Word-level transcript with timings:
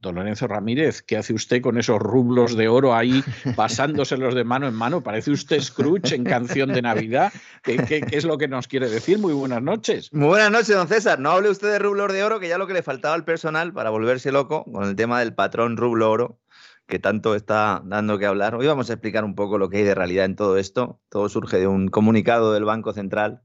Don 0.00 0.14
Lorenzo 0.14 0.46
Ramírez, 0.46 1.02
¿qué 1.02 1.18
hace 1.18 1.34
usted 1.34 1.60
con 1.60 1.76
esos 1.76 1.98
rublos 1.98 2.56
de 2.56 2.68
oro 2.68 2.94
ahí 2.94 3.22
pasándoselos 3.56 4.34
de 4.34 4.44
mano 4.44 4.66
en 4.66 4.74
mano? 4.74 5.02
Parece 5.02 5.30
usted 5.30 5.60
Scrooge 5.60 6.14
en 6.14 6.24
canción 6.24 6.72
de 6.72 6.80
Navidad. 6.80 7.30
¿Qué, 7.62 7.76
qué, 7.76 8.00
qué 8.00 8.16
es 8.16 8.24
lo 8.24 8.38
que 8.38 8.48
nos 8.48 8.66
quiere 8.66 8.88
decir? 8.88 9.18
Muy 9.18 9.34
buenas 9.34 9.62
noches. 9.62 10.10
Muy 10.14 10.28
buenas 10.28 10.50
noches, 10.50 10.74
don 10.74 10.88
César. 10.88 11.18
No 11.18 11.32
hable 11.32 11.50
usted 11.50 11.70
de 11.70 11.78
rublos 11.78 12.10
de 12.14 12.24
oro, 12.24 12.40
que 12.40 12.48
ya 12.48 12.56
lo 12.56 12.66
que 12.66 12.72
le 12.72 12.82
faltaba 12.82 13.14
al 13.14 13.24
personal 13.24 13.74
para 13.74 13.90
volverse 13.90 14.32
loco 14.32 14.64
con 14.64 14.84
el 14.84 14.96
tema 14.96 15.20
del 15.20 15.34
patrón 15.34 15.76
rublo 15.76 16.10
oro, 16.10 16.40
que 16.86 16.98
tanto 16.98 17.34
está 17.34 17.82
dando 17.84 18.18
que 18.18 18.24
hablar. 18.24 18.54
Hoy 18.54 18.66
vamos 18.66 18.88
a 18.88 18.94
explicar 18.94 19.24
un 19.24 19.34
poco 19.34 19.58
lo 19.58 19.68
que 19.68 19.78
hay 19.78 19.84
de 19.84 19.94
realidad 19.94 20.24
en 20.24 20.34
todo 20.34 20.56
esto. 20.56 21.02
Todo 21.10 21.28
surge 21.28 21.58
de 21.58 21.66
un 21.66 21.88
comunicado 21.88 22.54
del 22.54 22.64
Banco 22.64 22.94
Central 22.94 23.42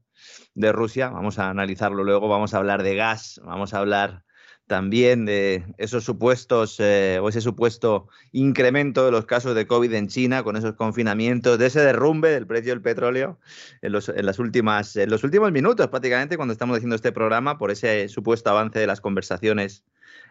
de 0.54 0.72
Rusia. 0.72 1.10
Vamos 1.10 1.38
a 1.38 1.50
analizarlo 1.50 2.02
luego. 2.02 2.28
Vamos 2.28 2.54
a 2.54 2.56
hablar 2.56 2.82
de 2.82 2.96
gas, 2.96 3.42
vamos 3.44 3.74
a 3.74 3.78
hablar 3.78 4.25
también 4.66 5.26
de 5.26 5.64
esos 5.78 6.04
supuestos 6.04 6.76
eh, 6.80 7.18
o 7.22 7.28
ese 7.28 7.40
supuesto 7.40 8.08
incremento 8.32 9.04
de 9.04 9.12
los 9.12 9.24
casos 9.24 9.54
de 9.54 9.66
COVID 9.66 9.92
en 9.94 10.08
China 10.08 10.42
con 10.42 10.56
esos 10.56 10.74
confinamientos, 10.74 11.58
de 11.58 11.66
ese 11.66 11.80
derrumbe 11.80 12.30
del 12.30 12.46
precio 12.46 12.72
del 12.72 12.82
petróleo 12.82 13.38
en 13.82 13.92
los, 13.92 14.08
las 14.08 14.38
últimas, 14.38 14.96
en 14.96 15.10
los 15.10 15.22
últimos 15.24 15.52
minutos 15.52 15.88
prácticamente 15.88 16.36
cuando 16.36 16.52
estamos 16.52 16.76
haciendo 16.76 16.96
este 16.96 17.12
programa 17.12 17.58
por 17.58 17.70
ese 17.70 18.08
supuesto 18.08 18.50
avance 18.50 18.78
de 18.78 18.86
las 18.86 19.00
conversaciones 19.00 19.84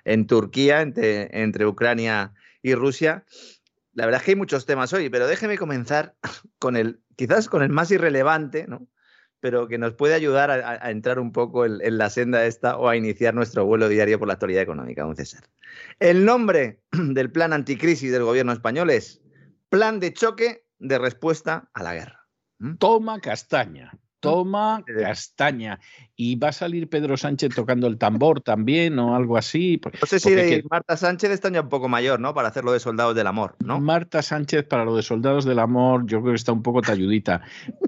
en 0.03 0.27
Turquía 0.27 0.81
entre, 0.81 1.29
entre 1.41 1.65
Ucrania 1.65 2.33
y 2.61 2.75
Rusia. 2.75 3.25
La 3.93 4.05
verdad 4.05 4.19
es 4.19 4.25
que 4.25 4.31
hay 4.31 4.37
muchos 4.37 4.65
temas 4.65 4.91
hoy, 4.91 5.09
pero 5.09 5.27
déjeme 5.27 5.57
comenzar 5.57 6.15
con 6.59 6.75
el, 6.75 6.99
quizás 7.15 7.47
con 7.47 7.63
el 7.63 7.69
más 7.69 7.89
irrelevante, 7.91 8.67
¿no? 8.67 8.87
Pero 9.45 9.67
que 9.67 9.77
nos 9.77 9.93
puede 9.93 10.15
ayudar 10.15 10.49
a, 10.49 10.89
entrar 10.89 11.19
un 11.19 11.31
poco 11.31 11.67
en, 11.67 11.77
en, 11.83 11.99
la 11.99 12.09
senda 12.09 12.47
esta 12.47 12.77
o 12.77 12.89
a 12.89 12.95
iniciar 12.95 13.35
nuestro 13.35 13.63
vuelo 13.63 13.87
diario 13.87 14.17
por 14.17 14.27
la 14.27 14.33
actualidad 14.33 14.63
económica, 14.63 15.03
don 15.03 15.15
César. 15.15 15.43
El 15.99 16.25
nombre 16.25 16.79
del 16.91 17.31
plan 17.31 17.53
anticrisis 17.53 18.11
del 18.11 18.23
gobierno 18.23 18.53
español 18.53 18.89
es 18.89 19.21
Plan 19.69 19.99
de 19.99 20.13
Choque 20.13 20.65
de 20.79 20.97
Respuesta 20.97 21.69
a 21.75 21.83
la 21.83 21.93
Guerra. 21.93 22.27
¿Mm? 22.57 22.77
Toma 22.77 23.19
castaña 23.19 23.91
toma 24.31 24.83
castaña. 24.85 25.79
Y 26.15 26.35
va 26.37 26.49
a 26.49 26.51
salir 26.53 26.89
Pedro 26.89 27.17
Sánchez 27.17 27.53
tocando 27.53 27.87
el 27.87 27.97
tambor 27.97 28.41
también 28.41 28.97
o 28.99 29.15
algo 29.15 29.37
así. 29.37 29.81
No 30.01 30.07
sé 30.07 30.19
si 30.19 30.29
que... 30.29 30.63
Marta 30.69 30.95
Sánchez 30.95 31.31
está 31.31 31.49
ya 31.49 31.61
un 31.61 31.69
poco 31.69 31.89
mayor, 31.89 32.19
¿no? 32.19 32.33
Para 32.33 32.47
hacerlo 32.47 32.71
de 32.71 32.79
Soldados 32.79 33.15
del 33.15 33.27
Amor, 33.27 33.55
¿no? 33.59 33.79
Marta 33.79 34.21
Sánchez 34.21 34.63
para 34.63 34.85
lo 34.85 34.95
de 34.95 35.03
Soldados 35.03 35.45
del 35.45 35.59
Amor 35.59 36.05
yo 36.05 36.21
creo 36.21 36.33
que 36.33 36.37
está 36.37 36.51
un 36.51 36.63
poco 36.63 36.81
talludita. 36.81 37.41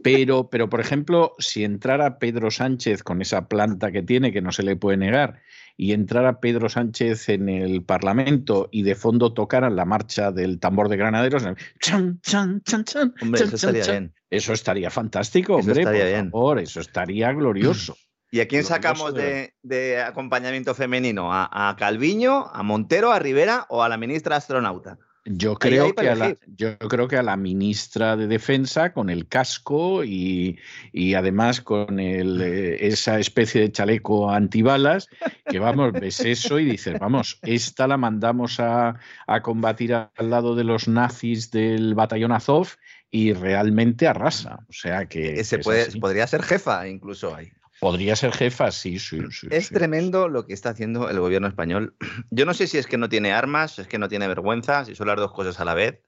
Pero, 0.04 0.50
pero 0.50 0.70
por 0.70 0.80
ejemplo, 0.80 1.36
si 1.40 1.64
entrara 1.64 2.20
Pedro 2.20 2.52
Sánchez 2.52 3.04
con 3.04 3.22
esa 3.22 3.48
planta 3.48 3.92
que 3.92 4.04
tiene, 4.04 4.32
que 4.32 4.42
no 4.42 4.52
se 4.52 4.64
le 4.64 4.76
puede 4.76 4.98
negar, 4.98 5.42
y 5.78 5.94
entrara 5.94 6.40
Pedro 6.40 6.70
Sánchez 6.70 7.30
en 7.30 7.48
el 7.50 7.84
Parlamento 7.84 8.68
y 8.72 8.82
de 8.82 8.96
fondo 8.96 9.34
tocaran 9.34 9.76
la 9.76 9.86
marcha 9.86 10.32
del 10.32 10.60
tambor 10.60 10.90
de 10.90 10.98
granaderos, 10.98 11.44
chan, 11.80 12.20
chan, 12.22 12.62
chan, 12.64 12.84
chan, 12.84 13.14
Hombre, 13.22 13.40
chan, 13.40 13.48
eso 13.48 13.56
estaría 13.56 13.84
chan, 13.84 13.94
bien. 13.94 14.14
Eso 14.32 14.54
estaría 14.54 14.90
fantástico, 14.90 15.60
Eso 15.60 15.70
hombre, 15.70 15.82
estaría 15.84 16.02
por 16.02 16.10
bien. 16.10 16.32
favor, 16.32 16.60
eso 16.60 16.82
estaría 16.82 17.32
glorioso. 17.32 17.96
¿Y 18.30 18.42
a 18.42 18.48
quién 18.48 18.64
Glorioso 18.64 18.74
sacamos 18.76 19.14
de 19.14 19.24
de, 19.24 19.54
de 19.62 20.02
acompañamiento 20.02 20.76
femenino? 20.76 21.32
¿A, 21.32 21.70
¿A 21.70 21.76
Calviño, 21.78 22.48
a 22.52 22.62
Montero, 22.64 23.12
a 23.14 23.20
Rivera 23.20 23.66
o 23.70 23.84
a 23.84 23.90
la 23.90 23.98
ministra 23.98 24.36
astronauta? 24.36 24.98
Yo 25.30 25.52
Ahí 25.52 25.58
creo, 25.60 25.94
que 25.94 26.10
a 26.10 26.16
la, 26.16 26.26
elegir. 26.28 26.40
yo 26.56 26.78
creo 26.78 27.08
que 27.08 27.18
a 27.18 27.24
la 27.24 27.36
ministra 27.36 28.16
de 28.16 28.28
Defensa 28.28 28.94
con 28.94 29.10
el 29.10 29.28
casco 29.28 30.04
y, 30.04 30.58
y 30.94 31.14
además 31.16 31.60
con 31.62 32.00
el, 32.00 32.42
eh, 32.42 32.88
esa 32.88 33.20
especie 33.20 33.62
de 33.62 33.72
chaleco 33.72 34.32
antibalas, 34.32 35.08
que 35.50 35.60
vamos, 35.60 35.92
ves 35.92 36.22
eso 36.22 36.60
y 36.60 36.66
dices, 36.66 36.98
vamos, 37.00 37.40
esta 37.42 37.88
la 37.88 37.98
mandamos 37.98 38.60
a, 38.60 39.00
a 39.28 39.42
combatir 39.42 39.94
al 39.94 40.10
lado 40.30 40.56
de 40.56 40.64
los 40.64 40.88
nazis 40.88 41.52
del 41.52 41.94
batallón 41.94 42.32
Azov 42.32 42.68
y 43.12 43.34
realmente 43.34 44.08
arrasa. 44.08 44.60
O 44.70 44.74
sea 44.74 45.08
que, 45.08 45.40
Ese 45.40 45.58
que 45.58 45.60
es 45.62 45.66
puede- 45.66 46.00
podría 46.00 46.28
ser 46.28 46.42
jefa 46.44 46.88
incluso 46.88 47.36
ahí. 47.36 47.52
Podría 47.80 48.16
ser 48.16 48.32
jefa, 48.32 48.72
sí, 48.72 49.00
sí, 49.00 49.20
sí. 49.32 49.48
Es 49.52 49.70
tremendo 49.70 50.28
lo 50.28 50.46
que 50.46 50.54
está 50.54 50.70
haciendo 50.70 51.10
el 51.10 51.20
gobierno 51.20 51.48
español. 51.48 51.96
Yo 52.32 52.46
no 52.46 52.54
sé 52.54 52.68
si 52.68 52.78
es 52.78 52.88
que 52.88 52.98
no 52.98 53.10
tiene 53.10 53.34
armas, 53.34 53.80
es 53.80 53.88
que 53.88 54.00
no 54.00 54.08
tiene 54.08 54.28
vergüenza, 54.28 54.86
si 54.86 54.96
son 54.96 55.08
las 55.08 55.18
dos 55.18 55.34
cosas 55.34 55.60
a 55.60 55.66
la 55.66 55.74
vez, 55.74 56.02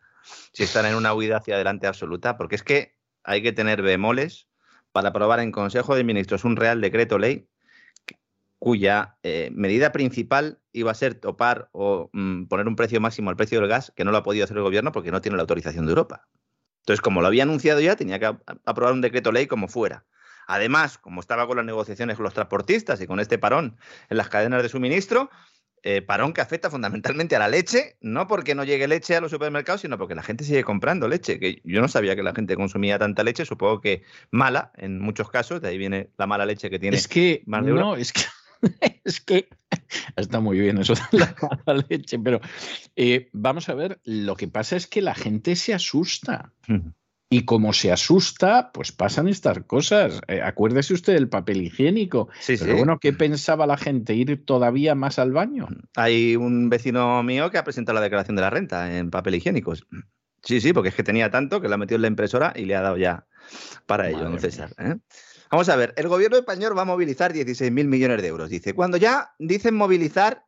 si 0.53 0.63
están 0.63 0.85
en 0.85 0.95
una 0.95 1.13
huida 1.13 1.37
hacia 1.37 1.55
adelante 1.55 1.87
absoluta, 1.87 2.37
porque 2.37 2.55
es 2.55 2.63
que 2.63 2.97
hay 3.23 3.41
que 3.41 3.51
tener 3.51 3.81
bemoles 3.81 4.47
para 4.91 5.09
aprobar 5.09 5.39
en 5.39 5.51
Consejo 5.51 5.95
de 5.95 6.03
Ministros 6.03 6.43
un 6.43 6.55
Real 6.55 6.81
Decreto 6.81 7.17
Ley 7.17 7.47
cuya 8.59 9.15
eh, 9.23 9.49
medida 9.53 9.93
principal 9.93 10.59
iba 10.73 10.91
a 10.91 10.95
ser 10.95 11.15
topar 11.15 11.69
o 11.71 12.09
mm, 12.11 12.45
poner 12.45 12.67
un 12.67 12.75
precio 12.75 12.99
máximo 12.99 13.29
al 13.29 13.37
precio 13.37 13.59
del 13.59 13.69
gas, 13.69 13.93
que 13.95 14.03
no 14.03 14.11
lo 14.11 14.17
ha 14.17 14.23
podido 14.23 14.43
hacer 14.43 14.57
el 14.57 14.63
gobierno 14.63 14.91
porque 14.91 15.11
no 15.11 15.21
tiene 15.21 15.37
la 15.37 15.41
autorización 15.41 15.85
de 15.85 15.91
Europa. 15.91 16.27
Entonces, 16.81 17.01
como 17.01 17.21
lo 17.21 17.27
había 17.27 17.43
anunciado 17.43 17.79
ya, 17.79 17.95
tenía 17.95 18.19
que 18.19 18.25
aprobar 18.65 18.93
un 18.93 19.01
decreto 19.01 19.31
ley 19.31 19.47
como 19.47 19.69
fuera. 19.69 20.05
Además, 20.49 20.97
como 20.97 21.21
estaba 21.21 21.45
con 21.45 21.57
las 21.57 21.65
negociaciones 21.67 22.15
con 22.15 22.23
los 22.23 22.33
transportistas 22.33 22.99
y 23.01 23.05
con 23.05 23.19
este 23.19 23.37
parón 23.37 23.77
en 24.09 24.17
las 24.17 24.29
cadenas 24.29 24.63
de 24.63 24.69
suministro, 24.69 25.29
eh, 25.83 26.01
parón 26.01 26.33
que 26.33 26.41
afecta 26.41 26.71
fundamentalmente 26.71 27.35
a 27.35 27.39
la 27.39 27.47
leche, 27.47 27.97
no 28.01 28.25
porque 28.25 28.55
no 28.55 28.63
llegue 28.63 28.87
leche 28.87 29.15
a 29.15 29.21
los 29.21 29.29
supermercados, 29.29 29.81
sino 29.81 29.99
porque 29.99 30.15
la 30.15 30.23
gente 30.23 30.43
sigue 30.43 30.63
comprando 30.63 31.07
leche, 31.07 31.39
que 31.39 31.61
yo 31.63 31.81
no 31.81 31.87
sabía 31.87 32.15
que 32.15 32.23
la 32.23 32.33
gente 32.33 32.55
consumía 32.55 32.97
tanta 32.97 33.23
leche, 33.23 33.45
supongo 33.45 33.79
que 33.79 34.01
mala 34.31 34.71
en 34.75 34.99
muchos 34.99 35.29
casos, 35.29 35.61
de 35.61 35.67
ahí 35.67 35.77
viene 35.77 36.09
la 36.17 36.25
mala 36.25 36.47
leche 36.47 36.71
que 36.71 36.79
tiene. 36.79 36.97
Es 36.97 37.07
que, 37.07 37.43
más 37.45 37.63
de 37.63 37.71
no, 37.71 37.95
es 37.95 38.11
que, 38.11 38.23
es 39.05 39.21
que 39.21 39.49
está 40.15 40.39
muy 40.39 40.59
bien 40.59 40.79
eso 40.79 40.95
de 41.11 41.19
la 41.19 41.35
mala 41.67 41.85
leche, 41.87 42.17
pero 42.17 42.41
eh, 42.95 43.29
vamos 43.33 43.69
a 43.69 43.75
ver, 43.75 44.01
lo 44.03 44.35
que 44.35 44.47
pasa 44.47 44.75
es 44.75 44.87
que 44.87 45.03
la 45.03 45.13
gente 45.13 45.55
se 45.55 45.75
asusta. 45.75 46.53
Y 47.31 47.45
como 47.45 47.73
se 47.73 47.91
asusta, 47.91 48.71
pues 48.73 48.91
pasan 48.91 49.27
estas 49.27 49.59
cosas. 49.67 50.19
Eh, 50.27 50.41
acuérdese 50.41 50.95
usted 50.95 51.13
del 51.13 51.29
papel 51.29 51.61
higiénico. 51.61 52.29
Sí, 52.39 52.55
Pero 52.57 52.71
sí. 52.71 52.77
bueno, 52.77 52.99
¿qué 52.99 53.13
pensaba 53.13 53.67
la 53.67 53.77
gente? 53.77 54.15
¿Ir 54.15 54.43
todavía 54.45 54.95
más 54.95 55.19
al 55.19 55.31
baño? 55.31 55.67
Hay 55.95 56.35
un 56.35 56.69
vecino 56.69 57.21
mío 57.21 57.51
que 57.51 57.59
ha 57.59 57.63
presentado 57.63 57.93
la 57.95 58.01
declaración 58.01 58.35
de 58.35 58.41
la 58.41 58.49
renta 58.49 58.97
en 58.97 59.11
papel 59.11 59.35
higiénico. 59.35 59.75
Sí, 60.43 60.59
sí, 60.59 60.73
porque 60.73 60.89
es 60.89 60.95
que 60.95 61.03
tenía 61.03 61.29
tanto 61.29 61.61
que 61.61 61.67
lo 61.67 61.75
ha 61.75 61.77
metido 61.77 61.97
en 61.97 62.03
la 62.03 62.07
impresora 62.07 62.53
y 62.55 62.65
le 62.65 62.75
ha 62.75 62.81
dado 62.81 62.97
ya 62.97 63.27
para 63.85 64.09
ello, 64.09 64.23
don 64.23 64.39
César. 64.39 64.73
¿eh? 64.79 64.95
Vamos 65.51 65.69
a 65.69 65.75
ver, 65.75 65.93
el 65.97 66.07
gobierno 66.07 66.37
español 66.37 66.75
va 66.77 66.83
a 66.83 66.85
movilizar 66.85 67.33
16.000 67.33 67.71
millones 67.85 68.21
de 68.21 68.27
euros. 68.27 68.49
Dice, 68.49 68.73
cuando 68.73 68.97
ya 68.97 69.33
dicen 69.37 69.75
movilizar, 69.75 70.45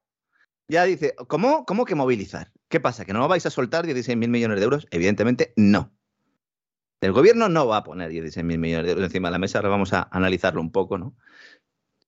ya 0.67 0.85
dice, 0.85 1.13
¿cómo, 1.27 1.65
¿cómo 1.65 1.85
que 1.85 1.95
movilizar? 1.95 2.51
¿Qué 2.69 2.79
pasa? 2.79 3.05
¿Que 3.05 3.13
no 3.13 3.27
vais 3.27 3.45
a 3.45 3.49
soltar 3.49 3.85
16.000 3.85 4.27
millones 4.29 4.57
de 4.57 4.63
euros? 4.63 4.87
Evidentemente 4.91 5.53
no. 5.55 5.91
El 7.01 7.13
gobierno 7.13 7.49
no 7.49 7.65
va 7.65 7.77
a 7.77 7.83
poner 7.83 8.11
16.000 8.11 8.43
millones 8.59 8.85
de 8.85 8.91
euros 8.91 9.05
encima 9.05 9.29
de 9.29 9.31
la 9.33 9.39
mesa, 9.39 9.57
ahora 9.57 9.69
vamos 9.69 9.91
a 9.91 10.07
analizarlo 10.11 10.61
un 10.61 10.71
poco, 10.71 10.99
¿no? 10.99 11.15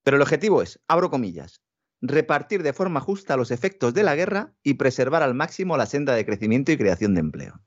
Pero 0.03 0.17
el 0.17 0.21
objetivo 0.21 0.61
es, 0.61 0.79
abro 0.87 1.09
comillas, 1.09 1.63
repartir 1.99 2.61
de 2.61 2.73
forma 2.73 2.99
justa 2.99 3.35
los 3.35 3.49
efectos 3.49 3.93
de 3.93 4.03
la 4.03 4.15
guerra 4.15 4.53
y 4.61 4.75
preservar 4.75 5.23
al 5.23 5.33
máximo 5.33 5.77
la 5.77 5.87
senda 5.87 6.13
de 6.13 6.25
crecimiento 6.25 6.71
y 6.71 6.77
creación 6.77 7.15
de 7.15 7.21
empleo. 7.21 7.61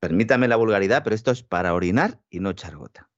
permítame 0.00 0.46
la 0.46 0.56
vulgaridad, 0.56 1.02
pero 1.02 1.16
esto 1.16 1.30
es 1.30 1.42
para 1.42 1.74
orinar 1.74 2.20
y 2.30 2.40
no 2.40 2.50
echar 2.50 2.76
gota. 2.76 3.10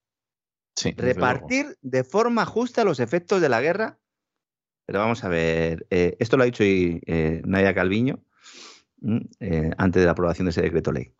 Repartir 0.96 1.76
de 1.82 2.04
forma 2.04 2.46
justa 2.46 2.84
los 2.84 3.00
efectos 3.00 3.40
de 3.40 3.48
la 3.48 3.60
guerra. 3.60 3.98
Pero 4.86 5.00
vamos 5.00 5.22
a 5.24 5.28
ver, 5.28 5.86
eh, 5.90 6.16
esto 6.18 6.36
lo 6.36 6.44
ha 6.44 6.46
dicho 6.46 6.64
eh, 6.64 7.42
Nadia 7.44 7.74
Calviño 7.74 8.24
eh, 9.40 9.70
antes 9.76 10.00
de 10.00 10.06
la 10.06 10.12
aprobación 10.12 10.46
de 10.46 10.50
ese 10.50 10.62
decreto 10.62 10.92
ley. 10.92 11.12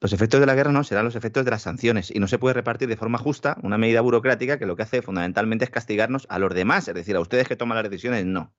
Los 0.00 0.12
efectos 0.12 0.38
de 0.38 0.46
la 0.46 0.54
guerra 0.54 0.70
no 0.70 0.84
serán 0.84 1.04
los 1.04 1.16
efectos 1.16 1.44
de 1.44 1.50
las 1.50 1.62
sanciones 1.62 2.12
y 2.14 2.20
no 2.20 2.28
se 2.28 2.38
puede 2.38 2.54
repartir 2.54 2.88
de 2.88 2.96
forma 2.96 3.18
justa 3.18 3.58
una 3.62 3.78
medida 3.78 4.00
burocrática 4.00 4.56
que 4.56 4.64
lo 4.66 4.76
que 4.76 4.84
hace 4.84 5.02
fundamentalmente 5.02 5.64
es 5.64 5.70
castigarnos 5.70 6.26
a 6.30 6.38
los 6.38 6.54
demás, 6.54 6.86
es 6.86 6.94
decir, 6.94 7.16
a 7.16 7.20
ustedes 7.20 7.48
que 7.48 7.56
toman 7.56 7.76
las 7.76 7.90
decisiones, 7.90 8.24
no. 8.24 8.54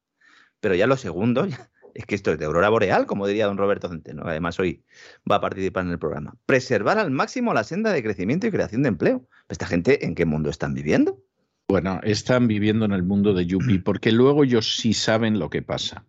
Pero 0.60 0.76
ya 0.76 0.86
lo 0.86 0.98
segundo, 0.98 1.48
es 1.94 2.06
que 2.06 2.16
esto 2.16 2.34
es 2.34 2.40
de 2.40 2.46
aurora 2.46 2.68
boreal, 2.68 3.06
como 3.06 3.26
diría 3.26 3.46
don 3.46 3.58
Roberto 3.58 3.88
Centeno, 3.88 4.24
además 4.26 4.60
hoy 4.60 4.84
va 5.30 5.38
a 5.38 5.42
participar 5.42 5.86
en 5.86 5.92
el 5.92 6.00
programa. 6.00 6.36
Preservar 6.46 6.98
al 6.98 7.10
máximo 7.10 7.54
la 7.54 7.64
senda 7.64 7.94
de 7.94 8.04
crecimiento 8.04 8.46
y 8.46 8.52
creación 8.52 8.84
de 8.84 8.90
empleo. 8.90 9.26
¿Esta 9.48 9.66
gente 9.66 10.06
en 10.06 10.16
qué 10.16 10.26
mundo 10.26 10.50
están 10.50 10.74
viviendo? 10.74 11.24
Bueno, 11.70 12.02
están 12.04 12.48
viviendo 12.48 12.84
en 12.84 12.92
el 12.92 13.04
mundo 13.04 13.34
de 13.34 13.46
Yupi, 13.46 13.80
porque 13.80 14.12
luego 14.12 14.44
ellos 14.44 14.76
sí 14.76 14.94
saben 14.94 15.40
lo 15.40 15.50
que 15.50 15.62
pasa 15.62 16.06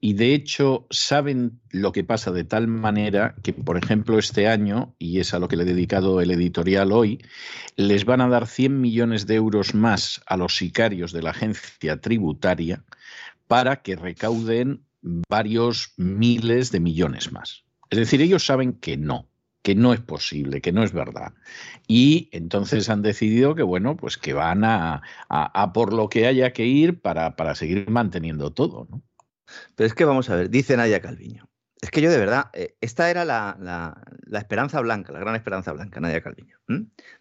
y 0.00 0.14
de 0.14 0.32
hecho 0.32 0.86
saben 0.90 1.60
lo 1.70 1.90
que 1.92 2.04
pasa 2.04 2.30
de 2.30 2.44
tal 2.44 2.68
manera 2.68 3.34
que, 3.42 3.52
por 3.52 3.76
ejemplo, 3.76 4.18
este 4.18 4.46
año, 4.46 4.94
y 4.98 5.18
es 5.18 5.34
a 5.34 5.40
lo 5.40 5.48
que 5.48 5.56
le 5.56 5.64
he 5.64 5.66
dedicado 5.66 6.20
el 6.20 6.30
editorial 6.30 6.92
hoy, 6.92 7.20
les 7.76 8.04
van 8.04 8.20
a 8.20 8.28
dar 8.28 8.46
100 8.46 8.80
millones 8.80 9.26
de 9.26 9.34
euros 9.34 9.74
más 9.74 10.20
a 10.26 10.36
los 10.36 10.56
sicarios 10.56 11.12
de 11.12 11.22
la 11.22 11.30
agencia 11.30 12.00
tributaria 12.00 12.84
para 13.48 13.82
que 13.82 13.96
recauden 13.96 14.84
varios 15.28 15.94
miles 15.96 16.70
de 16.70 16.80
millones 16.80 17.32
más. 17.32 17.64
Es 17.90 17.98
decir, 17.98 18.20
ellos 18.20 18.46
saben 18.46 18.74
que 18.74 18.96
no, 18.96 19.28
que 19.62 19.74
no 19.74 19.92
es 19.92 20.00
posible, 20.00 20.60
que 20.60 20.72
no 20.72 20.84
es 20.84 20.92
verdad. 20.92 21.32
Y 21.88 22.28
entonces 22.32 22.88
han 22.88 23.02
decidido 23.02 23.54
que, 23.56 23.62
bueno, 23.62 23.96
pues 23.96 24.16
que 24.16 24.32
van 24.32 24.62
a, 24.64 25.02
por 25.74 25.92
lo 25.92 26.08
que 26.08 26.26
haya 26.26 26.52
que 26.52 26.66
ir 26.66 27.00
para, 27.00 27.34
para 27.34 27.54
seguir 27.56 27.90
manteniendo 27.90 28.52
todo, 28.52 28.86
¿no? 28.90 29.02
Pero 29.74 29.86
es 29.86 29.94
que 29.94 30.04
vamos 30.04 30.30
a 30.30 30.36
ver, 30.36 30.50
dice 30.50 30.76
Nadia 30.76 31.00
Calviño. 31.00 31.48
Es 31.80 31.90
que 31.90 32.00
yo 32.00 32.10
de 32.10 32.18
verdad, 32.18 32.50
eh, 32.54 32.76
esta 32.80 33.08
era 33.10 33.24
la, 33.24 34.02
esperanza 34.32 34.80
blanca, 34.80 35.12
la 35.12 35.20
gran 35.20 35.36
esperanza 35.36 35.72
blanca, 35.72 36.00
Nadia 36.00 36.22
Calviño. 36.22 36.56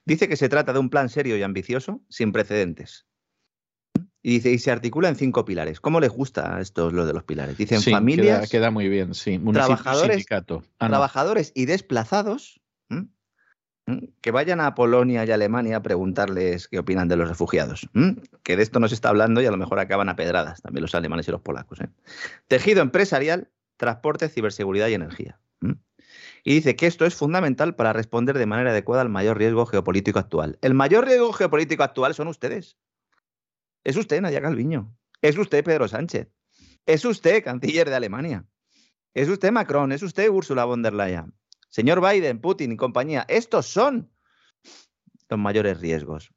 Dice 0.05 0.27
que 0.27 0.35
se 0.35 0.49
trata 0.49 0.73
de 0.73 0.79
un 0.79 0.89
plan 0.89 1.09
serio 1.09 1.37
y 1.37 1.43
ambicioso, 1.43 2.01
sin 2.09 2.31
precedentes. 2.31 3.05
Y 4.23 4.31
dice, 4.31 4.51
y 4.51 4.57
se 4.57 4.71
articula 4.71 5.09
en 5.09 5.15
cinco 5.15 5.45
pilares. 5.45 5.79
¿Cómo 5.79 5.99
les 5.99 6.09
gusta 6.09 6.57
a 6.57 6.61
estos 6.61 6.91
lo 6.91 7.05
de 7.05 7.13
los 7.13 7.23
pilares? 7.23 7.55
Dicen 7.55 7.81
familias. 7.81 8.49
Queda, 8.49 8.71
muy 8.71 8.89
bien, 8.89 9.13
sí. 9.13 9.39
trabajadores, 9.53 10.25
ah, 10.31 10.43
trabajadores 10.89 11.51
y 11.55 11.65
desplazados 11.65 12.59
que 14.21 14.31
vayan 14.31 14.59
a 14.59 14.75
Polonia 14.75 15.23
y 15.25 15.31
Alemania 15.31 15.77
a 15.77 15.81
preguntarles 15.81 16.67
qué 16.67 16.79
opinan 16.79 17.07
de 17.07 17.15
los 17.15 17.29
refugiados. 17.29 17.89
Que 18.43 18.57
de 18.57 18.63
esto 18.63 18.79
no 18.79 18.87
se 18.87 18.95
está 18.95 19.09
hablando 19.09 19.41
y 19.41 19.45
a 19.45 19.51
lo 19.51 19.57
mejor 19.57 19.79
acaban 19.79 20.09
a 20.09 20.15
pedradas 20.15 20.61
también 20.61 20.81
los 20.81 20.95
alemanes 20.95 21.27
y 21.27 21.31
los 21.31 21.41
polacos. 21.41 21.79
¿eh? 21.81 21.87
Tejido 22.47 22.81
empresarial, 22.81 23.49
transporte, 23.77 24.29
ciberseguridad 24.29 24.87
y 24.89 24.93
energía. 24.95 25.39
Y 26.43 26.53
dice 26.53 26.75
que 26.75 26.87
esto 26.87 27.05
es 27.05 27.15
fundamental 27.15 27.75
para 27.75 27.91
responder 27.91 28.37
de 28.37 28.45
manera 28.45 28.71
adecuada 28.71 29.01
al 29.01 29.09
mayor 29.09 29.37
riesgo 29.37 29.65
geopolítico 29.65 30.19
actual. 30.19 30.57
El 30.61 30.73
mayor 30.73 31.05
riesgo 31.05 31.33
geopolítico 31.33 31.83
actual 31.83 32.13
son 32.13 32.27
ustedes. 32.27 32.77
Es 33.83 33.97
usted, 33.97 34.21
Nadia 34.21 34.41
Calviño. 34.41 34.95
Es 35.21 35.37
usted, 35.37 35.63
Pedro 35.63 35.87
Sánchez. 35.87 36.29
Es 36.85 37.03
usted, 37.03 37.43
canciller 37.43 37.89
de 37.89 37.95
Alemania. 37.95 38.45
Es 39.13 39.27
usted, 39.27 39.51
Macron. 39.51 39.91
Es 39.91 40.03
usted, 40.03 40.29
Ursula 40.29 40.63
von 40.63 40.83
der 40.83 40.93
Leyen. 40.93 41.33
Señor 41.69 42.01
Biden, 42.01 42.39
Putin 42.39 42.71
y 42.71 42.77
compañía, 42.77 43.25
estos 43.27 43.65
son 43.65 44.11
los 45.29 45.39
mayores 45.39 45.79
riesgos. 45.79 46.33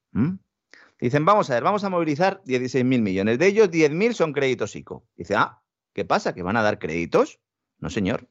Dicen, 1.00 1.24
vamos 1.24 1.48
a 1.50 1.54
ver, 1.54 1.62
vamos 1.62 1.84
a 1.84 1.88
movilizar 1.90 2.42
16 2.44 2.84
mil 2.84 3.00
millones. 3.00 3.38
De 3.38 3.46
ellos, 3.46 3.70
10 3.70 3.92
mil 3.92 4.14
son 4.14 4.32
créditos 4.32 4.76
ICO. 4.76 5.06
Dice, 5.16 5.34
ah, 5.34 5.62
¿qué 5.94 6.04
pasa? 6.04 6.34
¿Que 6.34 6.42
van 6.42 6.56
a 6.56 6.62
dar 6.62 6.78
créditos? 6.78 7.40
No, 7.78 7.88
señor. 7.88 8.28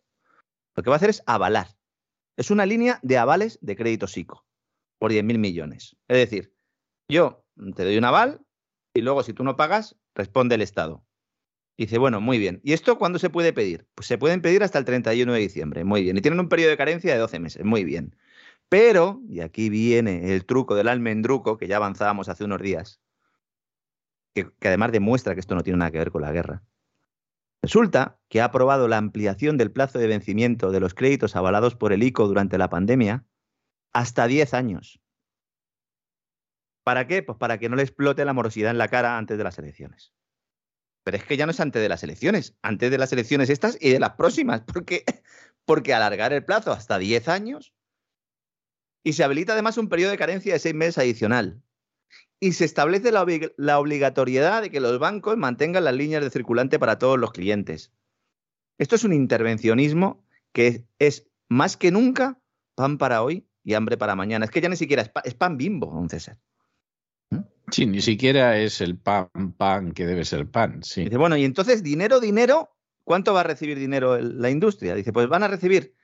Lo 0.76 0.84
que 0.84 0.90
va 0.90 0.96
a 0.96 0.98
hacer 0.98 1.10
es 1.10 1.24
avalar. 1.26 1.76
Es 2.38 2.52
una 2.52 2.66
línea 2.66 3.00
de 3.02 3.18
avales 3.18 3.58
de 3.62 3.76
créditos 3.76 4.16
ICO 4.18 4.46
por 5.00 5.12
10 5.12 5.24
mil 5.24 5.40
millones. 5.40 5.98
Es 6.08 6.18
decir, 6.18 6.54
yo 7.08 7.44
te 7.76 7.84
doy 7.84 7.98
un 7.98 8.06
aval 8.06 8.46
y 8.94 9.02
luego 9.02 9.24
si 9.24 9.34
tú 9.34 9.44
no 9.44 9.58
pagas, 9.58 9.98
responde 10.14 10.56
el 10.56 10.62
Estado. 10.62 11.04
Dice, 11.80 11.98
bueno, 11.98 12.20
muy 12.20 12.40
bien. 12.40 12.60
¿Y 12.62 12.74
esto 12.74 12.98
cuándo 12.98 13.20
se 13.20 13.30
puede 13.30 13.54
pedir? 13.54 13.88
Pues 13.96 14.06
se 14.06 14.18
pueden 14.18 14.42
pedir 14.42 14.64
hasta 14.64 14.78
el 14.80 14.84
31 14.84 15.32
de 15.32 15.40
diciembre. 15.40 15.86
Muy 15.86 16.04
bien. 16.04 16.18
Y 16.18 16.22
tienen 16.22 16.42
un 16.42 16.50
periodo 16.50 16.72
de 16.72 16.78
carencia 16.78 17.14
de 17.14 17.18
12 17.18 17.40
meses. 17.40 17.64
Muy 17.64 17.86
bien. 17.86 18.18
Pero, 18.68 19.22
y 19.30 19.40
aquí 19.40 19.70
viene 19.70 20.34
el 20.34 20.46
truco 20.46 20.76
del 20.76 20.90
almendruco 20.90 21.58
que 21.58 21.70
ya 21.70 21.78
avanzábamos 21.78 22.28
hace 22.28 22.44
unos 22.44 22.62
días, 22.62 23.00
que, 24.36 24.52
que 24.60 24.68
además 24.68 24.92
demuestra 24.92 25.36
que 25.36 25.40
esto 25.40 25.56
no 25.56 25.64
tiene 25.64 25.80
nada 25.80 25.90
que 25.92 26.00
ver 26.00 26.12
con 26.12 26.22
la 26.22 26.34
guerra. 26.34 26.64
Resulta 27.62 28.20
que 28.28 28.42
ha 28.42 28.46
aprobado 28.46 28.90
la 28.90 28.98
ampliación 28.98 29.58
del 29.58 29.72
plazo 29.72 30.00
de 30.00 30.08
vencimiento 30.08 30.72
de 30.72 30.82
los 30.82 30.94
créditos 30.94 31.38
avalados 31.38 31.76
por 31.76 31.94
el 31.94 32.04
ICO 32.04 32.28
durante 32.28 32.58
la 32.58 32.70
pandemia 32.70 33.24
hasta 33.94 34.28
10 34.28 34.54
años. 34.54 35.00
¿Para 36.84 37.08
qué? 37.08 37.24
Pues 37.24 37.38
para 37.38 37.58
que 37.58 37.70
no 37.70 37.78
le 37.78 37.84
explote 37.84 38.26
la 38.26 38.34
morosidad 38.34 38.72
en 38.72 38.80
la 38.80 38.90
cara 38.90 39.18
antes 39.18 39.38
de 39.38 39.46
las 39.46 39.58
elecciones. 39.58 40.14
Pero 41.10 41.24
es 41.24 41.28
que 41.28 41.38
ya 41.38 41.48
no 41.48 41.52
es 41.52 41.60
antes 41.60 41.82
de 41.82 41.90
las 41.90 42.04
elecciones, 42.04 42.56
antes 42.62 42.92
de 42.92 43.00
las 43.00 43.12
elecciones 43.12 43.50
estas 43.50 43.80
y 43.82 43.90
de 43.90 44.00
las 44.00 44.12
próximas, 44.12 44.62
porque, 44.62 45.06
porque 45.66 45.96
alargar 45.96 46.34
el 46.34 46.46
plazo 46.46 46.72
hasta 46.72 47.00
10 47.00 47.28
años 47.30 47.74
y 49.04 49.14
se 49.14 49.24
habilita 49.24 49.54
además 49.54 49.80
un 49.80 49.90
periodo 49.90 50.12
de 50.12 50.20
carencia 50.20 50.54
de 50.54 50.60
seis 50.60 50.76
meses 50.76 51.00
adicional. 51.00 51.64
Y 52.40 52.52
se 52.52 52.64
establece 52.64 53.12
la, 53.12 53.26
la, 53.58 53.80
obligatoriedad 53.80 54.62
de 54.62 54.70
que 54.70 54.80
los 54.80 55.00
bancos 55.00 55.36
mantengan 55.36 55.84
las 55.84 55.96
líneas 55.96 56.24
de 56.24 56.30
circulante 56.30 56.78
para 56.78 57.00
todos 57.00 57.18
los 57.18 57.32
clientes. 57.32 57.92
Esto 58.78 58.96
es 58.96 59.04
un 59.04 59.14
intervencionismo 59.14 60.24
que 60.54 60.86
es 61.00 61.28
más 61.48 61.76
que 61.76 61.90
nunca 61.90 62.40
pan 62.76 63.00
para 63.00 63.24
hoy 63.24 63.48
y 63.64 63.74
hambre 63.74 63.98
para 63.98 64.16
mañana. 64.16 64.46
Es 64.46 64.52
que 64.52 64.62
ya 64.62 64.70
ni 64.70 64.76
siquiera 64.76 65.02
es, 65.02 65.12
es 65.24 65.34
pan 65.34 65.58
bimbo, 65.58 65.88
don 65.92 66.08
César. 66.08 66.38
Sí, 67.72 67.86
ni 67.86 68.02
siquiera 68.02 68.58
es 68.58 68.82
el 68.82 68.98
pan, 68.98 69.30
pan 69.58 69.92
que 69.92 70.06
debe 70.06 70.26
ser 70.26 70.50
pan. 70.50 70.84
Sí. 70.84 71.04
Dice, 71.04 71.18
bueno, 71.18 71.38
y 71.38 71.46
entonces 71.46 71.84
dinero, 71.84 72.20
dinero, 72.20 72.76
¿cuánto 73.04 73.34
va 73.34 73.42
a 73.42 73.44
recibir 73.44 73.78
dinero 73.78 74.20
la 74.20 74.50
industria? 74.50 74.96
Dice, 74.96 75.14
pues 75.14 75.28
van 75.28 75.44
a 75.44 75.48
recibir 75.48 75.96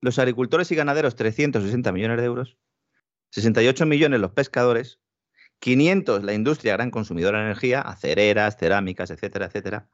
los 0.00 0.18
agricultores 0.18 0.70
y 0.70 0.74
ganaderos 0.74 1.16
360 1.16 1.92
millones 1.92 2.18
de 2.18 2.24
euros, 2.24 2.58
68 3.30 3.86
millones 3.86 4.20
los 4.20 4.32
pescadores, 4.32 5.00
500 5.60 6.24
la 6.24 6.34
industria 6.34 6.74
gran 6.74 6.90
consumidora 6.90 7.38
de 7.38 7.44
energía, 7.46 7.80
acereras, 7.80 8.56
cerámicas, 8.58 9.10
etcétera, 9.10 9.46
etcétera, 9.46 9.88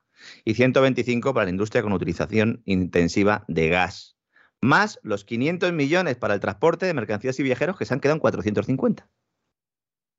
y 0.44 0.54
125 0.54 1.32
para 1.32 1.44
la 1.44 1.50
industria 1.50 1.82
con 1.82 1.92
utilización 1.92 2.62
intensiva 2.64 3.44
de 3.46 3.68
gas, 3.68 4.16
más 4.60 4.98
los 5.02 5.24
500 5.24 5.72
millones 5.72 6.16
para 6.16 6.34
el 6.34 6.40
transporte 6.40 6.86
de 6.86 6.94
mercancías 6.94 7.38
y 7.38 7.42
viajeros 7.42 7.76
que 7.76 7.84
se 7.84 7.94
han 7.94 8.00
quedado 8.00 8.16
en 8.16 8.20
450 8.20 9.08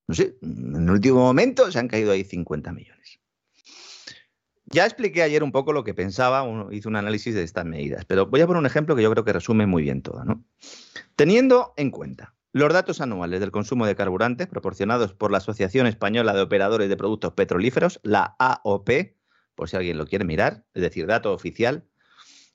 no 0.07 0.15
sé, 0.15 0.37
en 0.41 0.75
el 0.75 0.89
último 0.89 1.19
momento 1.19 1.71
se 1.71 1.79
han 1.79 1.87
caído 1.87 2.11
ahí 2.11 2.23
50 2.23 2.71
millones. 2.73 3.19
Ya 4.65 4.85
expliqué 4.85 5.21
ayer 5.21 5.43
un 5.43 5.51
poco 5.51 5.73
lo 5.73 5.83
que 5.83 5.93
pensaba, 5.93 6.45
hice 6.71 6.87
un 6.87 6.95
análisis 6.95 7.35
de 7.35 7.43
estas 7.43 7.65
medidas, 7.65 8.05
pero 8.05 8.27
voy 8.27 8.39
a 8.41 8.47
poner 8.47 8.59
un 8.59 8.65
ejemplo 8.65 8.95
que 8.95 9.03
yo 9.03 9.11
creo 9.11 9.25
que 9.25 9.33
resume 9.33 9.65
muy 9.65 9.83
bien 9.83 10.01
todo. 10.01 10.23
Teniendo 11.15 11.73
en 11.75 11.91
cuenta 11.91 12.35
los 12.53 12.71
datos 12.71 13.01
anuales 13.01 13.39
del 13.39 13.51
consumo 13.51 13.85
de 13.85 13.95
carburantes 13.95 14.47
proporcionados 14.47 15.13
por 15.13 15.31
la 15.31 15.39
Asociación 15.39 15.87
Española 15.87 16.33
de 16.33 16.41
Operadores 16.41 16.89
de 16.89 16.97
Productos 16.97 17.33
Petrolíferos, 17.33 17.99
la 18.03 18.35
AOP, 18.39 18.89
por 19.55 19.69
si 19.69 19.75
alguien 19.75 19.97
lo 19.97 20.05
quiere 20.05 20.25
mirar, 20.25 20.65
es 20.73 20.81
decir, 20.81 21.05
dato 21.05 21.33
oficial, 21.33 21.85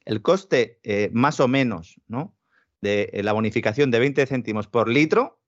el 0.05 0.23
coste 0.23 0.81
eh, 0.85 1.11
más 1.13 1.41
o 1.41 1.49
menos 1.49 2.01
¿no? 2.07 2.35
de 2.81 3.11
eh, 3.13 3.23
la 3.23 3.33
bonificación 3.33 3.91
de 3.91 3.99
20 3.99 4.27
céntimos 4.27 4.69
por 4.69 4.89
litro 4.89 5.41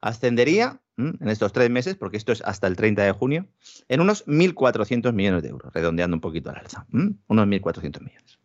ascendería 0.00 0.80
en 0.96 1.28
estos 1.28 1.52
tres 1.52 1.70
meses, 1.70 1.96
porque 1.96 2.16
esto 2.16 2.32
es 2.32 2.42
hasta 2.42 2.66
el 2.66 2.76
30 2.76 3.04
de 3.04 3.12
junio, 3.12 3.46
en 3.88 4.00
unos 4.00 4.26
1.400 4.26 5.12
millones 5.12 5.42
de 5.42 5.50
euros, 5.50 5.72
redondeando 5.72 6.16
un 6.16 6.20
poquito 6.20 6.50
al 6.50 6.56
alza. 6.56 6.86
Unos 6.92 7.46
1.400 7.46 8.00
millones. 8.00 8.38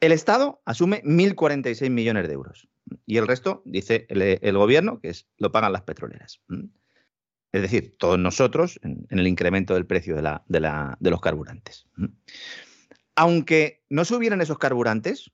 El 0.00 0.12
Estado 0.12 0.62
asume 0.64 1.02
1.046 1.02 1.90
millones 1.90 2.28
de 2.28 2.34
euros. 2.34 2.68
Y 3.04 3.16
el 3.16 3.26
resto, 3.26 3.62
dice 3.64 4.06
el, 4.08 4.56
gobierno, 4.56 5.00
que 5.00 5.10
es, 5.10 5.26
lo 5.36 5.50
pagan 5.50 5.72
las 5.72 5.82
petroleras. 5.82 6.40
Es 7.52 7.62
decir, 7.62 7.96
todos 7.98 8.18
nosotros 8.18 8.78
en, 8.82 9.06
el 9.10 9.26
incremento 9.26 9.74
del 9.74 9.86
precio 9.86 10.14
de, 10.14 10.22
la, 10.22 10.44
de 10.46 11.10
los 11.10 11.20
carburantes. 11.20 11.86
Aunque 13.16 13.82
no 13.90 14.04
subieran 14.04 14.40
esos 14.40 14.58
carburantes, 14.58 15.32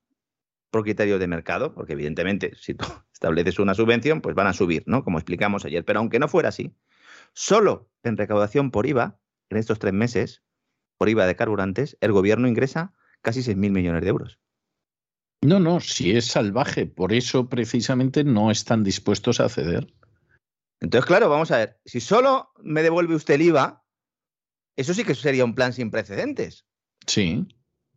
por 0.75 0.83
criterio 0.83 1.21
de 1.21 1.29
mercado, 1.29 1.73
porque 1.73 1.93
evidentemente 1.93 2.57
si 2.57 2.75
tú 2.75 2.85
estableces 3.13 3.61
una 3.61 3.75
subvención, 3.75 4.21
pues 4.21 4.35
van 4.35 4.49
a 4.49 4.53
subir, 4.53 4.83
¿no? 4.87 5.05
Como 5.05 5.19
explicamos 5.19 5.65
ayer. 5.65 5.85
Pero 5.85 6.01
aunque 6.01 6.19
no 6.19 6.27
fuera 6.27 6.49
así, 6.49 6.75
solo 7.33 7.89
en 8.03 8.17
recaudación 8.17 8.73
por 8.73 8.85
IVA, 8.85 9.21
en 9.51 9.59
estos 9.59 9.79
tres 9.79 9.93
meses, 9.93 10.43
por 10.99 11.09
IVA 11.09 11.27
de 11.27 11.37
carburantes, 11.37 11.97
el 12.01 12.11
gobierno 12.11 12.49
ingresa 12.49 12.93
casi 13.23 13.39
6.000 13.39 13.71
millones 13.71 14.03
de 14.03 14.09
euros. 14.09 14.41
No, 15.43 15.61
no, 15.61 15.79
si 15.79 16.11
es 16.11 16.25
salvaje, 16.25 16.87
por 16.87 17.13
eso 17.13 17.49
precisamente 17.49 18.25
no 18.25 18.51
están 18.51 18.83
dispuestos 18.83 19.39
a 19.39 19.49
ceder. 19.49 19.95
Entonces, 20.81 21.07
claro, 21.07 21.29
vamos 21.29 21.53
a 21.53 21.59
ver, 21.59 21.79
si 21.85 22.01
solo 22.01 22.51
me 22.65 22.83
devuelve 22.83 23.15
usted 23.15 23.35
el 23.35 23.43
IVA, 23.43 23.85
eso 24.75 24.93
sí 24.93 25.05
que 25.05 25.15
sería 25.15 25.45
un 25.45 25.55
plan 25.55 25.73
sin 25.73 25.93
precedentes. 25.93 26.67
Sí. 27.07 27.47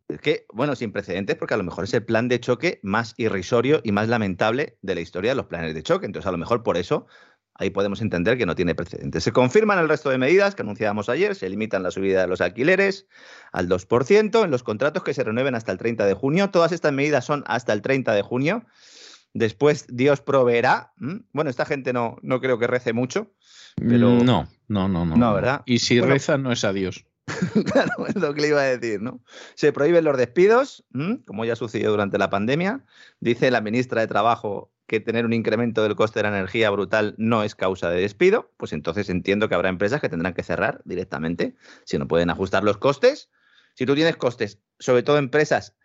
Es 0.08 0.20
que, 0.20 0.46
bueno, 0.52 0.74
sin 0.74 0.90
precedentes, 0.90 1.36
porque 1.36 1.54
a 1.54 1.58
lo 1.58 1.64
mejor 1.64 1.84
es 1.84 1.92
el 1.92 2.04
plan 2.04 2.28
de 2.28 2.40
choque 2.40 2.80
más 2.82 3.14
irrisorio 3.18 3.80
y 3.84 3.92
más 3.92 4.08
lamentable 4.08 4.78
de 4.80 4.94
la 4.94 5.02
historia 5.02 5.32
de 5.32 5.34
los 5.34 5.46
planes 5.46 5.74
de 5.74 5.82
choque. 5.82 6.06
Entonces, 6.06 6.26
a 6.26 6.32
lo 6.32 6.38
mejor 6.38 6.62
por 6.62 6.78
eso 6.78 7.06
ahí 7.58 7.70
podemos 7.70 8.00
entender 8.00 8.38
que 8.38 8.46
no 8.46 8.54
tiene 8.54 8.74
precedentes. 8.74 9.24
Se 9.24 9.32
confirman 9.32 9.78
el 9.78 9.88
resto 9.88 10.10
de 10.10 10.18
medidas 10.18 10.54
que 10.54 10.62
anunciábamos 10.62 11.08
ayer, 11.08 11.34
se 11.34 11.48
limitan 11.48 11.82
la 11.82 11.90
subida 11.90 12.22
de 12.22 12.28
los 12.28 12.40
alquileres 12.40 13.06
al 13.52 13.68
2% 13.68 14.44
en 14.44 14.50
los 14.50 14.62
contratos 14.62 15.02
que 15.02 15.12
se 15.12 15.24
renueven 15.24 15.54
hasta 15.54 15.72
el 15.72 15.78
30 15.78 16.06
de 16.06 16.14
junio. 16.14 16.50
Todas 16.50 16.72
estas 16.72 16.92
medidas 16.92 17.24
son 17.24 17.44
hasta 17.46 17.72
el 17.72 17.82
30 17.82 18.14
de 18.14 18.22
junio. 18.22 18.64
Después 19.34 19.86
Dios 19.88 20.20
proveerá. 20.20 20.92
Bueno, 21.32 21.50
esta 21.50 21.66
gente 21.66 21.92
no, 21.92 22.16
no 22.22 22.40
creo 22.40 22.58
que 22.58 22.66
rece 22.66 22.92
mucho. 22.92 23.32
Pero... 23.76 24.10
No, 24.22 24.48
no, 24.68 24.88
no, 24.88 25.04
no. 25.04 25.16
No, 25.16 25.34
¿verdad? 25.34 25.62
Y 25.66 25.80
si 25.80 26.00
reza 26.00 26.38
no 26.38 26.52
es 26.52 26.64
a 26.64 26.72
Dios. 26.72 27.04
claro, 27.72 28.06
es 28.06 28.16
lo 28.16 28.34
que 28.34 28.40
le 28.40 28.48
iba 28.48 28.60
a 28.60 28.76
decir, 28.76 29.00
¿no? 29.00 29.20
Se 29.54 29.72
prohíben 29.72 30.04
los 30.04 30.16
despidos, 30.16 30.84
como 31.26 31.44
ya 31.44 31.56
sucedió 31.56 31.90
durante 31.90 32.18
la 32.18 32.30
pandemia. 32.30 32.84
Dice 33.20 33.50
la 33.50 33.60
ministra 33.60 34.00
de 34.00 34.06
Trabajo 34.06 34.72
que 34.86 35.00
tener 35.00 35.26
un 35.26 35.34
incremento 35.34 35.82
del 35.82 35.96
coste 35.96 36.20
de 36.20 36.24
la 36.24 36.36
energía 36.36 36.70
brutal 36.70 37.14
no 37.18 37.44
es 37.44 37.54
causa 37.54 37.90
de 37.90 38.00
despido, 38.00 38.50
pues 38.56 38.72
entonces 38.72 39.10
entiendo 39.10 39.48
que 39.48 39.54
habrá 39.54 39.68
empresas 39.68 40.00
que 40.00 40.08
tendrán 40.08 40.32
que 40.32 40.42
cerrar 40.42 40.80
directamente 40.84 41.54
si 41.84 41.98
no 41.98 42.08
pueden 42.08 42.30
ajustar 42.30 42.64
los 42.64 42.78
costes. 42.78 43.28
Si 43.74 43.84
tú 43.84 43.94
tienes 43.94 44.16
costes, 44.16 44.60
sobre 44.78 45.02
todo 45.02 45.18
empresas 45.18 45.76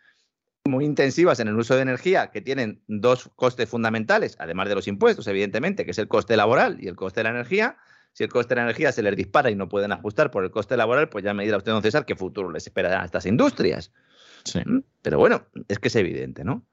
muy 0.66 0.86
intensivas 0.86 1.42
en 1.42 1.50
el 1.50 1.58
uso 1.58 1.76
de 1.76 1.82
energía, 1.82 2.32
que 2.32 2.42
tienen 2.42 2.82
dos 2.88 3.30
costes 3.36 3.68
fundamentales, 3.68 4.38
además 4.40 4.70
de 4.70 4.76
los 4.76 4.88
impuestos, 4.88 5.28
evidentemente, 5.28 5.84
que 5.84 5.92
es 5.92 5.98
el 5.98 6.08
coste 6.08 6.38
laboral 6.38 6.78
y 6.80 6.88
el 6.88 6.96
coste 6.96 7.20
de 7.20 7.26
la 7.26 7.32
energía, 7.32 7.78
si 8.14 8.24
el 8.24 8.30
coste 8.30 8.54
de 8.54 8.62
la 8.62 8.64
energía 8.64 8.92
se 8.92 9.04
les 9.04 9.16
dispara 9.16 9.52
y 9.52 9.56
no 9.56 9.68
pueden 9.68 9.92
ajustar 9.92 10.32
por 10.32 10.44
el 10.44 10.52
coste 10.52 10.78
laboral, 10.78 11.10
pues 11.10 11.24
ya 11.24 11.34
me 11.34 11.44
dirá 11.44 11.58
usted, 11.58 11.72
don 11.72 11.82
César, 11.82 12.06
qué 12.06 12.16
futuro 12.16 12.52
les 12.52 12.66
espera 12.66 13.02
a 13.02 13.06
estas 13.06 13.26
industrias. 13.26 13.92
Sí. 14.46 14.60
¿Mm? 14.66 14.84
Pero 15.02 15.20
bueno, 15.20 15.46
es 15.68 15.80
que 15.80 15.88
es 15.88 15.96
evidente, 15.96 16.44
¿no? 16.44 16.66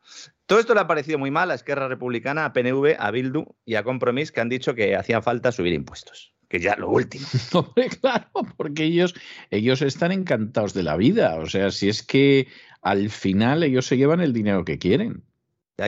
Todo 0.47 0.59
esto 0.61 0.75
le 0.75 0.81
ha 0.81 0.87
parecido 0.87 1.19
muy 1.19 1.31
mal 1.31 1.51
a 1.51 1.55
Esquerra 1.55 1.89
Republicana, 1.89 2.45
a 2.45 2.53
PNV, 2.53 2.97
a 2.99 3.11
Bildu 3.11 3.55
y 3.65 3.77
a 3.77 3.85
Compromís, 3.85 4.33
que 4.33 4.41
han 4.41 4.49
dicho 4.49 4.75
que 4.75 4.97
hacía 4.97 5.23
falta 5.23 5.53
subir 5.53 5.73
impuestos. 5.73 6.35
Que 6.49 6.59
ya 6.59 6.75
lo 6.77 6.91
último. 6.91 7.27
Hombre, 7.53 7.89
claro, 7.89 8.29
porque 8.57 8.85
ellos, 8.85 9.15
ellos 9.51 9.83
están 9.83 10.11
encantados 10.11 10.75
de 10.75 10.83
la 10.83 10.97
vida. 10.97 11.37
O 11.37 11.47
sea, 11.47 11.71
si 11.71 11.89
es 11.89 12.03
que 12.03 12.49
al 12.83 13.09
final 13.11 13.63
ellos 13.63 13.87
se 13.87 13.97
llevan 13.97 14.21
el 14.21 14.33
dinero 14.33 14.65
que 14.65 14.79
quieren. 14.79 15.23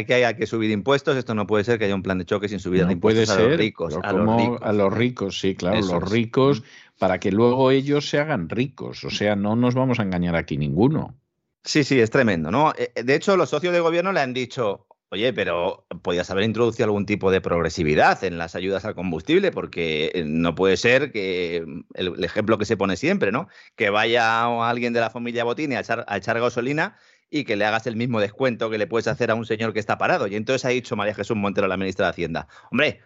Ya 0.01 0.35
que 0.37 0.47
subir 0.47 0.71
impuestos, 0.71 1.17
esto 1.17 1.35
no 1.35 1.47
puede 1.47 1.65
ser 1.65 1.79
que 1.79 1.85
haya 1.85 1.95
un 1.95 2.03
plan 2.03 2.19
de 2.19 2.25
choque 2.25 2.49
sin 2.49 2.59
subir 2.61 2.85
No 2.85 2.91
impuestos 2.91 3.29
puede 3.29 3.45
a 3.45 3.49
los 3.49 3.59
ricos. 3.59 3.99
A 4.03 4.13
los 4.13 4.37
ricos. 4.37 4.61
a 4.63 4.73
los 4.73 4.93
ricos, 4.93 5.41
sí, 5.41 5.55
claro, 5.55 5.79
Eso 5.79 5.95
los 5.95 6.05
es. 6.05 6.11
ricos, 6.11 6.63
para 6.99 7.21
que 7.21 7.33
luego 7.33 7.71
ellos 7.71 8.09
se 8.09 8.19
hagan 8.19 8.49
ricos. 8.49 9.05
O 9.05 9.11
sea, 9.11 9.37
no 9.37 9.57
nos 9.57 9.75
vamos 9.75 9.99
a 10.01 10.03
engañar 10.03 10.37
aquí 10.37 10.57
ninguno. 10.57 11.19
Sí, 11.65 11.85
sí, 11.85 12.01
es 12.01 12.11
tremendo, 12.11 12.51
¿no? 12.51 12.73
Eh, 12.77 13.03
De 13.03 13.15
hecho, 13.15 13.37
los 13.37 13.51
socios 13.51 13.73
de 13.73 13.81
gobierno 13.81 14.13
le 14.13 14.21
han 14.21 14.35
dicho, 14.35 14.87
oye, 15.11 15.33
pero 15.33 15.87
podías 16.03 16.29
haber 16.31 16.45
introducido 16.45 16.87
algún 16.87 17.07
tipo 17.07 17.31
de 17.31 17.41
progresividad 17.41 18.25
en 18.25 18.39
las 18.39 18.57
ayudas 18.57 18.85
al 18.85 18.95
combustible, 18.95 19.53
porque 19.53 20.11
eh, 20.15 20.25
no 20.27 20.55
puede 20.55 20.77
ser 20.77 21.13
que 21.13 21.59
el, 21.59 21.85
el 22.17 22.25
ejemplo 22.25 22.59
que 22.59 22.65
se 22.65 22.77
pone 22.77 22.97
siempre, 22.97 23.31
¿no? 23.31 23.47
Que 23.77 23.91
vaya 23.91 24.47
alguien 24.69 24.93
de 24.93 25.01
la 25.01 25.11
familia 25.11 25.45
Botini 25.45 25.75
a 25.77 25.81
echar, 25.81 26.05
a 26.09 26.17
echar 26.17 26.41
gasolina 26.41 26.97
y 27.33 27.45
que 27.45 27.57
le 27.57 27.65
hagas 27.65 27.87
el 27.87 27.97
mismo 27.97 28.21
descuento 28.21 28.69
que 28.69 28.77
le 28.77 28.87
puedes 28.87 29.09
hacer 29.09 29.31
a 29.31 29.35
un 29.35 29.47
señor 29.47 29.73
que 29.73 29.81
está 29.81 29.97
parado. 29.97 30.27
Y 30.27 30.37
entonces 30.37 30.67
ha 30.67 30.69
dicho 30.69 30.95
María 30.97 31.15
Jesús 31.15 31.37
Montero, 31.37 31.67
la 31.67 31.79
ministra 31.79 32.07
de 32.07 32.11
Hacienda, 32.11 32.47
hombre, 32.71 33.01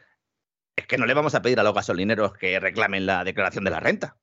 es 0.75 0.87
que 0.87 0.99
no 0.99 1.07
le 1.07 1.15
vamos 1.15 1.37
a 1.37 1.43
pedir 1.43 1.61
a 1.61 1.63
los 1.63 1.73
gasolineros 1.73 2.35
que 2.35 2.59
reclamen 2.59 3.07
la 3.07 3.23
declaración 3.23 3.65
de 3.65 3.71
la 3.71 3.81
renta. 3.81 4.17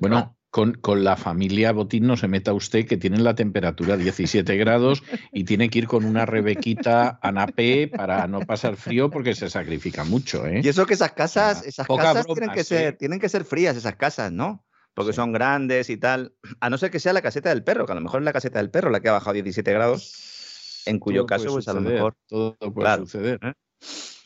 Bueno, 0.00 0.36
con, 0.50 0.74
con 0.74 1.02
la 1.02 1.16
familia 1.16 1.72
Botín 1.72 2.06
no 2.06 2.16
se 2.16 2.28
meta 2.28 2.52
usted, 2.52 2.86
que 2.86 2.96
tienen 2.96 3.24
la 3.24 3.34
temperatura 3.34 3.96
17 3.96 4.56
grados 4.56 5.02
y 5.32 5.42
tiene 5.42 5.68
que 5.68 5.80
ir 5.80 5.86
con 5.88 6.04
una 6.04 6.26
rebequita 6.26 7.18
anapé 7.20 7.88
para 7.88 8.28
no 8.28 8.40
pasar 8.40 8.76
frío 8.76 9.10
porque 9.10 9.34
se 9.34 9.50
sacrifica 9.50 10.04
mucho, 10.04 10.46
¿eh? 10.46 10.60
Y 10.62 10.68
eso 10.68 10.86
que 10.86 10.94
esas 10.94 11.12
casas, 11.12 11.66
esas 11.66 11.88
poca 11.88 12.04
casas 12.04 12.24
broma, 12.24 12.40
tienen, 12.40 12.54
que 12.54 12.62
sí. 12.62 12.68
ser, 12.68 12.96
tienen 12.96 13.18
que 13.18 13.28
ser 13.28 13.44
frías, 13.44 13.76
esas 13.76 13.96
casas, 13.96 14.30
¿no? 14.30 14.64
Porque 14.94 15.12
Sí. 15.12 15.16
son 15.16 15.32
grandes 15.32 15.90
y 15.90 15.96
tal. 15.96 16.34
A 16.60 16.68
no 16.70 16.78
ser 16.78 16.90
que 16.90 17.00
sea 17.00 17.12
la 17.12 17.22
caseta 17.22 17.50
del 17.50 17.62
perro, 17.64 17.86
que 17.86 17.92
a 17.92 17.94
lo 17.94 18.00
mejor 18.00 18.20
es 18.20 18.24
la 18.24 18.32
caseta 18.32 18.58
del 18.58 18.70
perro 18.70 18.90
la 18.90 19.00
que 19.00 19.08
ha 19.08 19.12
bajado 19.12 19.34
17 19.34 19.72
grados, 19.72 20.82
en 20.86 20.98
cuyo 20.98 21.20
Todo 21.20 21.26
caso, 21.26 21.52
pues 21.52 21.68
a 21.68 21.72
lo 21.74 21.80
mejor. 21.80 22.14
Todo 22.26 22.56
puede 22.58 22.72
Claro. 22.74 23.02
suceder. 23.06 23.38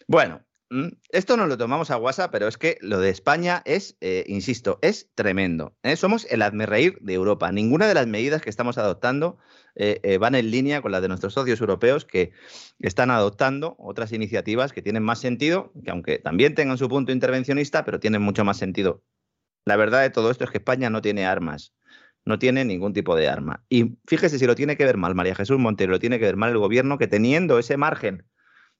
Bueno, 0.06 0.42
mm, 0.70 0.88
esto 1.10 1.36
no 1.36 1.46
lo 1.46 1.56
tomamos 1.56 1.90
a 1.90 1.96
guasa, 1.96 2.30
pero 2.30 2.48
es 2.48 2.56
que 2.58 2.78
lo 2.80 2.98
de 2.98 3.10
España 3.10 3.62
es, 3.64 3.96
eh, 4.00 4.24
insisto, 4.26 4.78
es 4.82 5.10
tremendo. 5.14 5.76
¿eh? 5.82 5.96
Somos 5.96 6.26
el 6.30 6.42
reír 6.66 6.98
de 7.00 7.14
Europa. 7.14 7.50
Ninguna 7.52 7.86
de 7.86 7.94
las 7.94 8.06
medidas 8.06 8.42
que 8.42 8.50
estamos 8.50 8.78
adoptando 8.78 9.38
eh, 9.76 10.00
eh, 10.02 10.18
van 10.18 10.34
en 10.34 10.50
línea 10.50 10.82
con 10.82 10.92
las 10.92 11.02
de 11.02 11.08
nuestros 11.08 11.34
socios 11.34 11.60
europeos 11.60 12.04
que 12.04 12.32
están 12.80 13.10
adoptando 13.10 13.76
otras 13.78 14.12
iniciativas 14.12 14.72
que 14.72 14.82
tienen 14.82 15.02
más 15.02 15.20
sentido, 15.20 15.72
que 15.84 15.90
aunque 15.90 16.18
también 16.18 16.54
tengan 16.54 16.78
su 16.78 16.88
punto 16.88 17.12
intervencionista, 17.12 17.84
pero 17.84 17.98
tienen 17.98 18.22
mucho 18.22 18.44
más 18.44 18.56
sentido. 18.56 19.02
La 19.64 19.76
verdad 19.76 20.02
de 20.02 20.10
todo 20.10 20.30
esto 20.30 20.44
es 20.44 20.50
que 20.50 20.58
España 20.58 20.90
no 20.90 21.02
tiene 21.02 21.26
armas. 21.26 21.74
No 22.24 22.38
tiene 22.38 22.64
ningún 22.64 22.92
tipo 22.92 23.16
de 23.16 23.28
arma. 23.28 23.64
Y 23.68 23.98
fíjese 24.06 24.38
si 24.38 24.46
lo 24.46 24.54
tiene 24.54 24.76
que 24.76 24.84
ver 24.84 24.96
mal 24.96 25.14
María 25.14 25.34
Jesús 25.34 25.58
Montero, 25.58 25.92
lo 25.92 25.98
tiene 25.98 26.18
que 26.18 26.24
ver 26.24 26.36
mal 26.36 26.50
el 26.52 26.58
gobierno, 26.58 26.96
que 26.98 27.06
teniendo 27.06 27.58
ese 27.58 27.76
margen 27.76 28.24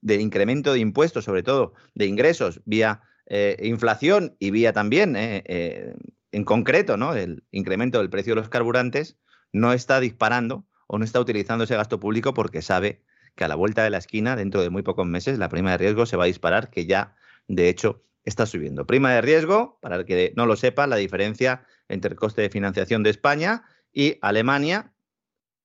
de 0.01 0.17
incremento 0.17 0.73
de 0.73 0.81
impuestos, 0.81 1.25
sobre 1.25 1.43
todo 1.43 1.75
de 1.95 2.07
ingresos, 2.07 2.61
vía 2.65 3.03
eh, 3.27 3.57
inflación 3.63 4.37
y 4.39 4.51
vía 4.51 4.73
también, 4.73 5.17
eh, 5.17 5.43
eh, 5.47 5.95
en 6.33 6.45
concreto, 6.45 6.97
¿no? 6.97 7.15
el 7.15 7.45
incremento 7.51 7.99
del 7.99 8.11
precio 8.11 8.35
de 8.35 8.41
los 8.41 8.49
carburantes, 8.49 9.17
no 9.53 9.73
está 9.73 10.01
disparando 10.01 10.67
o 10.87 10.99
no 10.99 11.05
está 11.05 11.21
utilizando 11.21 11.65
ese 11.65 11.77
gasto 11.77 12.01
público 12.01 12.35
porque 12.35 12.61
sabe 12.61 13.03
que 13.35 13.45
a 13.45 13.49
la 13.49 13.55
vuelta 13.55 13.83
de 13.83 13.91
la 13.91 13.99
esquina, 13.99 14.37
dentro 14.37 14.61
de 14.63 14.71
muy 14.71 14.83
pocos 14.83 15.07
meses, 15.07 15.39
la 15.39 15.49
prima 15.49 15.73
de 15.73 15.79
riesgo 15.79 16.07
se 16.07 16.17
va 16.17 16.25
a 16.25 16.27
disparar, 16.27 16.71
que 16.71 16.87
ya, 16.87 17.17
de 17.49 17.69
hecho, 17.69 18.03
está 18.25 18.47
subiendo. 18.47 18.87
Prima 18.87 19.13
de 19.13 19.21
riesgo, 19.21 19.79
para 19.81 19.97
el 19.97 20.05
que 20.05 20.33
no 20.37 20.47
lo 20.47 20.57
sepa, 20.57 20.87
la 20.87 20.97
diferencia 20.97 21.67
entre 21.89 22.13
el 22.13 22.17
coste 22.17 22.43
de 22.43 22.51
financiación 22.51 23.03
de 23.03 23.11
España 23.11 23.65
y 23.93 24.19
Alemania, 24.23 24.93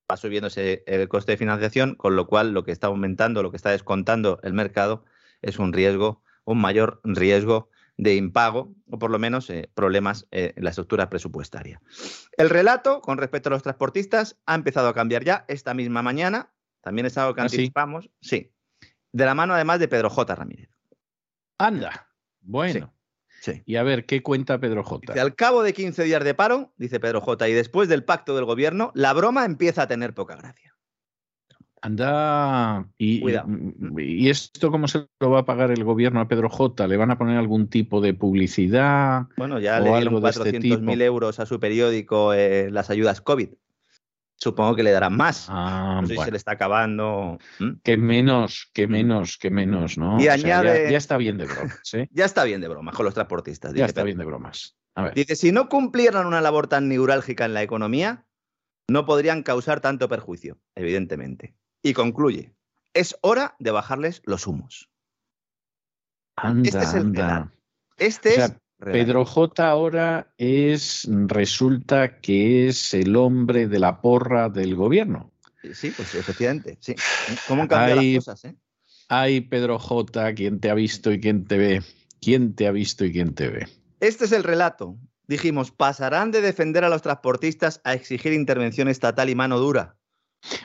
va 0.09 0.17
subiéndose 0.17 0.83
el 0.87 1.07
coste 1.07 1.33
de 1.33 1.37
financiación, 1.37 1.95
con 1.95 2.15
lo 2.15 2.27
cual 2.27 2.53
lo 2.53 2.63
que 2.63 2.71
está 2.71 2.87
aumentando, 2.87 3.43
lo 3.43 3.51
que 3.51 3.57
está 3.57 3.71
descontando 3.71 4.39
el 4.43 4.53
mercado 4.53 5.05
es 5.41 5.59
un 5.59 5.73
riesgo, 5.73 6.23
un 6.45 6.59
mayor 6.59 6.99
riesgo 7.03 7.69
de 7.97 8.15
impago 8.15 8.73
o 8.89 8.97
por 8.97 9.11
lo 9.11 9.19
menos 9.19 9.49
eh, 9.49 9.69
problemas 9.73 10.25
eh, 10.31 10.53
en 10.55 10.63
la 10.63 10.69
estructura 10.69 11.09
presupuestaria. 11.09 11.81
El 12.37 12.49
relato 12.49 13.01
con 13.01 13.17
respecto 13.17 13.49
a 13.49 13.51
los 13.51 13.61
transportistas 13.61 14.39
ha 14.45 14.55
empezado 14.55 14.87
a 14.87 14.93
cambiar 14.93 15.23
ya 15.25 15.45
esta 15.49 15.73
misma 15.73 16.01
mañana. 16.01 16.53
También 16.81 17.05
es 17.05 17.17
algo 17.17 17.35
que 17.35 17.41
¿Ah, 17.41 17.49
sí? 17.49 17.57
anticipamos. 17.57 18.09
Sí. 18.21 18.53
De 19.11 19.25
la 19.25 19.35
mano 19.35 19.53
además 19.53 19.79
de 19.79 19.89
Pedro 19.89 20.09
J. 20.09 20.33
Ramírez. 20.33 20.69
Anda. 21.57 22.08
Bueno. 22.41 22.93
Sí. 23.41 23.63
Y 23.65 23.77
a 23.77 23.83
ver, 23.83 24.05
¿qué 24.05 24.21
cuenta 24.21 24.59
Pedro 24.59 24.83
J? 24.83 25.13
Dice, 25.13 25.21
al 25.21 25.35
cabo 25.35 25.63
de 25.63 25.73
15 25.73 26.03
días 26.03 26.23
de 26.23 26.33
paro, 26.33 26.73
dice 26.77 26.99
Pedro 26.99 27.21
J, 27.21 27.47
y 27.47 27.53
después 27.53 27.87
del 27.87 28.03
pacto 28.03 28.35
del 28.35 28.45
gobierno, 28.45 28.91
la 28.95 29.13
broma 29.13 29.45
empieza 29.45 29.83
a 29.83 29.87
tener 29.87 30.13
poca 30.13 30.35
gracia. 30.35 30.75
Anda. 31.81 32.89
Y, 32.97 33.21
esto 34.29 34.71
cómo 34.71 34.87
se 34.87 35.07
lo 35.19 35.29
va 35.29 35.39
a 35.39 35.45
pagar 35.45 35.71
el 35.71 35.83
gobierno 35.83 36.19
a 36.19 36.27
Pedro 36.27 36.49
J? 36.49 36.87
¿Le 36.87 36.97
van 36.97 37.11
a 37.11 37.17
poner 37.17 37.37
algún 37.37 37.67
tipo 37.69 38.01
de 38.01 38.13
publicidad? 38.13 39.27
Bueno, 39.37 39.59
ya 39.59 39.79
le 39.79 39.89
dieron 39.89 40.21
de 40.21 40.29
este 40.29 40.59
400.000 40.59 40.61
tipo. 40.61 40.91
euros 40.91 41.39
a 41.39 41.45
su 41.45 41.59
periódico 41.59 42.33
eh, 42.33 42.69
las 42.71 42.89
ayudas 42.89 43.21
COVID. 43.21 43.49
Supongo 44.39 44.75
que 44.75 44.83
le 44.83 44.91
darán 44.91 45.17
más. 45.17 45.47
Ah, 45.49 45.99
no 46.01 46.07
sé 46.07 46.07
si 46.07 46.13
se 46.13 46.15
bueno. 46.17 46.31
le 46.31 46.37
está 46.37 46.51
acabando. 46.53 47.37
¿Mm? 47.59 47.71
Que 47.83 47.97
menos, 47.97 48.69
que 48.73 48.87
menos, 48.87 49.37
que 49.37 49.49
menos, 49.49 49.97
¿no? 49.97 50.13
Y 50.19 50.29
O 50.29 50.31
sea, 50.31 50.33
añade- 50.35 50.85
ya, 50.85 50.91
ya 50.91 50.97
está 50.97 51.17
bien 51.17 51.37
de 51.37 51.45
bromas, 51.45 51.93
¿eh? 51.93 52.07
Ya 52.13 52.25
está 52.25 52.45
bien 52.45 52.61
de 52.61 52.69
broma 52.69 52.93
con 52.93 53.05
los 53.05 53.13
transportistas. 53.13 53.73
Ya 53.73 53.85
está 53.85 54.03
bien 54.03 54.17
de 54.17 54.25
bromas. 54.25 54.77
A 54.95 55.03
ver. 55.03 55.13
Dice, 55.13 55.35
si 55.35 55.51
no 55.51 55.67
cumplieran 55.67 56.25
una 56.25 56.39
labor 56.39 56.67
tan 56.67 56.87
neurálgica 56.87 57.45
en 57.45 57.53
la 57.53 57.63
economía, 57.63 58.25
no 58.89 59.05
podrían 59.05 59.43
causar 59.43 59.81
tanto 59.81 60.07
perjuicio, 60.07 60.57
evidentemente. 60.73 61.55
Y 61.83 61.93
concluye, 61.93 62.55
es 62.93 63.17
hora 63.21 63.55
de 63.59 63.71
bajarles 63.71 64.21
los 64.25 64.47
humos. 64.47 64.89
Anda, 66.37 66.67
este 66.67 66.79
es 66.83 66.93
el 66.93 67.01
anda. 67.01 67.51
Este 67.97 68.29
O 68.29 68.35
sea, 68.35 68.45
es... 68.45 68.57
Pedro 68.79 69.25
J 69.25 69.69
ahora 69.69 70.33
es, 70.37 71.07
resulta 71.27 72.19
que 72.21 72.67
es 72.67 72.93
el 72.93 73.15
hombre 73.15 73.67
de 73.67 73.79
la 73.79 74.01
porra 74.01 74.49
del 74.49 74.75
gobierno. 74.75 75.33
Sí, 75.73 75.91
pues 75.91 76.15
efectivamente. 76.15 76.77
Sí. 76.79 76.95
¿Cómo 77.47 77.63
han 77.63 77.67
cambiado 77.67 77.99
Ay, 77.99 78.15
las 78.15 78.25
cosas? 78.25 78.45
eh? 78.45 78.55
Ay, 79.09 79.41
Pedro 79.41 79.79
J, 79.79 80.33
¿quién 80.33 80.59
te 80.59 80.69
ha 80.69 80.73
visto 80.75 81.11
y 81.11 81.19
quién 81.19 81.45
te 81.45 81.57
ve? 81.57 81.83
¿Quién 82.21 82.55
te 82.55 82.67
ha 82.67 82.71
visto 82.71 83.03
y 83.03 83.11
quién 83.11 83.33
te 83.33 83.49
ve? 83.49 83.67
Este 83.99 84.25
es 84.25 84.31
el 84.31 84.43
relato. 84.43 84.97
Dijimos, 85.27 85.71
pasarán 85.71 86.31
de 86.31 86.41
defender 86.41 86.83
a 86.83 86.89
los 86.89 87.01
transportistas 87.01 87.81
a 87.83 87.93
exigir 87.93 88.33
intervención 88.33 88.87
estatal 88.87 89.29
y 89.29 89.35
mano 89.35 89.59
dura. 89.59 89.97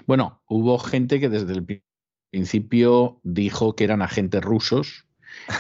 Bueno, 0.07 0.43
hubo 0.49 0.79
gente 0.79 1.19
que 1.19 1.29
desde 1.29 1.53
el 1.53 1.83
principio 2.31 3.21
dijo 3.25 3.75
que 3.75 3.85
eran 3.85 4.03
agentes 4.03 4.43
rusos 4.43 5.07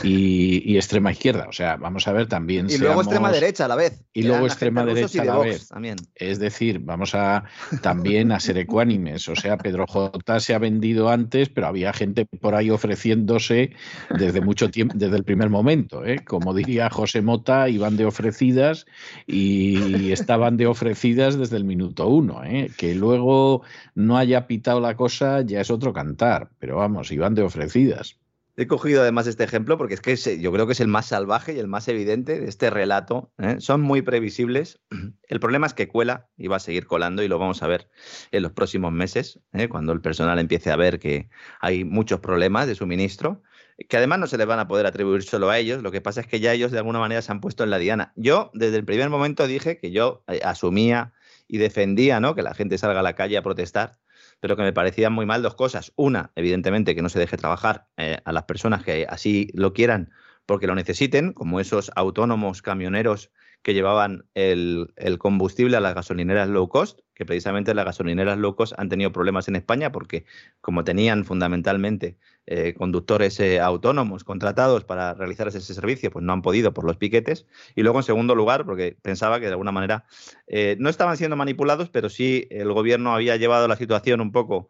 y, 0.02 0.76
extrema 0.76 1.12
izquierda. 1.12 1.46
O 1.48 1.52
sea, 1.52 1.76
vamos 1.76 2.06
a 2.08 2.12
ver 2.12 2.26
también. 2.26 2.68
Y 2.68 2.78
luego 2.78 3.00
extrema 3.02 3.30
derecha 3.30 3.64
a 3.66 3.68
la 3.68 3.76
vez. 3.76 4.00
Y 4.12 4.22
luego 4.22 4.46
extrema 4.46 4.84
derecha 4.84 5.22
a 5.22 5.24
la 5.24 5.38
vez. 5.38 5.68
También. 5.68 5.96
Es 6.14 6.38
decir, 6.38 6.80
vamos 6.80 7.14
a 7.14 7.44
también 7.82 8.32
a 8.32 8.40
ser 8.40 8.58
ecuánimes. 8.58 9.28
O 9.28 9.36
sea, 9.36 9.56
Pedro 9.56 9.86
J 9.86 10.40
se 10.40 10.54
ha 10.54 10.58
vendido 10.58 11.08
antes, 11.08 11.48
pero 11.48 11.66
había 11.66 11.92
gente 11.92 12.26
por 12.26 12.54
ahí 12.54 12.70
ofreciéndose 12.70 13.72
desde 14.10 14.40
mucho 14.40 14.70
tiempo, 14.70 14.94
desde 14.96 15.16
el 15.16 15.24
primer 15.24 15.50
momento. 15.50 16.04
¿eh? 16.04 16.24
Como 16.24 16.54
diría 16.54 16.90
José 16.90 17.22
Mota, 17.22 17.68
iban 17.68 17.96
de 17.96 18.06
ofrecidas 18.06 18.86
y 19.26 20.12
estaban 20.12 20.56
de 20.56 20.66
ofrecidas 20.66 21.38
desde 21.38 21.56
el 21.56 21.64
minuto 21.64 22.08
uno. 22.08 22.42
¿eh? 22.44 22.70
Que 22.76 22.94
luego 22.94 23.62
no 23.94 24.16
haya 24.16 24.46
pitado 24.46 24.80
la 24.80 24.96
cosa 24.96 25.42
ya 25.42 25.60
es 25.60 25.70
otro 25.70 25.92
cantar, 25.92 26.50
pero 26.58 26.76
vamos, 26.76 27.10
iban 27.12 27.34
de 27.34 27.42
ofrecidas. 27.42 28.16
He 28.56 28.68
cogido 28.68 29.02
además 29.02 29.26
este 29.26 29.42
ejemplo 29.42 29.76
porque 29.76 29.94
es 29.94 30.00
que 30.00 30.40
yo 30.40 30.52
creo 30.52 30.66
que 30.66 30.74
es 30.74 30.80
el 30.80 30.86
más 30.86 31.06
salvaje 31.06 31.54
y 31.54 31.58
el 31.58 31.66
más 31.66 31.88
evidente 31.88 32.40
de 32.40 32.48
este 32.48 32.70
relato. 32.70 33.32
¿eh? 33.38 33.56
Son 33.58 33.80
muy 33.80 34.02
previsibles. 34.02 34.80
El 35.28 35.40
problema 35.40 35.66
es 35.66 35.74
que 35.74 35.88
cuela 35.88 36.28
y 36.36 36.46
va 36.46 36.56
a 36.56 36.60
seguir 36.60 36.86
colando 36.86 37.24
y 37.24 37.28
lo 37.28 37.38
vamos 37.38 37.62
a 37.64 37.66
ver 37.66 37.88
en 38.30 38.42
los 38.44 38.52
próximos 38.52 38.92
meses, 38.92 39.40
¿eh? 39.52 39.68
cuando 39.68 39.92
el 39.92 40.00
personal 40.00 40.38
empiece 40.38 40.70
a 40.70 40.76
ver 40.76 41.00
que 41.00 41.28
hay 41.60 41.82
muchos 41.84 42.20
problemas 42.20 42.68
de 42.68 42.76
suministro, 42.76 43.42
que 43.88 43.96
además 43.96 44.20
no 44.20 44.26
se 44.28 44.38
les 44.38 44.46
van 44.46 44.60
a 44.60 44.68
poder 44.68 44.86
atribuir 44.86 45.24
solo 45.24 45.50
a 45.50 45.58
ellos. 45.58 45.82
Lo 45.82 45.90
que 45.90 46.00
pasa 46.00 46.20
es 46.20 46.28
que 46.28 46.38
ya 46.38 46.52
ellos 46.52 46.70
de 46.70 46.78
alguna 46.78 47.00
manera 47.00 47.22
se 47.22 47.32
han 47.32 47.40
puesto 47.40 47.64
en 47.64 47.70
la 47.70 47.78
diana. 47.78 48.12
Yo 48.14 48.52
desde 48.54 48.76
el 48.76 48.84
primer 48.84 49.10
momento 49.10 49.48
dije 49.48 49.78
que 49.78 49.90
yo 49.90 50.22
eh, 50.28 50.40
asumía 50.44 51.12
y 51.48 51.58
defendía 51.58 52.20
¿no? 52.20 52.36
que 52.36 52.42
la 52.42 52.54
gente 52.54 52.78
salga 52.78 53.00
a 53.00 53.02
la 53.02 53.14
calle 53.14 53.36
a 53.36 53.42
protestar 53.42 53.98
pero 54.44 54.58
que 54.58 54.62
me 54.62 54.74
parecían 54.74 55.14
muy 55.14 55.24
mal 55.24 55.40
dos 55.40 55.54
cosas. 55.54 55.94
Una, 55.96 56.30
evidentemente, 56.34 56.94
que 56.94 57.00
no 57.00 57.08
se 57.08 57.18
deje 57.18 57.38
trabajar 57.38 57.86
eh, 57.96 58.18
a 58.26 58.30
las 58.30 58.42
personas 58.42 58.84
que 58.84 59.06
así 59.08 59.48
lo 59.54 59.72
quieran 59.72 60.10
porque 60.44 60.66
lo 60.66 60.74
necesiten, 60.74 61.32
como 61.32 61.60
esos 61.60 61.90
autónomos 61.96 62.60
camioneros 62.60 63.30
que 63.64 63.72
llevaban 63.72 64.26
el, 64.34 64.92
combustible 65.18 65.78
a 65.78 65.80
las 65.80 65.94
gasolineras 65.94 66.50
low 66.50 66.68
cost, 66.68 67.00
que 67.14 67.24
precisamente 67.24 67.72
las 67.72 67.86
gasolineras 67.86 68.36
low 68.36 68.54
cost 68.54 68.74
han 68.76 68.90
tenido 68.90 69.10
problemas 69.10 69.48
en 69.48 69.56
España 69.56 69.90
porque 69.90 70.26
como 70.60 70.84
tenían 70.84 71.24
fundamentalmente 71.24 72.18
eh, 72.46 72.74
conductores 72.74 73.40
eh, 73.40 73.60
autónomos 73.60 74.22
contratados 74.22 74.84
para 74.84 75.14
realizar 75.14 75.48
ese 75.48 75.62
servicio, 75.62 76.10
pues 76.10 76.22
no 76.22 76.34
han 76.34 76.42
podido 76.42 76.74
por 76.74 76.84
los 76.84 76.98
piquetes. 76.98 77.46
Y 77.74 77.82
luego, 77.82 78.00
en 78.00 78.02
segundo 78.02 78.34
lugar, 78.34 78.66
porque 78.66 78.98
pensaba 79.00 79.40
que 79.40 79.46
de 79.46 79.52
alguna 79.52 79.72
manera 79.72 80.04
eh, 80.46 80.76
no 80.78 80.90
estaban 80.90 81.16
siendo 81.16 81.34
manipulados, 81.34 81.88
pero 81.88 82.10
sí 82.10 82.46
el 82.50 82.70
gobierno 82.70 83.14
había 83.14 83.36
llevado 83.36 83.66
la 83.66 83.76
situación 83.76 84.20
un 84.20 84.30
poco 84.30 84.68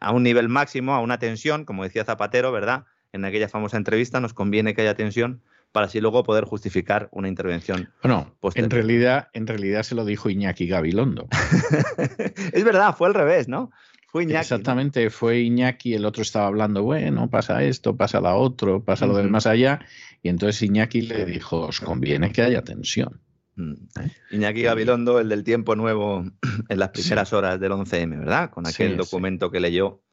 a 0.00 0.12
un 0.12 0.22
nivel 0.24 0.48
máximo, 0.48 0.94
a 0.94 1.00
una 1.00 1.18
tensión, 1.18 1.64
como 1.64 1.84
decía 1.84 2.04
Zapatero, 2.04 2.50
¿verdad? 2.50 2.86
En 3.12 3.24
aquella 3.24 3.48
famosa 3.48 3.76
entrevista 3.76 4.18
nos 4.18 4.34
conviene 4.34 4.74
que 4.74 4.82
haya 4.82 4.94
tensión 4.94 5.42
para 5.74 5.86
así 5.86 6.00
luego 6.00 6.22
poder 6.22 6.44
justificar 6.44 7.08
una 7.10 7.26
intervención. 7.26 7.90
Bueno, 8.00 8.32
en 8.54 8.70
realidad, 8.70 9.26
en 9.32 9.48
realidad 9.48 9.82
se 9.82 9.96
lo 9.96 10.04
dijo 10.04 10.30
Iñaki 10.30 10.68
Gabilondo. 10.68 11.26
es 12.52 12.64
verdad, 12.64 12.94
fue 12.96 13.08
al 13.08 13.14
revés, 13.14 13.48
¿no? 13.48 13.72
Fue 14.06 14.22
Iñaki. 14.22 14.38
Exactamente, 14.38 15.10
fue 15.10 15.40
Iñaki, 15.40 15.94
el 15.94 16.04
otro 16.04 16.22
estaba 16.22 16.46
hablando, 16.46 16.84
bueno, 16.84 17.28
pasa 17.28 17.64
esto, 17.64 17.96
pasa 17.96 18.20
la 18.20 18.36
otro, 18.36 18.84
pasa 18.84 19.08
lo 19.08 19.16
del 19.16 19.30
más 19.30 19.48
allá, 19.48 19.80
y 20.22 20.28
entonces 20.28 20.62
Iñaki 20.62 21.00
le 21.02 21.26
dijo, 21.26 21.62
os 21.62 21.80
conviene 21.80 22.30
que 22.30 22.42
haya 22.42 22.62
tensión. 22.62 23.20
Mm. 23.56 23.72
¿Eh? 23.72 24.10
Iñaki 24.30 24.62
Gabilondo, 24.62 25.18
el 25.18 25.28
del 25.28 25.42
tiempo 25.42 25.74
nuevo 25.74 26.24
en 26.68 26.78
las 26.78 26.90
primeras 26.90 27.32
horas 27.32 27.58
del 27.58 27.72
11M, 27.72 28.20
¿verdad? 28.20 28.50
Con 28.50 28.68
aquel 28.68 28.96
documento 28.96 29.50
que 29.50 29.58
leyó 29.58 30.04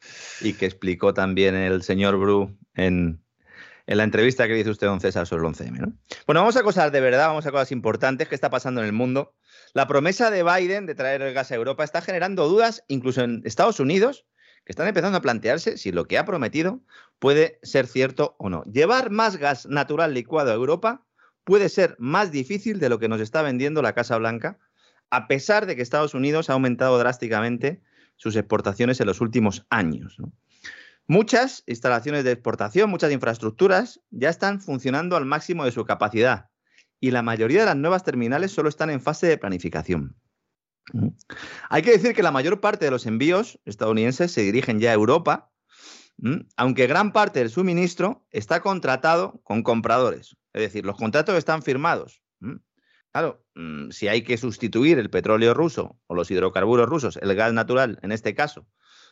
y 0.42 0.54
que 0.54 0.66
explicó 0.66 1.14
también 1.14 1.54
el 1.54 1.84
señor 1.84 2.18
Bru 2.18 2.58
en, 2.74 3.22
en 3.92 3.98
la 3.98 4.06
entrevista 4.06 4.48
que 4.48 4.54
dice 4.54 4.70
usted, 4.70 4.88
don 4.88 5.02
César, 5.02 5.28
sobre 5.28 5.46
el 5.46 5.54
11M. 5.54 5.80
¿no? 5.80 5.94
Bueno, 6.26 6.40
vamos 6.40 6.56
a 6.56 6.64
cosas 6.64 6.94
de 6.94 7.02
verdad, 7.02 7.28
vamos 7.28 7.46
a 7.46 7.52
cosas 7.52 7.74
importantes 7.74 8.30
que 8.30 8.36
está 8.36 8.50
pasando 8.50 8.80
en 8.80 8.88
el 8.88 8.94
mundo. 8.94 9.36
La 9.74 9.86
promesa 9.86 10.32
de 10.32 10.44
Biden 10.44 10.86
de 10.86 10.96
traer 10.96 11.22
el 11.22 11.34
gas 11.34 11.52
a 11.52 11.56
Europa 11.56 11.84
está 11.84 12.02
generando 12.02 12.48
dudas, 12.48 12.86
incluso 12.88 13.22
en 13.22 13.42
Estados 13.44 13.82
Unidos, 13.82 14.26
que 14.64 14.72
están 14.72 14.88
empezando 14.88 15.18
a 15.18 15.22
plantearse 15.22 15.78
si 15.78 15.92
lo 15.92 16.06
que 16.06 16.18
ha 16.18 16.26
prometido 16.26 16.80
puede 17.20 17.60
ser 17.64 17.86
cierto 17.86 18.38
o 18.40 18.50
no. 18.50 18.64
Llevar 18.64 19.10
más 19.10 19.36
gas 19.36 19.66
natural 19.66 20.14
licuado 20.14 20.52
a 20.52 20.56
Europa 20.56 21.06
puede 21.44 21.68
ser 21.68 21.98
más 22.00 22.32
difícil 22.32 22.80
de 22.80 22.88
lo 22.88 22.98
que 22.98 23.10
nos 23.10 23.20
está 23.20 23.42
vendiendo 23.42 23.82
la 23.82 23.92
Casa 23.92 24.18
Blanca, 24.18 24.58
a 25.10 25.28
pesar 25.28 25.66
de 25.66 25.76
que 25.76 25.82
Estados 25.82 26.14
Unidos 26.14 26.50
ha 26.50 26.54
aumentado 26.54 26.98
drásticamente 26.98 27.82
sus 28.16 28.38
exportaciones 28.38 29.02
en 29.02 29.08
los 29.08 29.20
últimos 29.20 29.66
años. 29.70 30.16
Muchas 31.12 31.66
instalaciones 31.68 32.24
de 32.24 32.32
exportación, 32.32 32.90
muchas 32.90 33.12
infraestructuras 33.12 34.00
ya 34.12 34.30
están 34.30 34.62
funcionando 34.62 35.18
al 35.18 35.26
máximo 35.26 35.66
de 35.66 35.74
su 35.74 35.84
capacidad 35.84 36.50
y 37.02 37.12
la 37.12 37.22
mayoría 37.22 37.60
de 37.60 37.66
las 37.66 37.76
nuevas 37.76 38.06
terminales 38.06 38.54
solo 38.54 38.70
están 38.70 38.90
en 38.90 39.02
fase 39.02 39.28
de 39.28 39.38
planificación. 39.38 40.16
Hay 41.70 41.82
que 41.82 41.92
decir 41.92 42.16
que 42.16 42.24
la 42.24 42.32
mayor 42.32 42.62
parte 42.62 42.86
de 42.86 42.92
los 42.92 43.06
envíos 43.08 43.60
estadounidenses 43.66 44.32
se 44.32 44.44
dirigen 44.44 44.80
ya 44.80 44.92
a 44.92 44.94
Europa, 44.94 45.52
aunque 46.56 46.88
gran 46.88 47.12
parte 47.12 47.40
del 47.40 47.50
suministro 47.50 48.26
está 48.30 48.62
contratado 48.62 49.42
con 49.44 49.64
compradores. 49.64 50.38
Es 50.54 50.62
decir, 50.62 50.86
los 50.86 50.96
contratos 50.96 51.36
están 51.36 51.62
firmados. 51.62 52.24
Claro, 53.12 53.46
mm, 53.56 53.90
si 53.90 54.08
hay 54.08 54.22
que 54.22 54.38
sustituir 54.38 54.98
el 54.98 55.10
petróleo 55.10 55.54
ruso 55.54 56.00
o 56.08 56.16
los 56.16 56.32
hidrocarburos 56.32 56.88
rusos, 56.88 57.20
el 57.22 57.36
gas 57.36 57.52
natural 57.52 58.00
en 58.02 58.14
este 58.14 58.34
caso, 58.34 58.66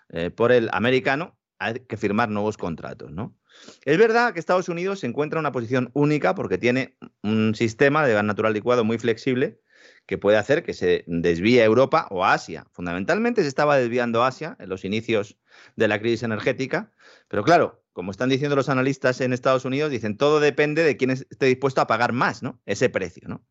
eh, 0.08 0.30
por 0.30 0.54
el 0.54 0.70
americano, 0.72 1.39
hay 1.60 1.82
que 1.82 1.98
firmar 1.98 2.30
nuevos 2.30 2.58
contratos, 2.58 3.12
¿no? 3.12 3.38
Es 3.84 3.98
verdad 3.98 4.34
que 4.34 4.40
Estados 4.40 4.70
Unidos 4.70 5.02
se 5.02 5.08
encuentra 5.08 5.38
en 5.38 5.42
una 5.42 5.52
posición 5.52 5.92
única 5.94 6.34
porque 6.34 6.58
tiene 6.58 6.98
un 7.22 7.54
sistema 7.56 8.06
de 8.06 8.14
gas 8.14 8.24
natural 8.24 8.54
licuado 8.54 8.84
muy 8.84 8.98
flexible 8.98 9.60
que 10.06 10.18
puede 10.18 10.38
hacer 10.38 10.64
que 10.64 10.74
se 10.74 11.04
desvíe 11.08 11.62
a 11.62 11.66
Europa 11.66 12.08
o 12.10 12.26
a 12.26 12.34
Asia. 12.34 12.66
Fundamentalmente 12.72 13.42
se 13.42 13.48
estaba 13.48 13.78
desviando 13.78 14.24
a 14.24 14.28
Asia 14.28 14.56
en 14.60 14.70
los 14.70 14.86
inicios 14.86 15.38
de 15.76 15.88
la 15.88 16.00
crisis 16.00 16.24
energética, 16.24 16.92
pero 17.28 17.44
claro, 17.44 17.84
como 17.94 18.12
están 18.12 18.30
diciendo 18.30 18.56
los 18.56 18.70
analistas 18.70 19.20
en 19.22 19.34
Estados 19.34 19.66
Unidos, 19.66 19.92
dicen 19.92 20.18
todo 20.18 20.40
depende 20.40 20.84
de 20.84 20.98
quién 20.98 21.12
esté 21.12 21.46
dispuesto 21.46 21.82
a 21.82 21.88
pagar 21.88 22.14
más, 22.14 22.42
¿no? 22.42 22.62
Ese 22.66 22.90
precio. 22.90 23.42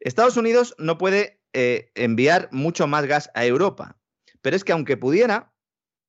Estados 0.00 0.36
Unidos 0.36 0.74
no 0.78 0.98
puede 0.98 1.40
eh, 1.52 1.90
enviar 1.94 2.48
mucho 2.52 2.86
más 2.86 3.06
gas 3.06 3.30
a 3.34 3.44
Europa, 3.44 3.98
pero 4.42 4.56
es 4.56 4.64
que 4.64 4.72
aunque 4.72 4.96
pudiera, 4.96 5.51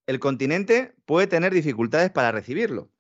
el 0.08 0.20
continente 0.20 0.96
puede 1.06 1.28
tener 1.28 1.54
dificultades 1.54 2.12
para 2.12 2.32
recibirlo. 2.32 2.92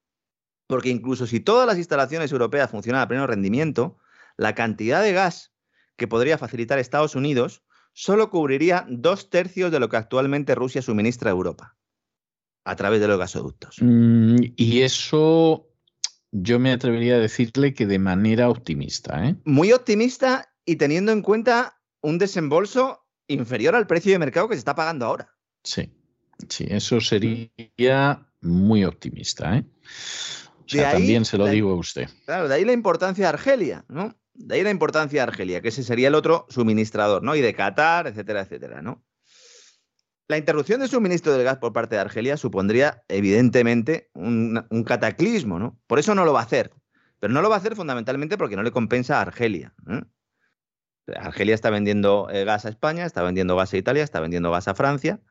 Porque 0.67 0.89
incluso 0.89 1.27
si 1.27 1.39
todas 1.39 1.67
las 1.67 1.77
instalaciones 1.77 2.31
europeas 2.31 2.71
funcionan 2.71 3.01
a 3.01 3.07
pleno 3.07 3.27
rendimiento, 3.27 3.97
la 4.37 4.55
cantidad 4.55 5.01
de 5.01 5.13
gas 5.13 5.51
que 5.95 6.07
podría 6.07 6.37
facilitar 6.37 6.79
Estados 6.79 7.15
Unidos 7.15 7.63
solo 7.93 8.29
cubriría 8.29 8.85
dos 8.89 9.29
tercios 9.29 9.71
de 9.71 9.79
lo 9.79 9.89
que 9.89 9.97
actualmente 9.97 10.55
Rusia 10.55 10.81
suministra 10.81 11.29
a 11.29 11.33
Europa 11.33 11.75
a 12.65 12.75
través 12.75 13.01
de 13.01 13.07
los 13.07 13.19
gasoductos. 13.19 13.77
Mm, 13.81 14.37
y 14.55 14.81
eso 14.81 15.69
yo 16.31 16.59
me 16.59 16.71
atrevería 16.71 17.15
a 17.15 17.19
decirle 17.19 17.73
que 17.73 17.85
de 17.85 17.99
manera 17.99 18.49
optimista. 18.49 19.27
¿eh? 19.27 19.35
Muy 19.45 19.71
optimista 19.73 20.53
y 20.65 20.77
teniendo 20.77 21.11
en 21.11 21.21
cuenta 21.21 21.79
un 22.01 22.17
desembolso 22.17 23.05
inferior 23.27 23.75
al 23.75 23.87
precio 23.87 24.11
de 24.11 24.19
mercado 24.19 24.47
que 24.47 24.55
se 24.55 24.59
está 24.59 24.75
pagando 24.75 25.05
ahora. 25.05 25.29
Sí. 25.63 25.93
Sí, 26.49 26.65
eso 26.69 26.99
sería 26.99 27.49
muy 28.41 28.83
optimista. 28.83 29.57
¿eh? 29.57 29.65
O 30.65 30.69
sea, 30.69 30.93
también 30.93 31.25
se 31.25 31.37
lo 31.37 31.47
digo 31.47 31.71
a 31.71 31.75
usted. 31.75 32.09
Claro, 32.25 32.47
de 32.47 32.55
ahí 32.55 32.65
la 32.65 32.73
importancia 32.73 33.25
de 33.25 33.29
Argelia, 33.29 33.85
¿no? 33.87 34.17
De 34.33 34.55
ahí 34.55 34.63
la 34.63 34.71
importancia 34.71 35.19
de 35.19 35.29
Argelia, 35.29 35.61
que 35.61 35.69
ese 35.69 35.83
sería 35.83 36.07
el 36.07 36.15
otro 36.15 36.45
suministrador, 36.49 37.23
¿no? 37.23 37.35
Y 37.35 37.41
de 37.41 37.53
Qatar, 37.53 38.07
etcétera, 38.07 38.41
etcétera, 38.41 38.81
¿no? 38.81 39.03
La 40.27 40.37
interrupción 40.37 40.79
de 40.79 40.87
suministro 40.87 41.33
del 41.33 41.43
gas 41.43 41.57
por 41.57 41.73
parte 41.73 41.95
de 41.95 42.01
Argelia 42.01 42.37
supondría, 42.37 43.03
evidentemente, 43.09 44.09
un, 44.13 44.65
cataclismo, 44.85 45.59
¿no? 45.59 45.79
Por 45.85 45.99
eso 45.99 46.15
no 46.15 46.25
lo 46.25 46.33
va 46.33 46.39
a 46.39 46.43
hacer. 46.43 46.71
Pero 47.19 47.33
no 47.33 47.41
lo 47.41 47.49
va 47.49 47.55
a 47.55 47.59
hacer 47.59 47.75
fundamentalmente 47.75 48.37
porque 48.37 48.55
no 48.55 48.63
le 48.63 48.71
compensa 48.71 49.17
a 49.17 49.21
Argelia. 49.21 49.73
¿eh? 49.89 50.01
Argelia 51.15 51.55
está 51.55 51.69
vendiendo 51.69 52.29
eh, 52.31 52.45
gas 52.45 52.65
a 52.65 52.69
España, 52.69 53.05
está 53.05 53.21
vendiendo 53.21 53.55
gas 53.55 53.73
a 53.73 53.77
Italia, 53.77 54.03
está 54.03 54.19
vendiendo 54.19 54.51
gas 54.51 54.67
a 54.67 54.73
Francia 54.73 55.21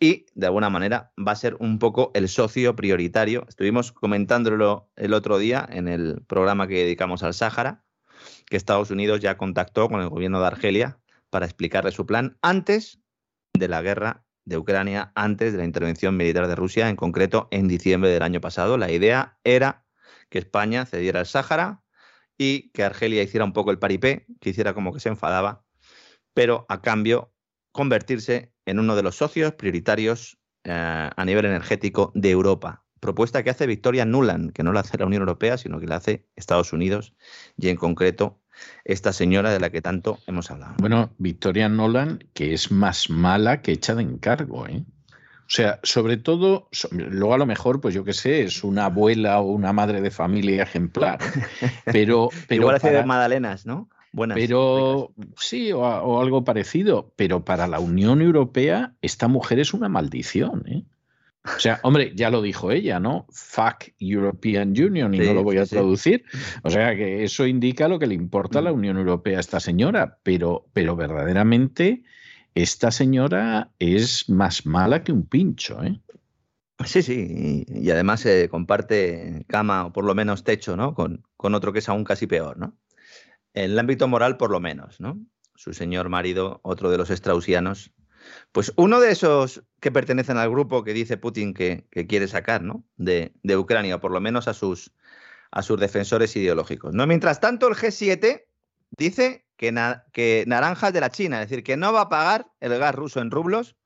y 0.00 0.26
de 0.34 0.46
alguna 0.46 0.70
manera 0.70 1.12
va 1.18 1.32
a 1.32 1.36
ser 1.36 1.56
un 1.60 1.78
poco 1.78 2.10
el 2.14 2.28
socio 2.28 2.76
prioritario. 2.76 3.44
Estuvimos 3.48 3.92
comentándolo 3.92 4.90
el 4.96 5.14
otro 5.14 5.38
día 5.38 5.66
en 5.70 5.88
el 5.88 6.22
programa 6.26 6.68
que 6.68 6.84
dedicamos 6.84 7.22
al 7.22 7.34
Sáhara, 7.34 7.84
que 8.46 8.56
Estados 8.56 8.90
Unidos 8.90 9.20
ya 9.20 9.36
contactó 9.36 9.88
con 9.88 10.00
el 10.00 10.08
gobierno 10.08 10.40
de 10.40 10.46
Argelia 10.46 10.98
para 11.30 11.46
explicarle 11.46 11.92
su 11.92 12.06
plan 12.06 12.38
antes 12.42 13.00
de 13.52 13.68
la 13.68 13.82
guerra 13.82 14.24
de 14.44 14.56
Ucrania, 14.56 15.12
antes 15.14 15.52
de 15.52 15.58
la 15.58 15.64
intervención 15.64 16.16
militar 16.16 16.46
de 16.46 16.56
Rusia, 16.56 16.88
en 16.88 16.96
concreto 16.96 17.48
en 17.50 17.68
diciembre 17.68 18.10
del 18.10 18.22
año 18.22 18.40
pasado. 18.40 18.78
La 18.78 18.90
idea 18.90 19.38
era 19.44 19.84
que 20.30 20.38
España 20.38 20.86
cediera 20.86 21.20
el 21.20 21.26
Sáhara 21.26 21.82
y 22.38 22.70
que 22.70 22.84
Argelia 22.84 23.22
hiciera 23.22 23.44
un 23.44 23.52
poco 23.52 23.70
el 23.72 23.78
paripé, 23.78 24.26
que 24.40 24.50
hiciera 24.50 24.72
como 24.72 24.92
que 24.92 25.00
se 25.00 25.08
enfadaba, 25.08 25.64
pero 26.32 26.64
a 26.68 26.80
cambio 26.80 27.34
convertirse 27.78 28.52
en 28.66 28.80
uno 28.80 28.96
de 28.96 29.04
los 29.04 29.14
socios 29.14 29.52
prioritarios 29.52 30.36
eh, 30.64 30.72
a 31.16 31.24
nivel 31.24 31.44
energético 31.44 32.10
de 32.16 32.28
Europa. 32.28 32.82
Propuesta 32.98 33.44
que 33.44 33.50
hace 33.50 33.68
Victoria 33.68 34.04
Nuland, 34.04 34.52
que 34.52 34.64
no 34.64 34.72
la 34.72 34.80
hace 34.80 34.98
la 34.98 35.06
Unión 35.06 35.22
Europea, 35.22 35.56
sino 35.58 35.78
que 35.78 35.86
la 35.86 35.94
hace 35.94 36.26
Estados 36.34 36.72
Unidos 36.72 37.14
y 37.56 37.68
en 37.68 37.76
concreto 37.76 38.40
esta 38.84 39.12
señora 39.12 39.52
de 39.52 39.60
la 39.60 39.70
que 39.70 39.80
tanto 39.80 40.18
hemos 40.26 40.50
hablado. 40.50 40.74
Bueno, 40.80 41.14
Victoria 41.18 41.68
Nolan, 41.68 42.18
que 42.34 42.52
es 42.52 42.72
más 42.72 43.10
mala 43.10 43.62
que 43.62 43.70
hecha 43.70 43.94
de 43.94 44.02
encargo, 44.02 44.66
¿eh? 44.66 44.84
O 44.88 45.50
sea, 45.50 45.78
sobre 45.84 46.16
todo, 46.16 46.68
luego 46.90 47.32
a 47.32 47.38
lo 47.38 47.46
mejor, 47.46 47.80
pues 47.80 47.94
yo 47.94 48.02
qué 48.02 48.12
sé, 48.12 48.42
es 48.42 48.64
una 48.64 48.86
abuela 48.86 49.38
o 49.38 49.52
una 49.52 49.72
madre 49.72 50.00
de 50.00 50.10
familia 50.10 50.64
ejemplar. 50.64 51.20
Pero, 51.84 52.28
pero 52.48 52.62
Igual 52.62 52.76
hace 52.76 52.90
de 52.90 53.04
Madalenas, 53.04 53.64
¿no? 53.66 53.88
Buenas. 54.12 54.36
Pero 54.36 55.12
sí, 55.36 55.72
o, 55.72 55.80
o, 55.80 56.20
algo 56.20 56.44
parecido. 56.44 57.12
Pero 57.16 57.44
para 57.44 57.66
la 57.66 57.80
Unión 57.80 58.22
Europea, 58.22 58.94
esta 59.02 59.28
mujer 59.28 59.58
es 59.58 59.74
una 59.74 59.88
maldición, 59.88 60.64
¿eh? 60.66 60.84
O 61.56 61.60
sea, 61.60 61.80
hombre, 61.82 62.12
ya 62.14 62.30
lo 62.30 62.42
dijo 62.42 62.70
ella, 62.70 63.00
¿no? 63.00 63.26
Fuck 63.30 63.92
European 63.98 64.70
Union 64.70 65.14
y 65.14 65.18
no 65.18 65.34
lo 65.34 65.42
voy 65.42 65.58
a 65.58 65.66
traducir. 65.66 66.24
O 66.62 66.70
sea, 66.70 66.94
que 66.94 67.24
eso 67.24 67.46
indica 67.46 67.88
lo 67.88 67.98
que 67.98 68.06
le 68.06 68.14
importa 68.14 68.58
a 68.58 68.62
la 68.62 68.72
mm. 68.72 68.76
Unión 68.76 68.98
Europea 68.98 69.38
a 69.38 69.40
esta 69.40 69.60
señora, 69.60 70.18
pero, 70.22 70.66
pero 70.72 70.96
verdaderamente 70.96 72.02
esta 72.54 72.90
señora 72.90 73.70
es 73.78 74.28
más 74.28 74.66
mala 74.66 75.04
que 75.04 75.12
un 75.12 75.26
pincho, 75.26 75.82
¿eh? 75.82 76.00
Sí, 76.84 77.02
sí, 77.02 77.64
y, 77.66 77.90
además 77.90 78.20
se 78.20 78.48
comparte 78.48 79.44
cama 79.48 79.86
o 79.86 79.92
por 79.92 80.04
lo 80.04 80.14
menos 80.14 80.44
techo, 80.44 80.76
¿no? 80.76 80.94
Con, 80.94 81.24
con 81.36 81.54
otro 81.54 81.72
que 81.72 81.80
es 81.80 81.88
aún 81.88 82.04
casi 82.04 82.28
peor, 82.28 82.56
¿no? 82.56 82.76
En 83.54 83.72
el 83.72 83.78
ámbito 83.78 84.08
moral, 84.08 84.36
por 84.36 84.50
lo 84.50 84.60
menos, 84.60 85.00
¿no? 85.00 85.18
Su 85.54 85.72
señor 85.74 86.08
marido, 86.08 86.60
otro 86.62 86.90
de 86.90 86.98
los 86.98 87.08
straussianos, 87.08 87.92
pues 88.52 88.72
uno 88.76 89.00
de 89.00 89.10
esos 89.10 89.62
que 89.80 89.92
pertenecen 89.92 90.36
al 90.36 90.50
grupo 90.50 90.84
que 90.84 90.92
dice 90.92 91.16
Putin 91.16 91.54
que, 91.54 91.86
quiere 92.08 92.28
sacar 92.28 92.62
¿no? 92.62 92.84
de, 92.96 93.32
Ucrania, 93.56 94.00
por 94.00 94.12
lo 94.12 94.20
menos 94.20 94.48
a 94.48 94.54
sus, 94.54 94.92
defensores 95.78 96.36
ideológicos. 96.36 96.94
¿no? 96.94 97.06
Mientras 97.06 97.40
tanto, 97.40 97.68
el 97.68 97.74
G7 97.74 98.44
dice 98.90 99.46
que, 99.56 99.74
que 100.12 100.44
naranjas 100.46 100.92
de 100.92 101.00
la 101.00 101.10
China, 101.10 101.42
es 101.42 101.48
decir, 101.48 101.64
que 101.64 101.76
no 101.76 101.92
va 101.92 102.02
a 102.02 102.08
pagar 102.08 102.50
el 102.60 102.76
gas 102.78 102.94
ruso 102.94 103.20
en 103.20 103.30
rublos, 103.30 103.76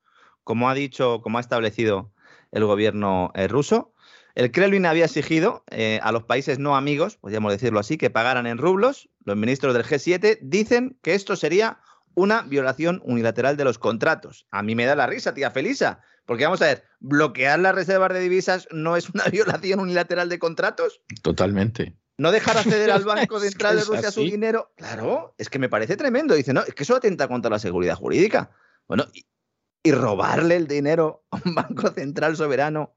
como 0.44 0.68
ha 0.68 0.74
dicho, 0.74 1.22
como 1.22 1.38
ha 1.38 1.40
establecido 1.40 2.12
el 2.50 2.64
gobierno 2.64 3.32
eh, 3.34 3.48
ruso. 3.48 3.92
El 4.34 4.50
Kremlin 4.50 4.86
había 4.86 5.04
exigido 5.04 5.64
eh, 5.70 6.00
a 6.02 6.12
los 6.12 6.24
países 6.24 6.58
no 6.58 6.76
amigos, 6.76 7.16
podríamos 7.16 7.52
decirlo 7.52 7.80
así, 7.80 7.98
que 7.98 8.10
pagaran 8.10 8.46
en 8.46 8.58
rublos. 8.58 9.08
Los 9.24 9.36
ministros 9.36 9.74
del 9.74 9.84
G7 9.84 10.38
dicen 10.42 10.98
que 11.02 11.14
esto 11.14 11.36
sería 11.36 11.78
una 12.14 12.42
violación 12.42 13.02
unilateral 13.04 13.56
de 13.56 13.64
los 13.64 13.78
contratos. 13.78 14.46
A 14.50 14.62
mí 14.62 14.74
me 14.74 14.86
da 14.86 14.96
la 14.96 15.06
risa, 15.06 15.34
tía 15.34 15.50
Felisa, 15.50 16.00
porque 16.26 16.44
vamos 16.44 16.62
a 16.62 16.66
ver, 16.66 16.84
bloquear 17.00 17.58
las 17.58 17.74
reservas 17.74 18.12
de 18.12 18.20
divisas 18.20 18.68
no 18.70 18.96
es 18.96 19.10
una 19.10 19.24
violación 19.30 19.80
unilateral 19.80 20.28
de 20.28 20.38
contratos. 20.38 21.02
Totalmente. 21.22 21.96
No 22.18 22.30
dejar 22.30 22.56
acceder 22.56 22.90
al 22.90 23.04
Banco 23.04 23.40
Central 23.40 23.76
de 23.76 23.84
Rusia 23.84 24.10
su 24.10 24.20
dinero. 24.20 24.72
Claro, 24.76 25.34
es 25.38 25.48
que 25.48 25.58
me 25.58 25.68
parece 25.68 25.96
tremendo. 25.96 26.34
Dice, 26.34 26.52
no, 26.52 26.62
es 26.62 26.74
que 26.74 26.82
eso 26.82 26.96
atenta 26.96 27.28
contra 27.28 27.50
la 27.50 27.58
seguridad 27.58 27.96
jurídica. 27.96 28.50
Bueno, 28.86 29.06
y, 29.12 29.90
robarle 29.90 30.56
el 30.56 30.68
dinero 30.68 31.24
a 31.30 31.40
un 31.44 31.54
Banco 31.54 31.88
Central 31.90 32.36
soberano. 32.36 32.94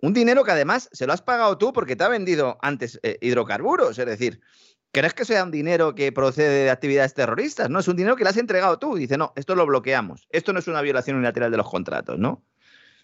Un 0.00 0.12
dinero 0.12 0.44
que 0.44 0.52
además 0.52 0.88
se 0.92 1.06
lo 1.06 1.12
has 1.12 1.22
pagado 1.22 1.58
tú 1.58 1.72
porque 1.72 1.96
te 1.96 2.04
ha 2.04 2.08
vendido 2.08 2.58
antes 2.62 2.98
eh, 3.02 3.18
hidrocarburos. 3.20 3.98
Es 3.98 4.06
decir, 4.06 4.40
¿Crees 4.94 5.14
que 5.14 5.24
sea 5.24 5.42
un 5.42 5.50
dinero 5.50 5.94
que 5.94 6.12
procede 6.12 6.64
de 6.64 6.70
actividades 6.70 7.14
terroristas? 7.14 7.70
No, 7.70 7.78
es 7.78 7.88
un 7.88 7.96
dinero 7.96 8.14
que 8.14 8.24
le 8.24 8.30
has 8.30 8.36
entregado 8.36 8.78
tú. 8.78 8.94
Dice, 8.94 9.16
no, 9.16 9.32
esto 9.36 9.54
lo 9.54 9.64
bloqueamos. 9.64 10.28
Esto 10.28 10.52
no 10.52 10.58
es 10.58 10.68
una 10.68 10.82
violación 10.82 11.16
unilateral 11.16 11.50
de 11.50 11.56
los 11.56 11.70
contratos, 11.70 12.18
¿no? 12.18 12.44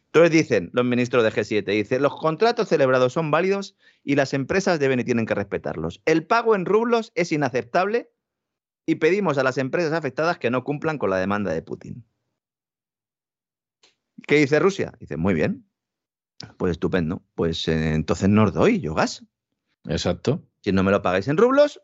Entonces 0.05 0.31
dicen 0.31 0.71
los 0.75 0.85
ministros 0.85 1.25
de 1.25 1.33
G7, 1.33 1.65
dice, 1.65 1.99
los 1.99 2.15
contratos 2.17 2.69
celebrados 2.69 3.15
son 3.15 3.31
válidos 3.31 3.77
y 4.05 4.17
las 4.17 4.35
empresas 4.35 4.79
deben 4.79 5.01
y 5.01 5.05
tienen 5.05 5.25
que 5.25 5.35
respetarlos. 5.35 6.03
El 6.05 6.27
pago 6.27 6.55
en 6.55 6.67
rublos 6.67 7.13
es 7.15 7.33
inaceptable 7.33 8.11
y 8.87 8.97
pedimos 8.97 9.39
a 9.39 9.43
las 9.43 9.59
empresas 9.59 9.93
afectadas 9.93 10.39
que 10.39 10.51
no 10.51 10.65
cumplan 10.65 10.99
con 10.99 11.11
la 11.11 11.19
demanda 11.19 11.53
de 11.53 11.63
Putin. 11.63 12.05
¿Qué 14.27 14.37
dice 14.37 14.59
Rusia? 14.59 14.93
Dice, 14.99 15.17
muy 15.17 15.35
bien, 15.35 15.68
pues 16.57 16.73
estupendo, 16.73 17.23
pues 17.35 17.67
eh, 17.69 17.95
entonces 17.95 18.29
no 18.29 18.45
os 18.45 18.53
doy 18.53 18.81
yo 18.81 18.95
gas. 18.95 19.25
Exacto. 19.85 20.45
Si 20.63 20.73
no 20.73 20.83
me 20.83 20.91
lo 20.91 21.03
pagáis 21.03 21.29
en 21.29 21.37
rublos, 21.37 21.81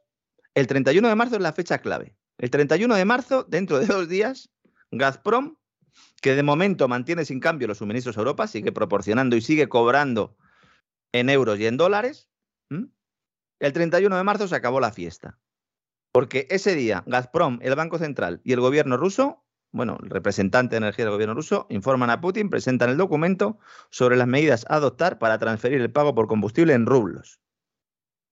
el 0.55 0.67
31 0.67 1.09
de 1.09 1.15
marzo 1.15 1.37
es 1.37 1.43
la 1.43 1.53
fecha 1.53 1.79
clave. 1.79 2.17
El 2.39 2.51
31 2.51 2.95
de 2.95 3.05
marzo, 3.05 3.45
dentro 3.49 3.79
de 3.79 3.87
dos 3.87 4.09
días, 4.09 4.51
Gazprom, 4.91 5.57
que 6.21 6.35
de 6.35 6.43
momento 6.43 6.89
mantiene 6.89 7.25
sin 7.25 7.41
cambio 7.41 7.69
los 7.69 7.79
suministros 7.79 8.17
a 8.17 8.21
Europa, 8.21 8.47
sigue 8.47 8.73
proporcionando 8.73 9.37
y 9.37 9.41
sigue 9.41 9.69
cobrando 9.69 10.37
en 11.13 11.31
euros 11.31 11.59
y 11.61 11.67
en 11.67 11.77
dólares, 11.77 12.29
el 13.61 13.73
31 13.73 14.17
de 14.17 14.25
marzo 14.25 14.49
se 14.49 14.57
acabó 14.57 14.81
la 14.81 14.91
fiesta. 14.91 15.39
Porque 16.13 16.47
ese 16.51 16.75
día 16.75 17.03
Gazprom, 17.07 17.59
el 17.63 17.75
Banco 17.75 17.99
Central 17.99 18.41
y 18.45 18.53
el 18.53 18.61
gobierno 18.61 18.97
ruso, 18.97 19.44
bueno, 19.75 19.99
el 20.05 20.09
representante 20.09 20.75
de 20.75 20.79
energía 20.79 21.05
del 21.05 21.13
gobierno 21.13 21.35
ruso, 21.35 21.67
informan 21.69 22.09
a 22.09 22.21
Putin, 22.21 22.49
presentan 22.49 22.91
el 22.91 22.97
documento 22.97 23.59
sobre 23.91 24.17
las 24.17 24.29
medidas 24.29 24.65
a 24.69 24.77
adoptar 24.77 25.19
para 25.19 25.39
transferir 25.39 25.81
el 25.81 25.91
pago 25.91 26.15
por 26.15 26.29
combustible 26.29 26.75
en 26.75 26.87
rublos. 26.87 27.41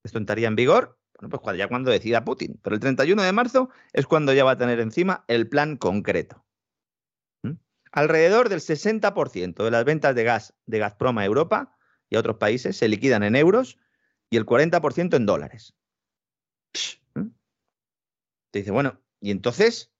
Esto 0.05 0.19
entraría 0.19 0.47
en 0.47 0.55
vigor, 0.55 0.97
bueno, 1.19 1.41
pues 1.41 1.57
ya 1.57 1.67
cuando 1.67 1.91
decida 1.91 2.23
Putin. 2.23 2.57
Pero 2.63 2.75
el 2.75 2.79
31 2.79 3.21
de 3.21 3.33
marzo 3.33 3.69
es 3.91 4.07
cuando 4.07 4.31
ya 4.31 4.45
va 4.45 4.51
a 4.51 4.57
tener 4.57 4.79
encima 4.79 5.25
el 5.27 5.49
plan 5.49 5.75
concreto. 5.75 6.45
¿Mm? 7.43 7.55
Alrededor 7.91 8.47
del 8.47 8.61
60% 8.61 9.65
de 9.65 9.71
las 9.71 9.83
ventas 9.83 10.15
de 10.15 10.23
gas 10.23 10.53
de 10.65 10.79
Gazprom 10.79 11.17
a 11.17 11.25
Europa 11.25 11.77
y 12.09 12.15
a 12.15 12.19
otros 12.19 12.37
países 12.37 12.77
se 12.77 12.87
liquidan 12.87 13.21
en 13.21 13.35
euros 13.35 13.77
y 14.29 14.37
el 14.37 14.45
40% 14.45 15.17
en 15.17 15.25
dólares. 15.25 15.75
¿Mm? 17.15 17.27
Te 18.51 18.59
dice, 18.59 18.71
bueno, 18.71 19.01
¿y 19.19 19.31
entonces 19.31 19.92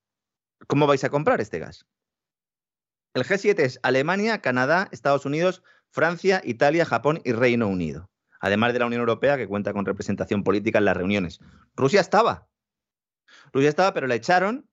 cómo 0.67 0.87
vais 0.87 1.03
a 1.03 1.09
comprar 1.09 1.41
este 1.41 1.59
gas? 1.59 1.85
El 3.13 3.23
G7 3.23 3.59
es 3.59 3.79
Alemania, 3.83 4.41
Canadá, 4.41 4.89
Estados 4.91 5.25
Unidos, 5.25 5.63
Francia, 5.91 6.41
Italia, 6.43 6.85
Japón 6.85 7.21
y 7.23 7.33
Reino 7.33 7.67
Unido 7.67 8.09
además 8.43 8.73
de 8.73 8.79
la 8.79 8.87
Unión 8.87 8.99
Europea, 8.99 9.37
que 9.37 9.47
cuenta 9.47 9.71
con 9.71 9.85
representación 9.85 10.43
política 10.43 10.77
en 10.77 10.83
las 10.83 10.97
reuniones. 10.97 11.39
Rusia 11.77 12.01
estaba. 12.01 12.49
Rusia 13.53 13.69
estaba, 13.69 13.93
pero 13.93 14.05
la 14.05 14.15
echaron 14.15 14.69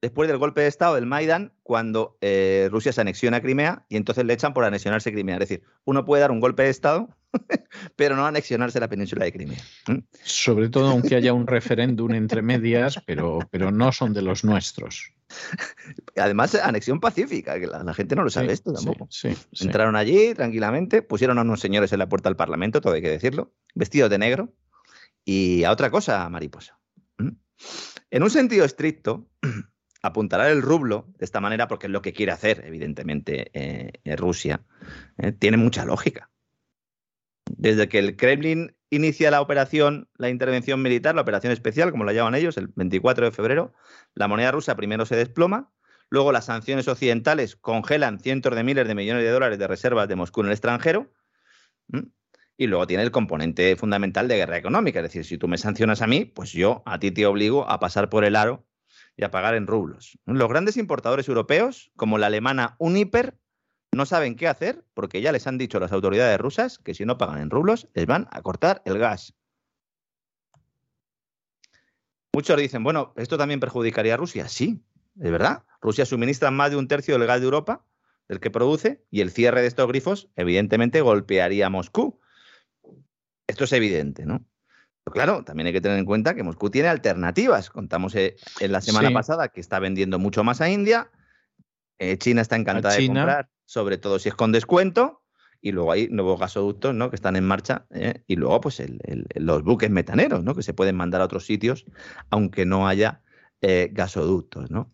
después 0.00 0.28
del 0.28 0.38
golpe 0.38 0.60
de 0.60 0.68
Estado 0.68 0.94
del 0.94 1.06
Maidan, 1.06 1.52
cuando 1.62 2.16
eh, 2.20 2.68
Rusia 2.70 2.92
se 2.92 3.00
anexiona 3.00 3.38
a 3.38 3.40
Crimea 3.40 3.84
y 3.88 3.96
entonces 3.96 4.24
le 4.24 4.32
echan 4.32 4.54
por 4.54 4.64
anexionarse 4.64 5.12
Crimea. 5.12 5.36
Es 5.36 5.40
decir, 5.40 5.62
uno 5.84 6.04
puede 6.04 6.20
dar 6.20 6.30
un 6.30 6.40
golpe 6.40 6.62
de 6.62 6.70
Estado, 6.70 7.08
pero 7.96 8.16
no 8.16 8.26
anexionarse 8.26 8.80
la 8.80 8.88
península 8.88 9.24
de 9.24 9.32
Crimea. 9.32 9.58
Sobre 10.22 10.68
todo 10.68 10.88
aunque 10.88 11.16
haya 11.16 11.32
un 11.32 11.46
referéndum 11.46 12.12
entre 12.12 12.42
medias, 12.42 13.02
pero, 13.06 13.40
pero 13.50 13.70
no 13.70 13.92
son 13.92 14.12
de 14.12 14.22
los 14.22 14.44
nuestros. 14.44 15.12
Además, 16.16 16.54
anexión 16.54 17.00
pacífica, 17.00 17.60
que 17.60 17.66
la, 17.66 17.92
gente 17.94 18.16
no 18.16 18.22
lo 18.22 18.30
sabe 18.30 18.52
esto 18.52 18.72
tampoco. 18.72 19.08
Entraron 19.60 19.96
allí 19.96 20.34
tranquilamente, 20.34 21.02
pusieron 21.02 21.38
a 21.38 21.42
unos 21.42 21.60
señores 21.60 21.92
en 21.92 21.98
la 21.98 22.08
puerta 22.08 22.28
del 22.28 22.36
Parlamento, 22.36 22.80
todo 22.80 22.94
hay 22.94 23.02
que 23.02 23.10
decirlo, 23.10 23.52
vestidos 23.74 24.10
de 24.10 24.18
negro, 24.18 24.54
y 25.24 25.64
a 25.64 25.72
otra 25.72 25.90
cosa, 25.90 26.26
mariposa. 26.30 26.78
En 28.10 28.22
un 28.22 28.30
sentido 28.30 28.64
estricto, 28.64 29.28
apuntará 30.02 30.50
el 30.50 30.62
rublo 30.62 31.06
de 31.18 31.24
esta 31.24 31.40
manera 31.40 31.68
porque 31.68 31.86
es 31.86 31.92
lo 31.92 32.02
que 32.02 32.12
quiere 32.12 32.32
hacer, 32.32 32.62
evidentemente, 32.64 33.50
eh, 33.52 34.16
Rusia, 34.16 34.62
eh, 35.18 35.32
tiene 35.32 35.56
mucha 35.56 35.84
lógica. 35.84 36.30
Desde 37.50 37.88
que 37.88 37.98
el 37.98 38.16
Kremlin 38.16 38.76
inicia 38.90 39.30
la 39.30 39.40
operación, 39.40 40.08
la 40.16 40.28
intervención 40.28 40.82
militar, 40.82 41.14
la 41.14 41.22
operación 41.22 41.52
especial, 41.52 41.90
como 41.90 42.04
la 42.04 42.12
llaman 42.12 42.34
ellos, 42.34 42.56
el 42.56 42.68
24 42.68 43.26
de 43.26 43.32
febrero, 43.32 43.72
la 44.14 44.28
moneda 44.28 44.52
rusa 44.52 44.76
primero 44.76 45.06
se 45.06 45.16
desploma, 45.16 45.72
luego 46.10 46.32
las 46.32 46.46
sanciones 46.46 46.88
occidentales 46.88 47.56
congelan 47.56 48.20
cientos 48.20 48.54
de 48.54 48.64
miles 48.64 48.86
de 48.86 48.94
millones 48.94 49.24
de 49.24 49.30
dólares 49.30 49.58
de 49.58 49.66
reservas 49.66 50.08
de 50.08 50.16
Moscú 50.16 50.40
en 50.40 50.46
el 50.46 50.52
extranjero, 50.52 51.12
y 52.56 52.66
luego 52.66 52.86
tiene 52.86 53.02
el 53.02 53.10
componente 53.10 53.76
fundamental 53.76 54.28
de 54.28 54.36
guerra 54.36 54.58
económica, 54.58 55.00
es 55.00 55.04
decir, 55.04 55.24
si 55.24 55.38
tú 55.38 55.48
me 55.48 55.58
sancionas 55.58 56.02
a 56.02 56.06
mí, 56.06 56.24
pues 56.24 56.52
yo 56.52 56.82
a 56.86 56.98
ti 56.98 57.10
te 57.10 57.24
obligo 57.24 57.68
a 57.70 57.78
pasar 57.78 58.10
por 58.10 58.24
el 58.24 58.36
aro 58.36 58.67
y 59.18 59.24
a 59.24 59.32
pagar 59.32 59.56
en 59.56 59.66
rublos. 59.66 60.16
Los 60.26 60.48
grandes 60.48 60.76
importadores 60.76 61.28
europeos, 61.28 61.90
como 61.96 62.18
la 62.18 62.28
alemana 62.28 62.76
Uniper, 62.78 63.36
no 63.90 64.06
saben 64.06 64.36
qué 64.36 64.46
hacer 64.46 64.84
porque 64.94 65.20
ya 65.20 65.32
les 65.32 65.46
han 65.48 65.58
dicho 65.58 65.80
las 65.80 65.90
autoridades 65.90 66.38
rusas 66.38 66.78
que 66.78 66.94
si 66.94 67.04
no 67.04 67.18
pagan 67.18 67.40
en 67.40 67.50
rublos 67.50 67.88
les 67.94 68.06
van 68.06 68.28
a 68.30 68.40
cortar 68.42 68.80
el 68.84 68.96
gas. 68.98 69.34
Muchos 72.32 72.56
dicen, 72.56 72.84
bueno, 72.84 73.12
¿esto 73.16 73.36
también 73.36 73.58
perjudicaría 73.58 74.14
a 74.14 74.18
Rusia? 74.18 74.46
Sí, 74.48 74.84
de 75.14 75.32
verdad. 75.32 75.64
Rusia 75.80 76.06
suministra 76.06 76.52
más 76.52 76.70
de 76.70 76.76
un 76.76 76.86
tercio 76.86 77.18
del 77.18 77.26
gas 77.26 77.40
de 77.40 77.46
Europa, 77.46 77.84
del 78.28 78.38
que 78.38 78.52
produce, 78.52 79.04
y 79.10 79.20
el 79.22 79.32
cierre 79.32 79.62
de 79.62 79.66
estos 79.66 79.88
grifos, 79.88 80.30
evidentemente, 80.36 81.00
golpearía 81.00 81.66
a 81.66 81.70
Moscú. 81.70 82.20
Esto 83.48 83.64
es 83.64 83.72
evidente, 83.72 84.26
¿no? 84.26 84.44
Claro, 85.10 85.44
también 85.44 85.66
hay 85.68 85.72
que 85.72 85.80
tener 85.80 85.98
en 85.98 86.04
cuenta 86.04 86.34
que 86.34 86.42
Moscú 86.42 86.70
tiene 86.70 86.88
alternativas. 86.88 87.70
Contamos 87.70 88.14
eh, 88.14 88.36
en 88.60 88.72
la 88.72 88.80
semana 88.80 89.10
pasada 89.10 89.48
que 89.48 89.60
está 89.60 89.78
vendiendo 89.78 90.18
mucho 90.18 90.44
más 90.44 90.60
a 90.60 90.68
India. 90.70 91.10
Eh, 91.98 92.16
China 92.18 92.40
está 92.40 92.56
encantada 92.56 92.94
de 92.94 93.06
comprar, 93.06 93.48
sobre 93.64 93.98
todo 93.98 94.18
si 94.18 94.28
es 94.28 94.34
con 94.34 94.52
descuento. 94.52 95.22
Y 95.60 95.72
luego 95.72 95.90
hay 95.90 96.06
nuevos 96.08 96.38
gasoductos 96.38 96.94
¿no? 96.94 97.10
que 97.10 97.16
están 97.16 97.34
en 97.34 97.44
marcha. 97.44 97.86
¿eh? 97.90 98.22
Y 98.28 98.36
luego, 98.36 98.60
pues, 98.60 98.80
los 99.34 99.62
buques 99.64 99.90
metaneros, 99.90 100.44
¿no? 100.44 100.54
que 100.54 100.62
se 100.62 100.72
pueden 100.72 100.94
mandar 100.94 101.20
a 101.20 101.24
otros 101.24 101.44
sitios, 101.44 101.84
aunque 102.30 102.64
no 102.64 102.86
haya 102.86 103.22
gasoductos. 103.60 104.70
¿no? 104.70 104.88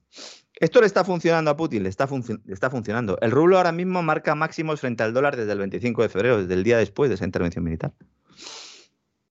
Esto 0.57 0.81
le 0.81 0.87
está 0.87 1.05
funcionando 1.05 1.51
a 1.51 1.57
Putin, 1.57 1.83
le 1.83 1.89
está, 1.89 2.09
está, 2.49 2.71
funcionando. 2.71 3.19
El 3.21 3.33
rublo 3.33 3.57
ahora 3.57 3.73
mismo 3.73 4.03
marca 4.03 4.35
máximos 4.35 4.81
frente 4.81 5.03
al 5.03 5.13
dólar 5.13 5.37
desde 5.37 5.53
el 5.53 5.59
25 5.59 6.03
de 6.03 6.09
febrero, 6.09 6.41
desde 6.41 6.55
el 6.55 6.63
día 6.63 6.79
después 6.79 7.11
de 7.11 7.17
esa 7.17 7.25
intervención 7.25 7.65
militar. 7.65 7.93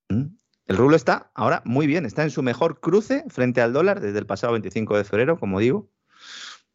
¿Mm? 0.10 0.36
El 0.66 0.78
rublo 0.78 0.96
está 0.96 1.32
ahora 1.36 1.62
muy 1.66 1.88
bien, 1.88 2.06
está 2.06 2.24
en 2.24 2.32
su 2.32 2.42
mejor 2.42 2.80
cruce 2.80 3.26
frente 3.28 3.62
al 3.62 3.74
dólar 3.74 4.00
desde 4.00 4.20
el 4.20 4.26
pasado 4.26 4.54
25 4.54 4.98
de 4.98 5.04
febrero, 5.04 5.38
como 5.38 5.60
digo. 5.60 5.90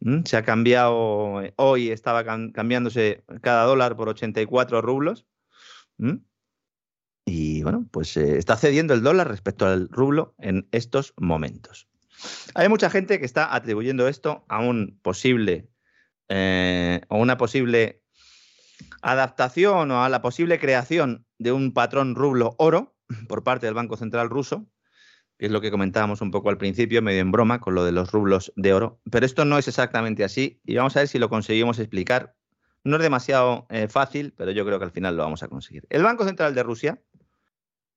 Mm, 0.01 0.25
se 0.25 0.37
ha 0.37 0.45
cambiado, 0.45 1.43
hoy 1.57 1.91
estaba 1.91 2.25
cambiándose 2.25 3.25
cada 3.41 3.65
dólar 3.65 3.97
por 3.97 4.09
84 4.09 4.83
rublos. 4.83 5.27
Mm, 5.97 6.17
y 7.25 7.63
bueno, 7.63 7.87
pues 7.91 8.17
eh, 8.17 8.39
está 8.39 8.57
cediendo 8.57 8.95
el 8.95 9.03
dólar 9.03 9.29
respecto 9.29 9.67
al 9.67 9.89
rublo 9.89 10.35
en 10.39 10.69
estos 10.73 11.15
momentos. 11.17 11.89
Hay 12.55 12.69
mucha 12.69 12.91
gente 12.91 13.19
que 13.19 13.27
está 13.27 13.55
atribuyendo 13.55 14.09
esto 14.09 14.45
a 14.49 14.61
un 14.61 14.99
posible 15.03 15.69
eh, 16.29 17.01
o 17.09 17.19
una 17.19 17.37
posible 17.37 18.03
adaptación 19.03 19.91
o 19.91 20.05
a 20.05 20.09
la 20.09 20.23
posible 20.23 20.59
creación 20.59 21.27
de 21.39 21.53
un 21.53 21.73
patrón 21.73 22.15
rublo 22.15 22.55
oro 22.59 22.98
por 23.29 23.43
parte 23.43 23.67
del 23.67 23.75
Banco 23.75 23.97
Central 23.97 24.31
ruso, 24.31 24.67
que 25.39 25.47
es 25.47 25.53
lo 25.53 25.61
que 25.61 25.71
comentábamos 25.71 26.21
un 26.21 26.31
poco 26.31 26.51
al 26.51 26.59
principio, 26.59 27.01
medio 27.01 27.21
en 27.21 27.31
broma, 27.31 27.61
con 27.61 27.75
lo 27.75 27.85
de 27.85 27.93
los 27.93 28.11
rublos 28.11 28.53
de 28.57 28.73
oro. 28.73 29.01
Pero 29.11 29.25
esto 29.25 29.45
no 29.45 29.57
es 29.57 29.69
exactamente 29.69 30.25
así 30.25 30.61
y 30.65 30.77
vamos 30.77 30.97
a 30.97 31.01
ver 31.01 31.09
si 31.09 31.19
lo 31.19 31.29
conseguimos 31.29 31.79
explicar. 31.79 32.35
No 32.85 32.97
es 32.97 33.03
demasiado 33.03 33.67
eh, 33.71 33.89
fácil, 33.89 34.35
pero 34.37 34.51
yo 34.51 34.65
creo 34.65 34.79
que 34.79 34.85
al 34.85 34.91
final 34.91 35.17
lo 35.17 35.23
vamos 35.23 35.43
a 35.43 35.49
conseguir. 35.49 35.87
El 35.91 36.03
Banco 36.03 36.25
Central 36.25 36.55
de 36.55 36.63
Rusia, 36.63 37.01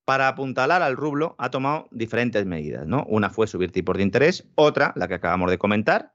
para 0.06 0.28
apuntalar 0.28 0.82
al 0.82 0.98
rublo, 0.98 1.36
ha 1.38 1.50
tomado 1.50 1.88
diferentes 1.92 2.46
medidas. 2.46 2.86
¿no? 2.86 3.06
Una 3.08 3.30
fue 3.30 3.48
subir 3.48 3.72
tipos 3.72 3.98
de 3.98 4.04
interés, 4.04 4.48
otra, 4.56 4.94
la 4.96 5.08
que 5.08 5.16
acabamos 5.16 5.50
de 5.50 5.58
comentar, 5.58 6.14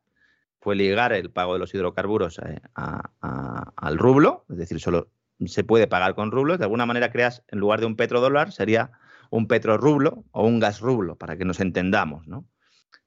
fue 0.61 0.75
ligar 0.75 1.13
el 1.13 1.31
pago 1.31 1.53
de 1.53 1.61
los 1.61 1.73
hidrocarburos 1.75 2.39
eh, 2.39 2.61
al 2.75 3.99
rublo, 3.99 4.45
es 4.49 4.57
decir, 4.57 4.81
solo 4.81 5.11
se 5.45 5.65
puede 5.65 5.87
pagar 5.87 6.15
con 6.15 6.31
rublos, 6.31 6.59
de 6.59 6.65
alguna 6.65 6.87
manera 6.87 7.13
creas, 7.13 7.45
en 7.49 7.59
lugar 7.59 7.81
de 7.81 7.87
un 7.87 7.97
petrodólar, 7.97 8.53
sería 8.53 8.93
un 9.31 9.47
petrorrublo 9.47 10.25
o 10.31 10.47
un 10.47 10.61
gasrublo, 10.61 11.17
para 11.17 11.37
que 11.37 11.45
nos 11.45 11.61
entendamos, 11.61 12.27
¿no? 12.27 12.49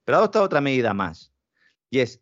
Pero 0.03 0.17
ha 0.17 0.19
adoptado 0.19 0.45
otra 0.45 0.61
medida 0.61 0.93
más, 0.93 1.33
y 1.89 1.99
es, 1.99 2.21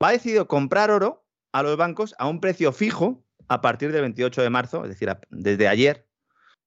ha 0.00 0.10
decidido 0.10 0.48
comprar 0.48 0.90
oro 0.90 1.26
a 1.52 1.62
los 1.62 1.76
bancos 1.76 2.14
a 2.18 2.28
un 2.28 2.40
precio 2.40 2.72
fijo 2.72 3.24
a 3.48 3.60
partir 3.60 3.92
del 3.92 4.02
28 4.02 4.42
de 4.42 4.50
marzo, 4.50 4.84
es 4.84 4.90
decir, 4.90 5.14
desde 5.28 5.68
ayer, 5.68 6.06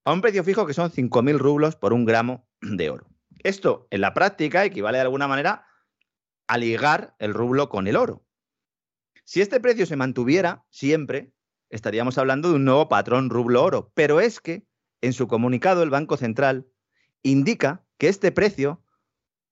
a 0.06 0.12
un 0.12 0.22
precio 0.22 0.44
fijo 0.44 0.66
que 0.66 0.74
son 0.74 0.92
5.000 0.92 1.38
rublos 1.38 1.76
por 1.76 1.94
un 1.94 2.06
gramo 2.06 2.48
de 2.62 2.90
oro. 2.90 3.08
Esto, 3.44 3.88
en 3.90 4.02
la 4.02 4.14
práctica, 4.14 4.66
equivale 4.66 4.98
de 4.98 5.04
alguna 5.04 5.28
manera 5.28 5.66
a 6.48 6.58
ligar 6.58 7.16
el 7.20 7.34
rublo 7.34 7.70
con 7.70 7.88
el 7.88 7.96
oro. 7.96 8.26
Si 9.24 9.42
este 9.42 9.60
precio 9.60 9.86
se 9.86 9.96
mantuviera 9.96 10.66
siempre, 10.70 11.33
estaríamos 11.74 12.20
hablando 12.20 12.50
de 12.50 12.56
un 12.56 12.66
nuevo 12.66 12.88
patrón 12.88 13.30
rublo-oro. 13.30 13.92
Pero 13.96 14.22
es 14.22 14.40
que 14.40 14.64
en 15.02 15.12
su 15.12 15.28
comunicado 15.28 15.84
el 15.84 15.90
Banco 15.90 16.18
Central 16.18 16.68
indica 17.24 17.84
que 17.98 18.10
este 18.10 18.32
precio 18.32 18.82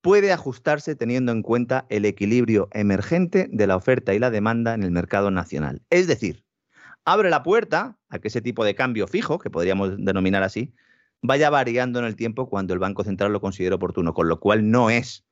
puede 0.01 0.31
ajustarse 0.31 0.95
teniendo 0.95 1.31
en 1.31 1.41
cuenta 1.41 1.85
el 1.89 2.05
equilibrio 2.05 2.69
emergente 2.73 3.49
de 3.51 3.67
la 3.67 3.75
oferta 3.75 4.13
y 4.13 4.19
la 4.19 4.29
demanda 4.29 4.73
en 4.73 4.83
el 4.83 4.91
mercado 4.91 5.31
nacional. 5.31 5.81
Es 5.89 6.07
decir, 6.07 6.45
abre 7.05 7.29
la 7.29 7.43
puerta 7.43 7.97
a 8.09 8.19
que 8.19 8.27
ese 8.27 8.41
tipo 8.41 8.63
de 8.63 8.75
cambio 8.75 9.07
fijo, 9.07 9.39
que 9.39 9.49
podríamos 9.49 9.97
denominar 9.97 10.43
así, 10.43 10.73
vaya 11.21 11.49
variando 11.49 11.99
en 11.99 12.05
el 12.05 12.15
tiempo 12.15 12.49
cuando 12.49 12.73
el 12.73 12.79
Banco 12.79 13.03
Central 13.03 13.33
lo 13.33 13.41
considere 13.41 13.75
oportuno, 13.75 14.13
con 14.13 14.27
lo 14.27 14.39
cual 14.39 14.69
no 14.69 14.89
es 14.89 15.25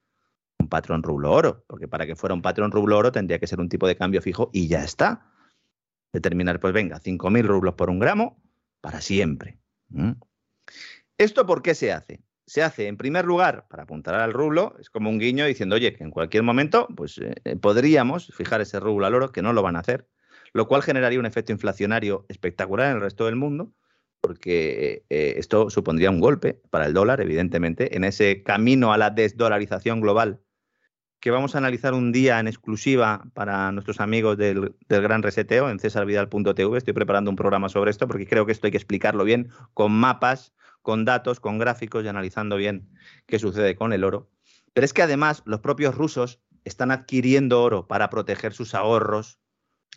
un 0.57 0.67
patrón 0.69 1.03
rublo 1.03 1.31
oro, 1.31 1.63
porque 1.67 1.87
para 1.87 2.05
que 2.05 2.15
fuera 2.15 2.33
un 2.33 2.41
patrón 2.41 2.71
rublo 2.71 2.97
oro 2.97 3.11
tendría 3.11 3.39
que 3.39 3.47
ser 3.47 3.59
un 3.59 3.69
tipo 3.69 3.87
de 3.87 3.95
cambio 3.95 4.21
fijo 4.21 4.49
y 4.53 4.67
ya 4.67 4.83
está 4.83 5.31
determinar, 6.11 6.59
pues 6.59 6.73
venga, 6.73 6.99
5.000 6.99 7.45
rublos 7.45 7.75
por 7.75 7.89
un 7.89 7.99
gramo 7.99 8.41
para 8.81 9.01
siempre. 9.01 9.59
¿Esto 11.17 11.45
por 11.45 11.61
qué 11.61 11.75
se 11.75 11.91
hace? 11.91 12.21
Se 12.45 12.63
hace, 12.63 12.87
en 12.87 12.97
primer 12.97 13.25
lugar, 13.25 13.67
para 13.69 13.83
apuntar 13.83 14.15
al 14.15 14.33
rublo, 14.33 14.75
es 14.79 14.89
como 14.89 15.09
un 15.09 15.19
guiño 15.19 15.45
diciendo, 15.45 15.75
oye, 15.75 15.93
que 15.93 16.03
en 16.03 16.11
cualquier 16.11 16.43
momento, 16.43 16.87
pues 16.95 17.19
eh, 17.21 17.55
podríamos 17.57 18.33
fijar 18.35 18.61
ese 18.61 18.79
rublo 18.79 19.05
al 19.05 19.13
oro, 19.13 19.31
que 19.31 19.41
no 19.41 19.53
lo 19.53 19.61
van 19.61 19.75
a 19.75 19.79
hacer, 19.79 20.07
lo 20.53 20.67
cual 20.67 20.81
generaría 20.81 21.19
un 21.19 21.27
efecto 21.27 21.51
inflacionario 21.51 22.25
espectacular 22.27 22.89
en 22.89 22.95
el 22.95 23.01
resto 23.01 23.25
del 23.25 23.35
mundo, 23.35 23.71
porque 24.21 25.05
eh, 25.09 25.35
esto 25.37 25.69
supondría 25.69 26.09
un 26.09 26.19
golpe 26.19 26.61
para 26.71 26.85
el 26.85 26.93
dólar, 26.93 27.21
evidentemente, 27.21 27.95
en 27.95 28.03
ese 28.03 28.41
camino 28.41 28.91
a 28.93 28.97
la 28.97 29.11
desdolarización 29.11 30.01
global 30.01 30.41
que 31.19 31.31
vamos 31.31 31.55
a 31.55 31.57
analizar 31.57 31.93
un 31.93 32.11
día 32.11 32.39
en 32.39 32.47
exclusiva 32.47 33.25
para 33.33 33.71
nuestros 33.71 33.99
amigos 33.99 34.37
del, 34.37 34.75
Gran 34.87 35.21
Reseteo 35.21 35.69
en 35.69 35.79
cesarvidal.tv. 35.79 36.77
Estoy 36.77 36.93
preparando 36.93 37.29
un 37.29 37.35
programa 37.35 37.69
sobre 37.69 37.91
esto 37.91 38.07
porque 38.07 38.27
creo 38.27 38.45
que 38.45 38.51
esto 38.51 38.67
hay 38.67 38.71
que 38.71 38.77
explicarlo 38.77 39.23
bien 39.23 39.49
con 39.73 39.91
mapas, 39.91 40.53
con 40.81 41.05
datos, 41.05 41.39
con 41.39 41.57
gráficos 41.57 42.05
y 42.05 42.07
analizando 42.07 42.55
bien 42.55 42.89
qué 43.25 43.37
sucede 43.37 43.75
con 43.75 43.91
el 43.91 44.03
oro. 44.03 44.29
Pero 44.73 44.85
es 44.85 44.93
que 44.93 45.01
además 45.01 45.43
los 45.45 45.59
propios 45.59 45.95
rusos 45.95 46.39
están 46.63 46.91
adquiriendo 46.91 47.61
oro 47.61 47.87
para 47.87 48.09
proteger 48.09 48.53
sus 48.53 48.73
ahorros 48.73 49.39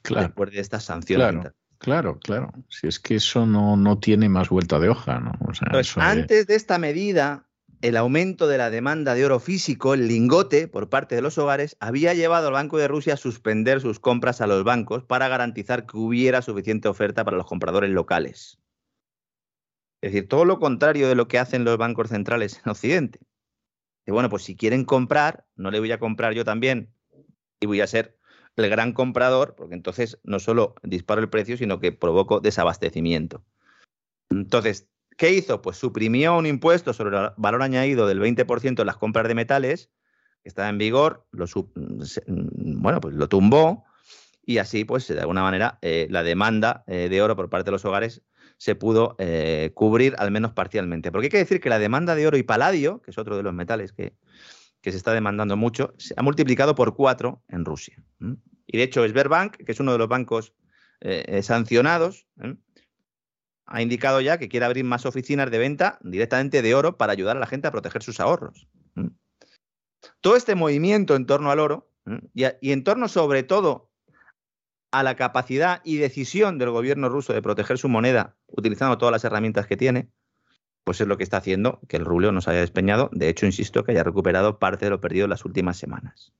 después 0.02 0.50
de 0.50 0.60
estas 0.60 0.84
sanciones. 0.84 1.52
Claro. 1.78 2.20
Claro, 2.20 2.20
Si 2.68 2.86
es 2.86 3.00
que 3.00 3.16
eso 3.16 3.44
no, 3.44 3.76
no 3.76 3.98
tiene 3.98 4.28
más 4.28 4.50
vuelta 4.50 4.78
de 4.78 4.88
hoja, 4.88 5.18
¿no? 5.18 5.32
antes 5.96 6.46
de 6.46 6.54
esta 6.54 6.78
medida, 6.78 7.48
el 7.82 7.96
aumento 7.96 8.46
de 8.46 8.58
la 8.58 8.70
demanda 8.70 9.14
de 9.14 9.24
oro 9.26 9.40
físico, 9.40 9.92
el 9.92 10.06
lingote, 10.06 10.68
por 10.68 10.88
parte 10.88 11.16
de 11.16 11.22
los 11.22 11.36
hogares, 11.36 11.76
había 11.80 12.14
llevado 12.14 12.46
al 12.46 12.52
Banco 12.52 12.78
de 12.78 12.86
Rusia 12.86 13.14
a 13.14 13.16
suspender 13.16 13.80
sus 13.80 13.98
compras 13.98 14.40
a 14.40 14.46
los 14.46 14.62
bancos 14.62 15.02
para 15.02 15.26
garantizar 15.26 15.84
que 15.84 15.96
hubiera 15.96 16.42
suficiente 16.42 16.88
oferta 16.88 17.24
para 17.24 17.36
los 17.36 17.46
compradores 17.46 17.90
locales. 17.90 18.60
Es 20.00 20.12
decir, 20.12 20.28
todo 20.28 20.44
lo 20.44 20.60
contrario 20.60 21.08
de 21.08 21.16
lo 21.16 21.26
que 21.26 21.40
hacen 21.40 21.64
los 21.64 21.76
bancos 21.76 22.08
centrales 22.08 22.60
en 22.64 22.70
Occidente. 22.70 23.18
Y 24.06 24.12
bueno, 24.12 24.30
pues 24.30 24.44
si 24.44 24.56
quieren 24.56 24.84
comprar, 24.84 25.44
no 25.56 25.72
le 25.72 25.80
voy 25.80 25.90
a 25.90 25.98
comprar 25.98 26.34
yo 26.34 26.44
también 26.44 26.94
y 27.60 27.66
voy 27.66 27.80
a 27.80 27.86
ser 27.88 28.16
el 28.56 28.68
gran 28.68 28.92
comprador, 28.92 29.54
porque 29.56 29.74
entonces 29.74 30.20
no 30.22 30.38
solo 30.38 30.76
disparo 30.82 31.20
el 31.20 31.30
precio, 31.30 31.56
sino 31.56 31.80
que 31.80 31.90
provoco 31.90 32.38
desabastecimiento. 32.38 33.44
Entonces, 34.30 34.88
¿Qué 35.16 35.32
hizo? 35.32 35.62
Pues 35.62 35.76
suprimió 35.76 36.36
un 36.36 36.46
impuesto 36.46 36.92
sobre 36.92 37.16
el 37.16 37.30
valor 37.36 37.62
añadido 37.62 38.06
del 38.06 38.20
20% 38.20 38.80
en 38.80 38.86
las 38.86 38.96
compras 38.96 39.28
de 39.28 39.34
metales, 39.34 39.90
que 40.42 40.48
estaba 40.48 40.68
en 40.68 40.78
vigor, 40.78 41.26
lo, 41.30 41.46
bueno, 42.26 43.00
pues 43.00 43.14
lo 43.14 43.28
tumbó 43.28 43.84
y 44.44 44.58
así, 44.58 44.84
pues 44.84 45.06
de 45.06 45.20
alguna 45.20 45.42
manera, 45.42 45.78
eh, 45.82 46.08
la 46.10 46.22
demanda 46.22 46.82
eh, 46.86 47.08
de 47.08 47.22
oro 47.22 47.36
por 47.36 47.48
parte 47.48 47.66
de 47.66 47.72
los 47.72 47.84
hogares 47.84 48.22
se 48.56 48.74
pudo 48.74 49.14
eh, 49.18 49.70
cubrir 49.74 50.14
al 50.18 50.30
menos 50.30 50.52
parcialmente. 50.52 51.12
Porque 51.12 51.26
hay 51.26 51.30
que 51.30 51.38
decir 51.38 51.60
que 51.60 51.68
la 51.68 51.78
demanda 51.78 52.14
de 52.14 52.26
oro 52.26 52.36
y 52.36 52.42
paladio, 52.42 53.00
que 53.02 53.12
es 53.12 53.18
otro 53.18 53.36
de 53.36 53.42
los 53.42 53.54
metales 53.54 53.92
que, 53.92 54.14
se 54.82 54.96
está 54.96 55.12
demandando 55.12 55.56
mucho, 55.56 55.94
se 55.96 56.14
ha 56.16 56.22
multiplicado 56.22 56.74
por 56.74 56.96
cuatro 56.96 57.42
en 57.48 57.64
Rusia. 57.64 58.02
Y 58.66 58.78
de 58.78 58.82
hecho, 58.82 59.06
Sberbank, 59.06 59.56
que 59.56 59.70
es 59.70 59.78
uno 59.78 59.92
de 59.92 59.98
los 59.98 60.08
bancos 60.08 60.54
sancionados, 61.42 62.26
ha 63.66 63.82
indicado 63.82 64.20
ya 64.20 64.38
que 64.38 64.48
quiere 64.48 64.66
abrir 64.66 64.84
más 64.84 65.06
oficinas 65.06 65.50
de 65.50 65.58
venta 65.58 65.98
directamente 66.02 66.62
de 66.62 66.74
oro 66.74 66.96
para 66.96 67.12
ayudar 67.12 67.36
a 67.36 67.40
la 67.40 67.46
gente 67.46 67.68
a 67.68 67.70
proteger 67.70 68.02
sus 68.02 68.20
ahorros. 68.20 68.66
Todo 70.20 70.36
este 70.36 70.54
movimiento 70.54 71.16
en 71.16 71.26
torno 71.26 71.50
al 71.50 71.60
oro 71.60 71.90
y, 72.34 72.72
en 72.72 72.84
torno 72.84 73.08
sobre 73.08 73.42
todo 73.42 73.90
a 74.90 75.02
la 75.02 75.16
capacidad 75.16 75.80
y 75.84 75.96
decisión 75.96 76.58
del 76.58 76.70
gobierno 76.70 77.08
ruso 77.08 77.32
de 77.32 77.42
proteger 77.42 77.78
su 77.78 77.88
moneda 77.88 78.36
utilizando 78.46 78.98
todas 78.98 79.12
las 79.12 79.24
herramientas 79.24 79.66
que 79.66 79.76
tiene, 79.76 80.10
pues 80.84 81.00
es 81.00 81.06
lo 81.06 81.16
que 81.16 81.24
está 81.24 81.38
haciendo 81.38 81.80
que 81.88 81.96
el 81.96 82.04
rublo 82.04 82.32
no 82.32 82.40
se 82.40 82.50
haya 82.50 82.60
despeñado. 82.60 83.08
De 83.12 83.28
hecho, 83.28 83.46
insisto, 83.46 83.84
que 83.84 83.92
haya 83.92 84.02
recuperado 84.02 84.58
parte 84.58 84.86
de 84.86 84.90
lo 84.90 85.00
perdido 85.00 85.24
en 85.24 85.30
las 85.30 85.44
últimas 85.44 85.78
semanas. 85.78 86.32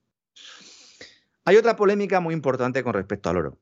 Hay 1.45 1.55
otra 1.57 1.75
polémica 1.75 2.19
muy 2.19 2.33
importante 2.33 2.83
con 2.83 2.93
respecto 2.93 3.29
al 3.29 3.37
oro. 3.37 3.59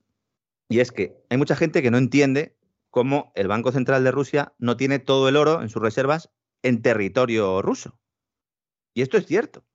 Y 0.67 0.79
es 0.79 0.91
que 0.91 1.15
hay 1.29 1.37
mucha 1.37 1.55
gente 1.55 1.81
que 1.81 1.91
no 1.91 1.97
entiende 1.97 2.55
como 2.91 3.31
el 3.35 3.47
Banco 3.47 3.71
Central 3.71 4.03
de 4.03 4.11
Rusia 4.11 4.53
no 4.59 4.77
tiene 4.77 4.99
todo 4.99 5.27
el 5.29 5.37
oro 5.37 5.61
en 5.61 5.69
sus 5.69 5.81
reservas 5.81 6.29
en 6.61 6.81
territorio 6.81 7.61
ruso. 7.61 7.99
Y 8.93 9.01
esto 9.01 9.17
es 9.17 9.25
cierto. 9.25 9.65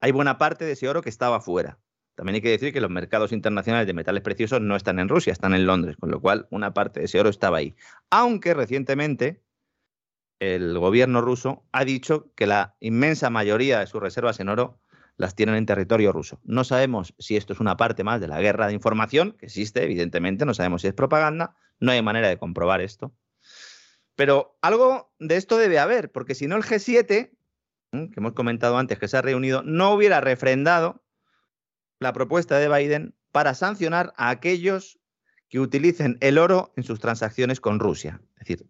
Hay 0.00 0.12
buena 0.12 0.38
parte 0.38 0.64
de 0.64 0.72
ese 0.72 0.88
oro 0.88 1.02
que 1.02 1.08
estaba 1.08 1.40
fuera. 1.40 1.80
También 2.14 2.36
hay 2.36 2.42
que 2.42 2.50
decir 2.50 2.72
que 2.72 2.80
los 2.80 2.90
mercados 2.90 3.32
internacionales 3.32 3.86
de 3.86 3.94
metales 3.94 4.22
preciosos 4.22 4.60
no 4.60 4.76
están 4.76 4.98
en 4.98 5.08
Rusia, 5.08 5.32
están 5.32 5.54
en 5.54 5.66
Londres, 5.66 5.96
con 5.98 6.10
lo 6.10 6.20
cual 6.20 6.46
una 6.50 6.72
parte 6.72 7.00
de 7.00 7.06
ese 7.06 7.18
oro 7.18 7.30
estaba 7.30 7.58
ahí. 7.58 7.74
Aunque 8.10 8.54
recientemente 8.54 9.42
el 10.38 10.78
gobierno 10.78 11.22
ruso 11.22 11.66
ha 11.72 11.84
dicho 11.84 12.32
que 12.34 12.46
la 12.46 12.76
inmensa 12.80 13.30
mayoría 13.30 13.80
de 13.80 13.86
sus 13.86 14.00
reservas 14.02 14.40
en 14.40 14.50
oro 14.50 14.80
las 15.16 15.34
tienen 15.34 15.54
en 15.54 15.66
territorio 15.66 16.12
ruso. 16.12 16.40
No 16.44 16.64
sabemos 16.64 17.14
si 17.18 17.36
esto 17.36 17.54
es 17.54 17.60
una 17.60 17.78
parte 17.78 18.04
más 18.04 18.20
de 18.20 18.28
la 18.28 18.40
guerra 18.40 18.66
de 18.66 18.74
información, 18.74 19.32
que 19.38 19.46
existe, 19.46 19.82
evidentemente, 19.82 20.44
no 20.44 20.52
sabemos 20.52 20.82
si 20.82 20.88
es 20.88 20.94
propaganda, 20.94 21.56
no 21.80 21.92
hay 21.92 22.02
manera 22.02 22.28
de 22.28 22.38
comprobar 22.38 22.80
esto. 22.80 23.12
Pero 24.14 24.58
algo 24.62 25.12
de 25.18 25.36
esto 25.36 25.58
debe 25.58 25.78
haber, 25.78 26.10
porque 26.10 26.34
si 26.34 26.46
no 26.46 26.56
el 26.56 26.62
G7, 26.62 27.30
que 27.90 28.14
hemos 28.16 28.32
comentado 28.32 28.78
antes 28.78 28.98
que 28.98 29.08
se 29.08 29.16
ha 29.16 29.22
reunido, 29.22 29.62
no 29.62 29.92
hubiera 29.92 30.20
refrendado 30.20 31.04
la 31.98 32.12
propuesta 32.12 32.58
de 32.58 32.68
Biden 32.68 33.14
para 33.32 33.54
sancionar 33.54 34.12
a 34.16 34.30
aquellos 34.30 34.98
que 35.48 35.60
utilicen 35.60 36.18
el 36.20 36.38
oro 36.38 36.72
en 36.76 36.82
sus 36.82 36.98
transacciones 36.98 37.60
con 37.60 37.78
Rusia. 37.78 38.20
Es 38.34 38.40
decir, 38.40 38.66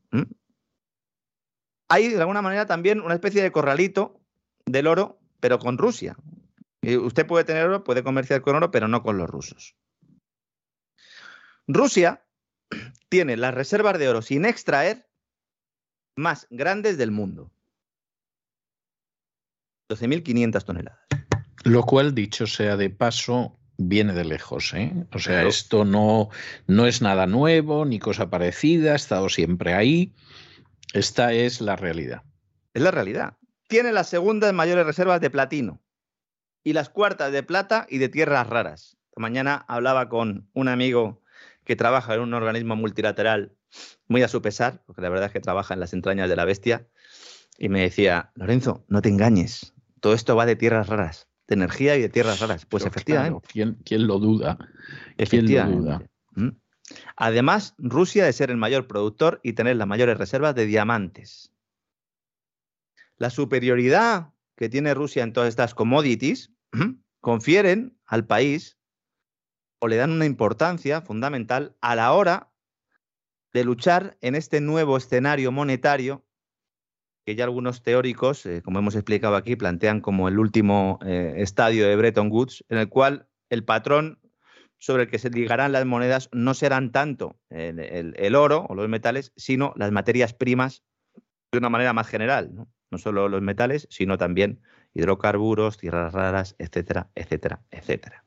hay 1.89 2.09
de 2.09 2.21
alguna 2.21 2.43
manera 2.43 2.67
también 2.67 3.01
una 3.01 3.15
especie 3.15 3.43
de 3.43 3.53
corralito 3.53 4.21
del 4.67 4.87
oro, 4.87 5.21
pero 5.41 5.59
con 5.59 5.79
Rusia. 5.79 6.17
usted 6.83 7.27
puede 7.27 7.45
tener 7.45 7.67
oro, 7.67 7.85
puede 7.85 8.03
comerciar 8.03 8.43
con 8.43 8.57
oro, 8.57 8.71
pero 8.71 8.89
no 8.89 9.03
con 9.03 9.17
los 9.17 9.31
rusos. 9.31 9.77
Rusia 11.69 12.25
tiene 13.09 13.37
las 13.37 13.55
reservas 13.55 13.99
de 13.99 14.09
oro 14.09 14.23
sin 14.23 14.45
extraer 14.45 15.07
más 16.17 16.47
grandes 16.51 16.99
del 16.99 17.11
mundo. 17.11 17.51
12.500 19.89 20.65
toneladas. 20.65 21.01
Lo 21.65 21.83
cual, 21.83 22.15
dicho 22.15 22.47
sea 22.47 22.77
de 22.77 22.91
paso, 22.91 23.59
viene 23.77 24.13
de 24.13 24.25
lejos. 24.25 24.73
¿eh? 24.75 24.93
O 25.13 25.19
sea, 25.19 25.45
esto 25.45 25.85
no, 25.85 26.31
no 26.67 26.87
es 26.87 27.03
nada 27.03 27.27
nuevo 27.27 27.85
ni 27.85 27.99
cosa 27.99 28.31
parecida, 28.31 28.93
ha 28.93 28.97
estado 28.97 29.29
siempre 29.29 29.75
ahí. 29.75 30.15
Esta 30.93 31.33
es 31.33 31.61
la 31.61 31.77
realidad. 31.77 32.23
Es 32.75 32.83
la 32.83 32.91
realidad. 32.91 33.37
Tiene 33.69 33.93
las 33.93 34.09
segundas 34.09 34.53
mayores 34.53 34.87
reservas 34.87 35.21
de 35.21 35.31
platino 35.31 35.83
y 36.65 36.73
las 36.73 36.89
cuartas 36.89 37.33
de 37.33 37.43
plata 37.43 37.87
y 37.89 37.99
de 37.99 38.09
tierras 38.09 38.49
raras. 38.49 38.97
Esta 39.11 39.21
mañana 39.21 39.65
hablaba 39.69 40.09
con 40.09 40.49
un 40.53 40.69
amigo 40.69 41.23
que 41.67 41.77
trabaja 41.77 42.15
en 42.15 42.21
un 42.21 42.33
organismo 42.33 42.77
multilateral 42.77 43.53
muy 44.07 44.23
a 44.23 44.29
su 44.29 44.41
pesar, 44.41 44.83
porque 44.87 45.03
la 45.03 45.11
verdad 45.11 45.27
es 45.27 45.33
que 45.33 45.41
trabaja 45.41 45.75
en 45.75 45.81
las 45.81 45.93
entrañas 45.93 46.31
de 46.31 46.37
la 46.37 46.45
bestia, 46.45 46.87
y 47.59 47.69
me 47.69 47.83
decía, 47.83 48.31
Lorenzo, 48.37 48.85
no 48.89 49.03
te 49.03 49.09
engañes, 49.09 49.75
todo 50.01 50.15
esto 50.15 50.37
va 50.37 50.47
de 50.47 50.57
tierras 50.57 50.89
raras, 50.89 51.29
de 51.49 51.55
energía 51.57 51.97
y 51.97 52.03
de 52.03 52.09
tierras 52.09 52.39
raras. 52.41 52.65
Pues 52.67 52.87
efectivamente. 52.87 53.49
¿quién, 53.53 54.07
lo 54.07 54.19
duda? 54.19 54.59
¿Quién 55.17 55.47
lo 55.47 55.77
duda? 55.77 56.03
¿Mm? 56.33 56.51
Además, 57.17 57.75
Rusia 57.79 58.25
de 58.25 58.33
ser 58.33 58.51
el 58.51 58.57
mayor 58.57 58.87
productor 58.87 59.41
y 59.43 59.55
tener 59.55 59.77
las 59.77 59.89
mayores 59.89 60.19
reservas 60.19 60.55
de 60.55 60.67
diamantes. 60.67 61.53
La 63.17 63.31
superioridad 63.31 64.31
que 64.57 64.69
tiene 64.69 64.95
Rusia 64.95 65.25
en 65.25 65.33
todas 65.33 65.49
estas 65.49 65.75
commodities 65.75 66.53
confieren 67.21 67.99
al 68.07 68.25
país 68.27 68.79
o 69.79 69.89
le 69.89 69.97
dan 69.97 70.11
una 70.11 70.27
importancia 70.27 71.01
fundamental 71.01 71.77
a 71.81 71.95
la 71.95 72.13
hora 72.13 72.51
de 73.53 73.65
luchar 73.65 74.17
en 74.21 74.35
este 74.35 74.61
nuevo 74.61 74.97
escenario 74.97 75.53
monetario 75.53 76.25
que 77.25 77.35
ya 77.35 77.45
algunos 77.45 77.83
teóricos, 77.83 78.47
eh, 78.47 78.63
como 78.63 78.79
hemos 78.79 78.95
explicado 78.95 79.35
aquí, 79.35 79.57
plantean 79.57 80.01
como 80.01 80.29
el 80.29 80.39
último 80.39 81.01
eh, 81.05 81.35
estadio 81.39 81.89
de 81.89 81.97
Bretton 81.97 82.31
Woods, 82.31 82.65
en 82.69 82.79
el 82.79 82.89
cual 82.89 83.29
el 83.51 83.65
patrón 83.65 84.21
sobre 84.79 85.05
el 85.05 85.11
que 85.11 85.19
se 85.19 85.31
ligarán 85.31 85.73
las 85.73 85.85
monedas 85.87 86.29
no 86.33 86.55
serán 86.55 86.93
tanto 86.93 87.37
el, 87.51 88.35
oro 88.37 88.67
o 88.69 88.75
los 88.75 88.89
metales, 88.89 89.33
sino 89.37 89.73
las 89.77 89.91
materias 89.91 90.35
primas 90.35 90.85
de 91.51 91.59
una 91.59 91.71
manera 91.71 91.93
más 91.93 92.07
general. 92.07 92.55
¿no? 92.55 92.69
no 92.91 92.99
solo 92.99 93.29
los 93.29 93.43
metales, 93.43 93.89
sino 93.91 94.19
también 94.19 94.61
hidrocarburos, 94.95 95.79
tierras 95.79 96.13
raras, 96.13 96.55
etcétera, 96.59 97.11
etcétera, 97.15 97.63
etcétera. 97.71 98.25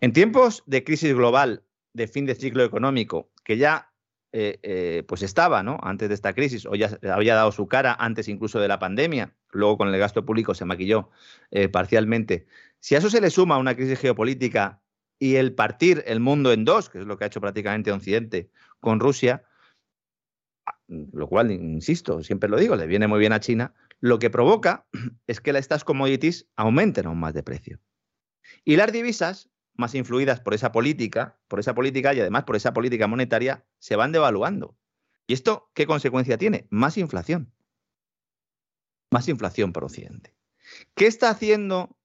En 0.00 0.12
tiempos 0.12 0.62
de 0.66 0.84
crisis 0.84 1.14
global, 1.14 1.64
de 1.92 2.06
fin 2.06 2.26
de 2.26 2.34
ciclo 2.34 2.62
económico, 2.64 3.30
que 3.44 3.56
ya 3.56 3.92
eh, 4.32 4.60
eh, 4.62 5.04
pues 5.08 5.22
estaba, 5.22 5.62
¿no? 5.62 5.78
Antes 5.82 6.08
de 6.08 6.14
esta 6.14 6.34
crisis, 6.34 6.66
o 6.66 6.74
ya 6.74 6.98
había 7.10 7.34
dado 7.34 7.50
su 7.50 7.66
cara 7.66 7.96
antes 7.98 8.28
incluso 8.28 8.60
de 8.60 8.68
la 8.68 8.78
pandemia, 8.78 9.34
luego 9.50 9.78
con 9.78 9.88
el 9.88 9.98
gasto 9.98 10.24
público 10.24 10.54
se 10.54 10.64
maquilló 10.64 11.10
eh, 11.50 11.68
parcialmente. 11.68 12.46
Si 12.78 12.94
a 12.94 12.98
eso 12.98 13.10
se 13.10 13.20
le 13.20 13.30
suma 13.30 13.58
una 13.58 13.74
crisis 13.74 13.98
geopolítica 13.98 14.82
y 15.18 15.36
el 15.36 15.54
partir 15.54 16.04
el 16.06 16.20
mundo 16.20 16.52
en 16.52 16.64
dos, 16.64 16.90
que 16.90 17.00
es 17.00 17.06
lo 17.06 17.16
que 17.16 17.24
ha 17.24 17.26
hecho 17.26 17.40
prácticamente 17.40 17.90
Occidente 17.90 18.50
con 18.80 19.00
Rusia, 19.00 19.44
lo 20.86 21.26
cual, 21.26 21.50
insisto, 21.50 22.22
siempre 22.22 22.48
lo 22.48 22.58
digo, 22.58 22.76
le 22.76 22.86
viene 22.86 23.08
muy 23.08 23.18
bien 23.18 23.32
a 23.32 23.40
China, 23.40 23.74
lo 24.00 24.18
que 24.18 24.30
provoca 24.30 24.86
es 25.26 25.40
que 25.40 25.50
estas 25.50 25.84
commodities 25.84 26.46
aumenten 26.54 27.06
aún 27.06 27.18
más 27.18 27.34
de 27.34 27.42
precio. 27.42 27.80
Y 28.64 28.76
las 28.76 28.92
divisas 28.92 29.50
más 29.78 29.94
influidas 29.94 30.40
por 30.40 30.52
esa 30.52 30.72
política, 30.72 31.38
por 31.48 31.60
esa 31.60 31.74
política 31.74 32.12
y 32.12 32.20
además 32.20 32.44
por 32.44 32.56
esa 32.56 32.74
política 32.74 33.06
monetaria, 33.06 33.64
se 33.78 33.96
van 33.96 34.12
devaluando. 34.12 34.76
¿Y 35.26 35.32
esto 35.32 35.70
qué 35.72 35.86
consecuencia 35.86 36.36
tiene? 36.36 36.66
Más 36.68 36.98
inflación. 36.98 37.54
Más 39.10 39.28
inflación 39.28 39.72
por 39.72 39.84
Occidente. 39.84 40.34
¿Qué 40.94 41.06
está 41.06 41.30
haciendo 41.30 41.96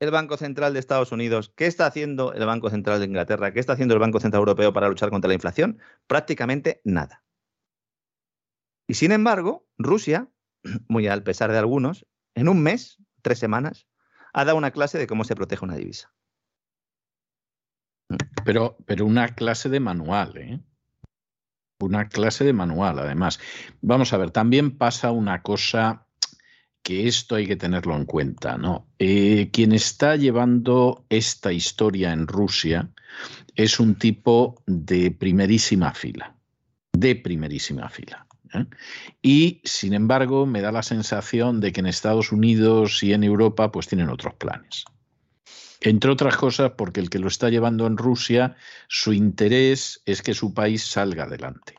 el 0.00 0.10
Banco 0.10 0.38
Central 0.38 0.72
de 0.72 0.80
Estados 0.80 1.12
Unidos? 1.12 1.52
¿Qué 1.54 1.66
está 1.66 1.86
haciendo 1.86 2.32
el 2.32 2.46
Banco 2.46 2.70
Central 2.70 2.98
de 2.98 3.06
Inglaterra? 3.06 3.52
¿Qué 3.52 3.60
está 3.60 3.74
haciendo 3.74 3.94
el 3.94 4.00
Banco 4.00 4.18
Central 4.18 4.40
Europeo 4.40 4.72
para 4.72 4.88
luchar 4.88 5.10
contra 5.10 5.28
la 5.28 5.34
inflación? 5.34 5.78
Prácticamente 6.06 6.80
nada. 6.84 7.22
Y 8.88 8.94
sin 8.94 9.12
embargo, 9.12 9.68
Rusia, 9.76 10.30
muy 10.88 11.06
al 11.06 11.22
pesar 11.22 11.52
de 11.52 11.58
algunos, 11.58 12.06
en 12.34 12.48
un 12.48 12.62
mes, 12.62 12.96
tres 13.20 13.38
semanas, 13.38 13.86
ha 14.32 14.46
dado 14.46 14.56
una 14.56 14.70
clase 14.70 14.96
de 14.96 15.06
cómo 15.06 15.24
se 15.24 15.36
protege 15.36 15.64
una 15.64 15.76
divisa. 15.76 16.14
Pero, 18.44 18.76
pero 18.86 19.06
una 19.06 19.28
clase 19.28 19.68
de 19.68 19.80
manual, 19.80 20.36
¿eh? 20.36 20.60
Una 21.80 22.08
clase 22.08 22.44
de 22.44 22.52
manual, 22.52 22.98
además. 22.98 23.40
Vamos 23.80 24.12
a 24.12 24.18
ver, 24.18 24.30
también 24.30 24.76
pasa 24.76 25.10
una 25.10 25.42
cosa 25.42 26.06
que 26.82 27.06
esto 27.06 27.34
hay 27.34 27.46
que 27.46 27.56
tenerlo 27.56 27.96
en 27.96 28.04
cuenta, 28.04 28.56
¿no? 28.56 28.86
Eh, 28.98 29.50
quien 29.52 29.72
está 29.72 30.16
llevando 30.16 31.04
esta 31.08 31.52
historia 31.52 32.12
en 32.12 32.26
Rusia 32.26 32.90
es 33.54 33.80
un 33.80 33.94
tipo 33.96 34.62
de 34.66 35.10
primerísima 35.10 35.92
fila, 35.92 36.34
de 36.92 37.16
primerísima 37.16 37.88
fila. 37.88 38.26
¿eh? 38.54 38.66
Y, 39.22 39.60
sin 39.64 39.94
embargo, 39.94 40.46
me 40.46 40.62
da 40.62 40.72
la 40.72 40.82
sensación 40.82 41.60
de 41.60 41.72
que 41.72 41.80
en 41.80 41.86
Estados 41.86 42.32
Unidos 42.32 43.02
y 43.02 43.12
en 43.12 43.24
Europa 43.24 43.70
pues 43.70 43.86
tienen 43.86 44.08
otros 44.08 44.34
planes. 44.34 44.84
Entre 45.80 46.10
otras 46.10 46.36
cosas, 46.36 46.72
porque 46.76 47.00
el 47.00 47.08
que 47.08 47.18
lo 47.18 47.28
está 47.28 47.48
llevando 47.48 47.86
en 47.86 47.96
Rusia, 47.96 48.56
su 48.88 49.12
interés 49.12 50.02
es 50.04 50.22
que 50.22 50.34
su 50.34 50.52
país 50.52 50.84
salga 50.84 51.24
adelante. 51.24 51.76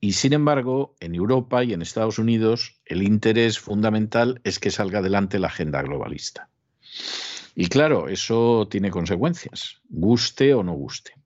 Y 0.00 0.12
sin 0.12 0.32
embargo, 0.32 0.96
en 1.00 1.14
Europa 1.14 1.64
y 1.64 1.72
en 1.72 1.82
Estados 1.82 2.18
Unidos, 2.18 2.80
el 2.84 3.02
interés 3.02 3.58
fundamental 3.58 4.40
es 4.44 4.58
que 4.58 4.70
salga 4.70 5.00
adelante 5.00 5.38
la 5.38 5.48
agenda 5.48 5.82
globalista. 5.82 6.48
Y 7.54 7.68
claro, 7.68 8.08
eso 8.08 8.68
tiene 8.70 8.90
consecuencias, 8.90 9.80
guste 9.88 10.54
o 10.54 10.62
no 10.62 10.72
guste. 10.72 11.17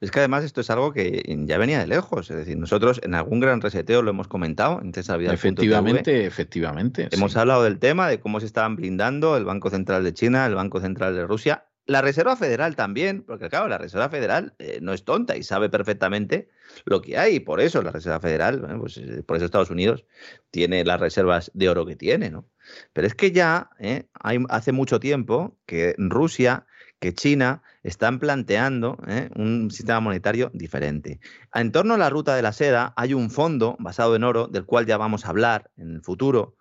Es 0.00 0.10
que 0.10 0.20
además 0.20 0.44
esto 0.44 0.60
es 0.60 0.70
algo 0.70 0.92
que 0.92 1.22
ya 1.46 1.58
venía 1.58 1.78
de 1.78 1.86
lejos. 1.86 2.30
Es 2.30 2.36
decir, 2.36 2.56
nosotros 2.56 3.00
en 3.02 3.14
algún 3.14 3.40
gran 3.40 3.60
reseteo 3.60 4.02
lo 4.02 4.10
hemos 4.10 4.28
comentado 4.28 4.80
en 4.82 4.92
Efectivamente, 5.32 6.26
efectivamente. 6.26 7.08
Hemos 7.10 7.36
hablado 7.36 7.64
del 7.64 7.78
tema 7.78 8.08
de 8.08 8.20
cómo 8.20 8.40
se 8.40 8.46
estaban 8.46 8.76
blindando 8.76 9.36
el 9.36 9.44
Banco 9.44 9.70
Central 9.70 10.04
de 10.04 10.12
China, 10.14 10.46
el 10.46 10.54
Banco 10.54 10.80
Central 10.80 11.14
de 11.14 11.26
Rusia, 11.26 11.64
la 11.90 12.02
Reserva 12.02 12.36
Federal 12.36 12.76
también, 12.76 13.22
porque 13.22 13.48
claro, 13.48 13.66
la 13.66 13.76
Reserva 13.76 14.08
Federal 14.08 14.54
eh, 14.60 14.78
no 14.80 14.92
es 14.92 15.04
tonta 15.04 15.36
y 15.36 15.42
sabe 15.42 15.68
perfectamente 15.68 16.48
lo 16.84 17.02
que 17.02 17.18
hay. 17.18 17.40
por 17.40 17.60
eso 17.60 17.82
la 17.82 17.90
Reserva 17.90 18.20
Federal, 18.20 18.76
pues, 18.78 18.96
eh, 18.98 19.24
por 19.26 19.36
eso 19.36 19.46
Estados 19.46 19.70
Unidos 19.70 20.04
tiene 20.52 20.84
las 20.84 21.00
reservas 21.00 21.50
de 21.52 21.68
oro 21.68 21.86
que 21.86 21.96
tiene, 21.96 22.30
¿no? 22.30 22.46
Pero 22.92 23.08
es 23.08 23.14
que 23.14 23.32
ya 23.32 23.70
eh, 23.80 24.04
hay, 24.14 24.38
hace 24.50 24.70
mucho 24.70 25.00
tiempo 25.00 25.58
que 25.66 25.96
Rusia 25.98 26.66
que 27.00 27.14
China 27.14 27.62
están 27.82 28.18
planteando 28.18 28.98
¿eh? 29.08 29.30
un 29.34 29.70
sistema 29.70 30.00
monetario 30.00 30.50
diferente. 30.52 31.18
En 31.54 31.72
torno 31.72 31.94
a 31.94 31.98
la 31.98 32.10
ruta 32.10 32.36
de 32.36 32.42
la 32.42 32.52
seda 32.52 32.92
hay 32.96 33.14
un 33.14 33.30
fondo 33.30 33.76
basado 33.80 34.14
en 34.14 34.22
oro, 34.22 34.46
del 34.46 34.66
cual 34.66 34.86
ya 34.86 34.98
vamos 34.98 35.24
a 35.24 35.30
hablar 35.30 35.70
en 35.76 35.94
el 35.96 36.02
futuro, 36.02 36.56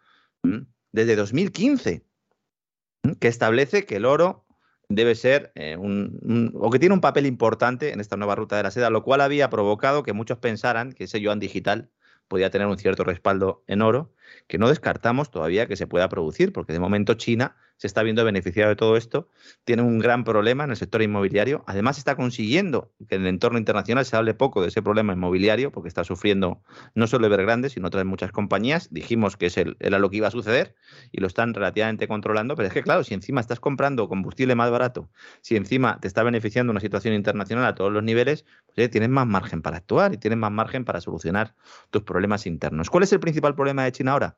desde 0.92 1.18
2015, 1.18 2.06
que 3.20 3.28
establece 3.28 3.86
que 3.86 3.98
el 3.98 4.06
oro 4.06 4.46
debe 4.88 5.14
ser 5.14 5.52
eh, 5.56 5.76
un, 5.78 6.52
o 6.56 6.70
que 6.72 6.80
tiene 6.80 6.96
un 6.96 7.02
papel 7.02 7.26
importante 7.26 7.92
en 7.92 8.00
esta 8.00 8.16
nueva 8.16 8.36
ruta 8.36 8.56
de 8.56 8.64
la 8.64 8.72
seda, 8.72 8.90
lo 8.90 9.04
cual 9.04 9.22
había 9.22 9.50
provocado 9.50 10.04
que 10.04 10.14
muchos 10.14 10.40
pensaran 10.40 10.94
que 10.94 11.04
ese 11.04 11.20
yuan 11.20 11.40
digital 11.40 11.92
podía 12.30 12.50
tener 12.50 12.68
un 12.68 12.78
cierto 12.78 13.04
respaldo 13.04 13.64
en 13.68 13.82
oro, 13.82 14.14
que 14.48 14.58
no 14.58 14.70
descartamos 14.70 15.32
todavía 15.32 15.68
que 15.68 15.76
se 15.76 15.88
pueda 15.88 16.08
producir, 16.08 16.54
porque 16.54 16.74
de 16.74 16.80
momento 16.80 17.16
China 17.16 17.58
se 17.80 17.88
está 17.88 18.04
viendo 18.04 18.26
beneficiado 18.26 18.68
de 18.68 18.76
todo 18.76 18.98
esto, 18.98 19.30
tiene 19.64 19.84
un 19.84 20.00
gran 20.00 20.26
problema 20.26 20.66
en 20.66 20.72
el 20.72 20.76
sector 20.76 21.02
inmobiliario. 21.02 21.64
Además, 21.66 21.98
está 21.98 22.18
consiguiendo 22.18 22.92
que 23.08 23.16
en 23.16 23.22
el 23.22 23.28
entorno 23.28 23.58
internacional 23.58 24.06
se 24.06 24.18
hable 24.18 24.34
poco 24.34 24.62
de 24.62 24.68
ese 24.68 24.82
problema 24.82 25.14
inmobiliario, 25.14 25.72
porque 25.72 25.88
está 25.88 26.04
sufriendo 26.04 26.62
no 26.94 27.08
solo 27.08 27.28
Evergrande, 27.28 27.70
sino 27.70 27.88
otras 27.88 28.04
muchas 28.04 28.34
compañías. 28.34 28.90
Dijimos 28.92 29.38
que 29.38 29.46
es 29.46 29.58
el, 29.58 29.78
era 29.80 29.98
lo 29.98 30.10
que 30.10 30.18
iba 30.18 30.28
a 30.28 30.32
suceder 30.32 30.76
y 31.14 31.22
lo 31.22 31.28
están 31.28 31.54
relativamente 31.54 32.10
controlando, 32.10 32.58
pero 32.58 32.68
es 32.68 32.74
que, 32.74 32.84
claro, 32.84 33.06
si 33.06 33.14
encima 33.14 33.40
estás 33.40 33.62
comprando 33.62 34.10
combustible 34.10 34.56
más 34.56 34.70
barato, 34.72 35.10
si 35.40 35.56
encima 35.56 36.02
te 36.02 36.10
está 36.10 36.22
beneficiando 36.24 36.72
una 36.72 36.82
situación 36.82 37.14
internacional 37.14 37.66
a 37.66 37.76
todos 37.76 37.94
los 37.94 38.04
niveles, 38.04 38.44
pues 38.76 38.90
tienes 38.90 39.10
más 39.10 39.26
margen 39.26 39.62
para 39.62 39.78
actuar 39.78 40.14
y 40.14 40.18
tienes 40.18 40.38
más 40.38 40.52
margen 40.52 40.84
para 40.84 41.00
solucionar 41.00 41.56
tus 41.92 42.04
problemas 42.04 42.46
internos. 42.46 42.90
¿Cuál 42.90 43.04
es 43.04 43.14
el 43.14 43.22
principal 43.22 43.56
problema 43.56 43.86
de 43.86 43.94
China 43.94 44.12
ahora? 44.12 44.38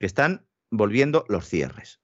Que 0.00 0.06
están 0.06 0.44
volviendo 0.72 1.24
los 1.28 1.46
cierres. 1.46 2.03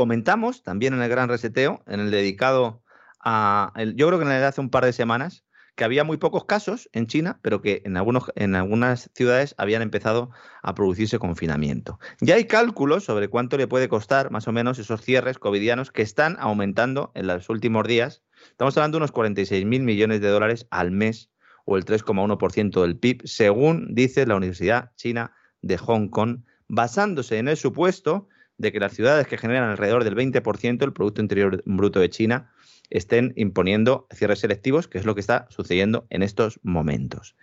Comentamos 0.00 0.62
también 0.62 0.94
en 0.94 1.02
el 1.02 1.10
gran 1.10 1.28
reseteo, 1.28 1.82
en 1.86 2.00
el 2.00 2.10
dedicado 2.10 2.82
a, 3.22 3.70
yo 3.96 4.06
creo 4.06 4.18
que 4.18 4.24
en 4.24 4.32
el 4.32 4.42
hace 4.44 4.62
un 4.62 4.70
par 4.70 4.86
de 4.86 4.94
semanas, 4.94 5.44
que 5.76 5.84
había 5.84 6.04
muy 6.04 6.16
pocos 6.16 6.46
casos 6.46 6.88
en 6.94 7.06
China, 7.06 7.38
pero 7.42 7.60
que 7.60 7.82
en, 7.84 7.98
algunos, 7.98 8.32
en 8.34 8.54
algunas 8.54 9.10
ciudades 9.14 9.54
habían 9.58 9.82
empezado 9.82 10.30
a 10.62 10.74
producirse 10.74 11.18
confinamiento. 11.18 11.98
Ya 12.22 12.36
hay 12.36 12.46
cálculos 12.46 13.04
sobre 13.04 13.28
cuánto 13.28 13.58
le 13.58 13.66
puede 13.66 13.90
costar 13.90 14.30
más 14.30 14.48
o 14.48 14.52
menos 14.52 14.78
esos 14.78 15.02
cierres 15.02 15.38
covidianos 15.38 15.90
que 15.92 16.00
están 16.00 16.38
aumentando 16.40 17.12
en 17.14 17.26
los 17.26 17.50
últimos 17.50 17.86
días. 17.86 18.22
Estamos 18.52 18.74
hablando 18.78 18.96
de 18.96 19.00
unos 19.00 19.12
46 19.12 19.66
mil 19.66 19.82
millones 19.82 20.22
de 20.22 20.28
dólares 20.28 20.66
al 20.70 20.92
mes 20.92 21.28
o 21.66 21.76
el 21.76 21.84
3,1% 21.84 22.80
del 22.80 22.98
PIB, 22.98 23.20
según 23.26 23.94
dice 23.94 24.24
la 24.24 24.36
Universidad 24.36 24.92
China 24.96 25.34
de 25.60 25.76
Hong 25.76 26.08
Kong, 26.08 26.38
basándose 26.68 27.36
en 27.36 27.48
el 27.48 27.58
supuesto 27.58 28.29
de 28.60 28.72
que 28.72 28.80
las 28.80 28.92
ciudades 28.92 29.26
que 29.26 29.38
generan 29.38 29.70
alrededor 29.70 30.04
del 30.04 30.14
20% 30.14 30.78
del 30.78 30.92
Producto 30.92 31.22
Interior 31.22 31.62
Bruto 31.64 31.98
de 31.98 32.10
China 32.10 32.52
estén 32.90 33.32
imponiendo 33.36 34.06
cierres 34.12 34.40
selectivos, 34.40 34.86
que 34.86 34.98
es 34.98 35.06
lo 35.06 35.14
que 35.14 35.22
está 35.22 35.46
sucediendo 35.48 36.06
en 36.10 36.22
estos 36.22 36.60
momentos. 36.62 37.36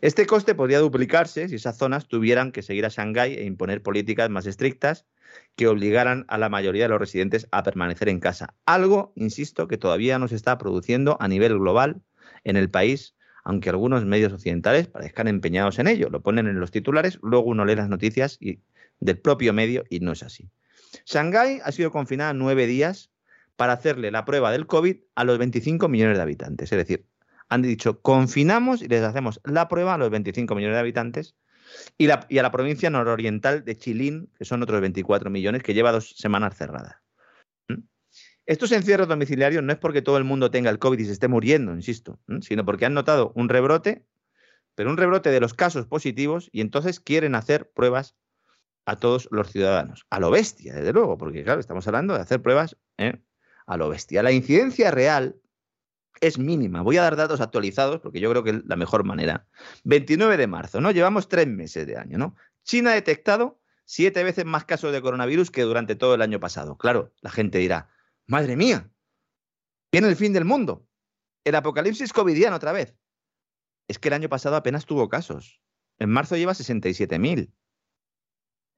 Este 0.00 0.26
coste 0.26 0.54
podría 0.54 0.78
duplicarse 0.78 1.48
si 1.48 1.56
esas 1.56 1.76
zonas 1.76 2.06
tuvieran 2.06 2.52
que 2.52 2.62
seguir 2.62 2.86
a 2.86 2.88
Shanghái 2.88 3.34
e 3.34 3.44
imponer 3.46 3.82
políticas 3.82 4.30
más 4.30 4.46
estrictas 4.46 5.06
que 5.56 5.66
obligaran 5.66 6.24
a 6.28 6.38
la 6.38 6.48
mayoría 6.48 6.84
de 6.84 6.90
los 6.90 7.00
residentes 7.00 7.48
a 7.50 7.64
permanecer 7.64 8.08
en 8.08 8.20
casa. 8.20 8.54
Algo, 8.64 9.12
insisto, 9.16 9.66
que 9.66 9.76
todavía 9.76 10.20
no 10.20 10.28
se 10.28 10.36
está 10.36 10.56
produciendo 10.56 11.16
a 11.18 11.26
nivel 11.26 11.58
global 11.58 12.00
en 12.44 12.56
el 12.56 12.70
país, 12.70 13.16
aunque 13.42 13.70
algunos 13.70 14.04
medios 14.04 14.32
occidentales 14.32 14.86
parezcan 14.86 15.26
empeñados 15.26 15.80
en 15.80 15.88
ello. 15.88 16.10
Lo 16.10 16.22
ponen 16.22 16.46
en 16.46 16.60
los 16.60 16.70
titulares, 16.70 17.18
luego 17.22 17.46
uno 17.46 17.64
lee 17.64 17.74
las 17.74 17.88
noticias 17.88 18.36
y, 18.38 18.60
del 19.00 19.18
propio 19.18 19.52
medio 19.52 19.84
y 19.88 20.00
no 20.00 20.12
es 20.12 20.22
así. 20.22 20.50
Shanghái 21.04 21.60
ha 21.64 21.72
sido 21.72 21.90
confinada 21.90 22.32
nueve 22.32 22.66
días 22.66 23.10
para 23.56 23.74
hacerle 23.74 24.10
la 24.10 24.24
prueba 24.24 24.50
del 24.50 24.66
COVID 24.66 24.96
a 25.14 25.24
los 25.24 25.38
25 25.38 25.88
millones 25.88 26.16
de 26.16 26.22
habitantes. 26.22 26.72
Es 26.72 26.78
decir, 26.78 27.06
han 27.50 27.62
dicho, 27.62 28.00
confinamos 28.00 28.80
y 28.80 28.88
les 28.88 29.02
hacemos 29.02 29.40
la 29.44 29.68
prueba 29.68 29.94
a 29.94 29.98
los 29.98 30.10
25 30.10 30.54
millones 30.54 30.76
de 30.76 30.80
habitantes 30.80 31.34
y, 31.98 32.08
a 32.08 32.26
la 32.42 32.50
provincia 32.50 32.90
nororiental 32.90 33.64
de 33.64 33.76
Chilín, 33.76 34.30
que 34.38 34.44
son 34.44 34.62
otros 34.62 34.80
24 34.80 35.30
millones, 35.30 35.62
que 35.62 35.74
lleva 35.74 35.92
dos 35.92 36.14
semanas 36.16 36.56
cerrada. 36.56 37.02
¿Mm? 37.68 37.82
Estos 38.46 38.72
encierros 38.72 39.08
domiciliarios 39.08 39.62
no 39.62 39.72
es 39.72 39.78
porque 39.78 40.02
todo 40.02 40.16
el 40.16 40.24
mundo 40.24 40.50
tenga 40.50 40.70
el 40.70 40.78
COVID 40.78 40.98
y 40.98 41.04
se 41.04 41.12
esté 41.12 41.28
muriendo, 41.28 41.74
insisto, 41.74 42.18
sino 42.40 42.64
porque 42.64 42.86
han 42.86 42.94
notado 42.94 43.32
un 43.34 43.48
rebrote, 43.48 44.04
pero 44.74 44.90
un 44.90 44.96
rebrote 44.96 45.30
de 45.30 45.40
los 45.40 45.54
casos 45.54 45.86
positivos 45.86 46.48
y 46.52 46.60
entonces 46.60 47.00
quieren 47.00 47.34
hacer 47.34 47.70
pruebas 47.70 48.16
a 48.84 48.96
todos 48.96 49.28
los 49.30 49.50
ciudadanos. 49.50 50.06
A 50.10 50.20
lo 50.20 50.30
bestia, 50.30 50.74
desde 50.74 50.92
luego, 50.92 51.18
porque 51.18 51.44
claro, 51.44 51.60
estamos 51.60 51.86
hablando 51.86 52.14
de 52.14 52.20
hacer 52.20 52.42
pruebas 52.42 52.76
¿eh? 52.98 53.22
a 53.66 53.76
lo 53.76 53.88
bestia. 53.88 54.22
La 54.22 54.32
incidencia 54.32 54.90
real 54.90 55.40
es 56.20 56.38
mínima. 56.38 56.82
Voy 56.82 56.96
a 56.96 57.02
dar 57.02 57.16
datos 57.16 57.40
actualizados 57.40 58.00
porque 58.00 58.20
yo 58.20 58.30
creo 58.30 58.44
que 58.44 58.50
es 58.50 58.64
la 58.66 58.76
mejor 58.76 59.04
manera. 59.04 59.46
29 59.84 60.36
de 60.36 60.46
marzo, 60.46 60.80
¿no? 60.80 60.90
Llevamos 60.90 61.28
tres 61.28 61.46
meses 61.46 61.86
de 61.86 61.96
año, 61.96 62.18
¿no? 62.18 62.36
China 62.64 62.90
ha 62.90 62.94
detectado 62.94 63.60
siete 63.84 64.22
veces 64.22 64.44
más 64.44 64.64
casos 64.64 64.92
de 64.92 65.02
coronavirus 65.02 65.50
que 65.50 65.62
durante 65.62 65.96
todo 65.96 66.14
el 66.14 66.22
año 66.22 66.40
pasado. 66.40 66.76
Claro, 66.76 67.12
la 67.20 67.30
gente 67.30 67.58
dirá, 67.58 67.88
madre 68.26 68.56
mía, 68.56 68.90
viene 69.90 70.08
el 70.08 70.16
fin 70.16 70.32
del 70.32 70.44
mundo. 70.44 70.86
El 71.44 71.54
apocalipsis 71.54 72.12
covidiano 72.12 72.56
otra 72.56 72.72
vez. 72.72 72.94
Es 73.88 73.98
que 73.98 74.08
el 74.08 74.14
año 74.14 74.28
pasado 74.28 74.56
apenas 74.56 74.86
tuvo 74.86 75.08
casos. 75.08 75.60
En 75.98 76.10
marzo 76.10 76.36
lleva 76.36 76.52
67.000 76.52 77.52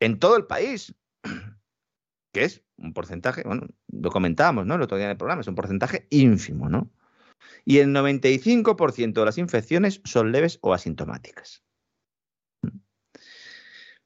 en 0.04 0.18
todo 0.18 0.36
el 0.36 0.46
país, 0.46 0.94
que 2.32 2.44
es 2.44 2.64
un 2.76 2.92
porcentaje, 2.92 3.42
bueno, 3.44 3.68
lo 3.88 4.10
comentábamos, 4.10 4.66
¿no? 4.66 4.74
El 4.74 4.82
otro 4.82 4.96
día 4.96 5.06
en 5.06 5.12
el 5.12 5.16
programa, 5.16 5.42
es 5.42 5.48
un 5.48 5.54
porcentaje 5.54 6.08
ínfimo, 6.10 6.68
¿no? 6.68 6.90
Y 7.64 7.78
el 7.78 7.90
95% 7.90 9.12
de 9.12 9.24
las 9.24 9.38
infecciones 9.38 10.00
son 10.04 10.32
leves 10.32 10.58
o 10.62 10.74
asintomáticas. 10.74 11.62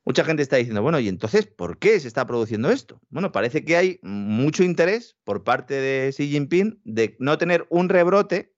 Mucha 0.05 0.25
gente 0.25 0.43
está 0.43 0.57
diciendo, 0.57 0.83
bueno, 0.83 1.01
¿y 1.01 1.09
entonces 1.09 1.47
por 1.47 1.79
qué 1.79 1.99
se 1.99 2.07
está 2.07 2.27
produciendo 2.27 2.71
esto? 2.71 3.01
Bueno, 3.09 3.33
parece 3.33 3.65
que 3.65 3.77
hay 3.77 3.99
mucho 4.03 4.63
interés 4.63 5.17
por 5.25 5.43
parte 5.43 5.75
de 5.75 6.13
Xi 6.13 6.29
Jinping 6.29 6.81
de 6.85 7.17
no 7.19 7.39
tener 7.39 7.67
un 7.71 7.89
rebrote 7.89 8.55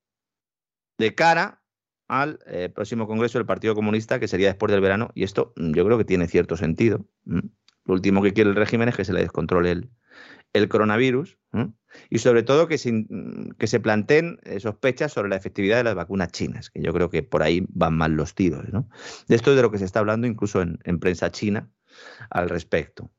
de 0.98 1.14
cara 1.14 1.57
al 2.08 2.40
eh, 2.46 2.70
próximo 2.74 3.06
Congreso 3.06 3.38
del 3.38 3.46
Partido 3.46 3.74
Comunista, 3.74 4.18
que 4.18 4.28
sería 4.28 4.48
después 4.48 4.72
del 4.72 4.80
verano, 4.80 5.10
y 5.14 5.22
esto 5.22 5.52
mm, 5.56 5.72
yo 5.72 5.84
creo 5.84 5.98
que 5.98 6.04
tiene 6.04 6.26
cierto 6.26 6.56
sentido. 6.56 7.04
Lo 7.24 7.94
último 7.94 8.22
que 8.22 8.32
quiere 8.32 8.50
el 8.50 8.56
régimen 8.56 8.88
es 8.88 8.96
que 8.96 9.04
se 9.04 9.12
le 9.12 9.20
descontrole 9.20 9.88
el, 10.52 10.68
coronavirus 10.68 11.38
y 12.10 12.18
sobre 12.18 12.42
todo 12.42 12.66
que 12.66 12.78
se, 12.78 12.92
mm, 12.92 13.50
que 13.58 13.66
se 13.66 13.78
planteen 13.78 14.40
eh, 14.44 14.58
sospechas 14.58 15.12
sobre 15.12 15.28
la 15.28 15.36
efectividad 15.36 15.76
de 15.76 15.84
las 15.84 15.94
vacunas 15.94 16.32
chinas, 16.32 16.70
que 16.70 16.82
yo 16.82 16.92
creo 16.92 17.10
que 17.10 17.22
por 17.22 17.42
ahí 17.42 17.64
van 17.68 17.96
mal 17.96 18.12
los 18.12 18.34
tiros. 18.34 18.64
De 19.28 19.36
esto 19.36 19.50
es 19.50 19.56
de 19.56 19.62
lo 19.62 19.70
que 19.70 19.78
se 19.78 19.84
está 19.84 20.00
hablando 20.00 20.26
incluso 20.26 20.62
en, 20.62 20.98
prensa 20.98 21.30
china 21.30 21.70
al 22.30 22.48
respecto. 22.48 23.10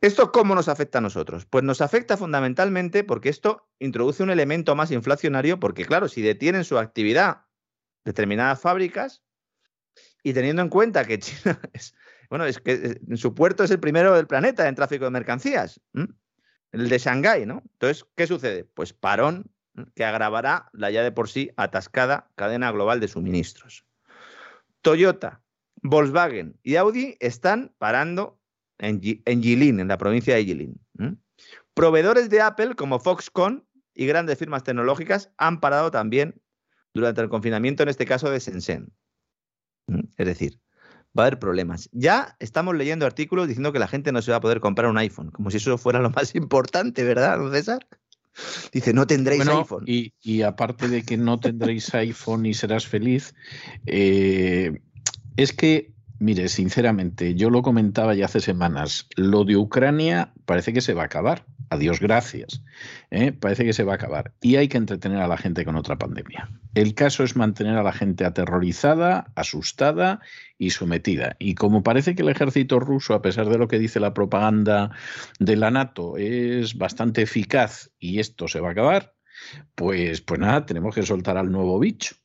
¿Esto 0.00 0.30
cómo 0.32 0.54
nos 0.54 0.68
afecta 0.68 0.98
a 0.98 1.00
nosotros? 1.00 1.44
Pues 1.44 1.64
nos 1.64 1.80
afecta 1.80 2.16
fundamentalmente 2.16 3.04
porque 3.04 3.28
esto 3.28 3.68
introduce 3.78 4.22
un 4.22 4.30
elemento 4.30 4.74
más 4.74 4.90
inflacionario, 4.90 5.58
porque 5.60 5.84
claro, 5.84 6.08
si 6.08 6.22
detienen 6.22 6.64
su 6.64 6.78
actividad 6.78 7.47
determinadas 8.08 8.58
fábricas 8.58 9.22
y 10.22 10.32
teniendo 10.32 10.62
en 10.62 10.70
cuenta 10.70 11.04
que 11.04 11.18
China 11.18 11.60
es, 11.72 11.94
bueno, 12.30 12.46
es 12.46 12.58
que 12.58 12.72
eh, 12.72 13.16
su 13.16 13.34
puerto 13.34 13.64
es 13.64 13.70
el 13.70 13.80
primero 13.80 14.14
del 14.14 14.26
planeta 14.26 14.66
en 14.66 14.74
tráfico 14.74 15.04
de 15.04 15.10
mercancías, 15.10 15.80
el 16.72 16.88
de 16.88 16.98
Shanghái, 16.98 17.44
¿no? 17.44 17.62
Entonces, 17.72 18.06
¿qué 18.16 18.26
sucede? 18.26 18.64
Pues 18.64 18.92
parón 18.92 19.50
que 19.94 20.04
agravará 20.04 20.70
la 20.72 20.90
ya 20.90 21.02
de 21.02 21.12
por 21.12 21.28
sí 21.28 21.50
atascada 21.56 22.30
cadena 22.34 22.72
global 22.72 22.98
de 22.98 23.08
suministros. 23.08 23.84
Toyota, 24.80 25.42
Volkswagen 25.82 26.58
y 26.62 26.76
Audi 26.76 27.16
están 27.20 27.74
parando 27.78 28.40
en, 28.78 29.00
en 29.02 29.42
Jilin, 29.42 29.80
en 29.80 29.88
la 29.88 29.98
provincia 29.98 30.34
de 30.34 30.44
Jilin. 30.44 30.80
Proveedores 31.74 32.30
de 32.30 32.40
Apple 32.40 32.74
como 32.74 32.98
Foxconn 32.98 33.66
y 33.94 34.06
grandes 34.06 34.38
firmas 34.38 34.64
tecnológicas 34.64 35.30
han 35.36 35.60
parado 35.60 35.90
también 35.90 36.40
durante 36.98 37.20
el 37.20 37.28
confinamiento, 37.28 37.82
en 37.82 37.88
este 37.88 38.06
caso 38.06 38.30
de 38.30 38.38
Shenzhen. 38.38 38.92
¿Mm? 39.86 40.00
Es 40.16 40.26
decir, 40.26 40.60
va 41.18 41.24
a 41.24 41.26
haber 41.26 41.38
problemas. 41.38 41.88
Ya 41.92 42.36
estamos 42.38 42.76
leyendo 42.76 43.06
artículos 43.06 43.48
diciendo 43.48 43.72
que 43.72 43.78
la 43.78 43.88
gente 43.88 44.12
no 44.12 44.22
se 44.22 44.30
va 44.30 44.38
a 44.38 44.40
poder 44.40 44.60
comprar 44.60 44.90
un 44.90 44.98
iPhone, 44.98 45.30
como 45.30 45.50
si 45.50 45.58
eso 45.58 45.78
fuera 45.78 46.00
lo 46.00 46.10
más 46.16 46.34
importante, 46.34 47.04
¿verdad, 47.04 47.38
César? 47.52 47.86
Dice, 48.72 48.92
no 48.92 49.06
tendréis 49.06 49.48
iPhone. 49.48 49.84
Y, 49.86 50.42
aparte 50.42 50.88
de 50.88 51.02
que 51.02 51.16
no 51.16 51.40
tendréis 51.40 51.92
iPhone 51.94 52.46
y 52.46 52.54
serás 52.54 52.86
feliz, 52.86 53.34
eh, 53.86 54.80
es 55.36 55.52
que 55.52 55.92
Mire, 56.20 56.48
sinceramente, 56.48 57.36
yo 57.36 57.48
lo 57.48 57.62
comentaba 57.62 58.12
ya 58.14 58.24
hace 58.24 58.40
semanas, 58.40 59.06
lo 59.14 59.44
de 59.44 59.56
Ucrania 59.56 60.32
parece 60.46 60.72
que 60.72 60.80
se 60.80 60.92
va 60.92 61.02
a 61.02 61.06
acabar. 61.06 61.46
Adiós, 61.70 62.00
gracias. 62.00 62.62
¿eh? 63.10 63.32
Parece 63.32 63.64
que 63.64 63.72
se 63.72 63.84
va 63.84 63.92
a 63.92 63.96
acabar. 63.96 64.32
Y 64.40 64.56
hay 64.56 64.68
que 64.68 64.78
entretener 64.78 65.20
a 65.20 65.28
la 65.28 65.36
gente 65.36 65.64
con 65.64 65.76
otra 65.76 65.96
pandemia. 65.96 66.50
El 66.74 66.94
caso 66.94 67.24
es 67.24 67.36
mantener 67.36 67.76
a 67.76 67.82
la 67.82 67.92
gente 67.92 68.24
aterrorizada, 68.24 69.30
asustada 69.34 70.20
y 70.56 70.70
sometida. 70.70 71.36
Y 71.38 71.54
como 71.54 71.82
parece 71.82 72.14
que 72.14 72.22
el 72.22 72.30
ejército 72.30 72.80
ruso, 72.80 73.14
a 73.14 73.22
pesar 73.22 73.48
de 73.48 73.58
lo 73.58 73.68
que 73.68 73.78
dice 73.78 74.00
la 74.00 74.14
propaganda 74.14 74.92
de 75.38 75.56
la 75.56 75.70
NATO, 75.70 76.16
es 76.16 76.76
bastante 76.76 77.22
eficaz 77.22 77.90
y 77.98 78.18
esto 78.18 78.48
se 78.48 78.60
va 78.60 78.68
a 78.68 78.72
acabar, 78.72 79.14
pues, 79.74 80.20
pues 80.22 80.40
nada, 80.40 80.66
tenemos 80.66 80.94
que 80.94 81.02
soltar 81.02 81.36
al 81.36 81.52
nuevo 81.52 81.78
bicho. 81.78 82.16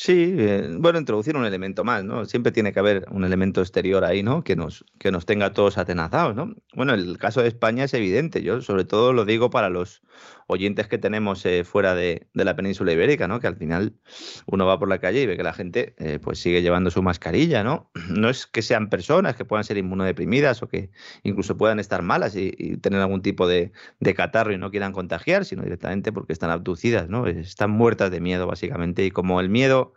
Sí, 0.00 0.36
eh, 0.38 0.76
bueno, 0.78 1.00
introducir 1.00 1.36
un 1.36 1.44
elemento 1.44 1.82
más, 1.82 2.04
¿no? 2.04 2.24
Siempre 2.24 2.52
tiene 2.52 2.72
que 2.72 2.78
haber 2.78 3.06
un 3.10 3.24
elemento 3.24 3.60
exterior 3.60 4.04
ahí, 4.04 4.22
¿no? 4.22 4.44
Que 4.44 4.54
nos, 4.54 4.84
que 4.96 5.10
nos 5.10 5.26
tenga 5.26 5.52
todos 5.52 5.76
atenazados, 5.76 6.36
¿no? 6.36 6.54
Bueno, 6.78 6.94
el 6.94 7.18
caso 7.18 7.42
de 7.42 7.48
España 7.48 7.82
es 7.82 7.92
evidente. 7.92 8.40
Yo 8.40 8.62
sobre 8.62 8.84
todo 8.84 9.12
lo 9.12 9.24
digo 9.24 9.50
para 9.50 9.68
los 9.68 10.00
oyentes 10.46 10.86
que 10.86 10.96
tenemos 10.96 11.44
eh, 11.44 11.64
fuera 11.64 11.96
de, 11.96 12.28
la 12.34 12.54
península 12.54 12.92
ibérica, 12.92 13.26
¿no? 13.26 13.40
Que 13.40 13.48
al 13.48 13.56
final 13.56 13.94
uno 14.46 14.64
va 14.64 14.78
por 14.78 14.88
la 14.88 14.98
calle 14.98 15.22
y 15.22 15.26
ve 15.26 15.36
que 15.36 15.42
la 15.42 15.52
gente 15.52 15.96
eh, 15.98 16.20
pues 16.20 16.38
sigue 16.38 16.62
llevando 16.62 16.90
su 16.90 17.02
mascarilla, 17.02 17.64
¿no? 17.64 17.90
No 18.08 18.28
es 18.28 18.46
que 18.46 18.62
sean 18.62 18.90
personas 18.90 19.34
que 19.34 19.44
puedan 19.44 19.64
ser 19.64 19.76
inmunodeprimidas 19.76 20.62
o 20.62 20.68
que 20.68 20.90
incluso 21.24 21.56
puedan 21.56 21.80
estar 21.80 22.02
malas 22.02 22.36
y, 22.36 22.76
tener 22.78 23.00
algún 23.00 23.22
tipo 23.22 23.48
de, 23.48 23.72
catarro 24.14 24.52
y 24.52 24.58
no 24.58 24.70
quieran 24.70 24.92
contagiar, 24.92 25.44
sino 25.44 25.62
directamente 25.62 26.12
porque 26.12 26.32
están 26.32 26.50
abducidas, 26.50 27.08
¿no? 27.08 27.26
Están 27.26 27.70
muertas 27.70 28.10
de 28.12 28.20
miedo, 28.20 28.46
básicamente. 28.46 29.04
Y 29.04 29.10
como 29.10 29.40
el 29.40 29.48
miedo 29.48 29.94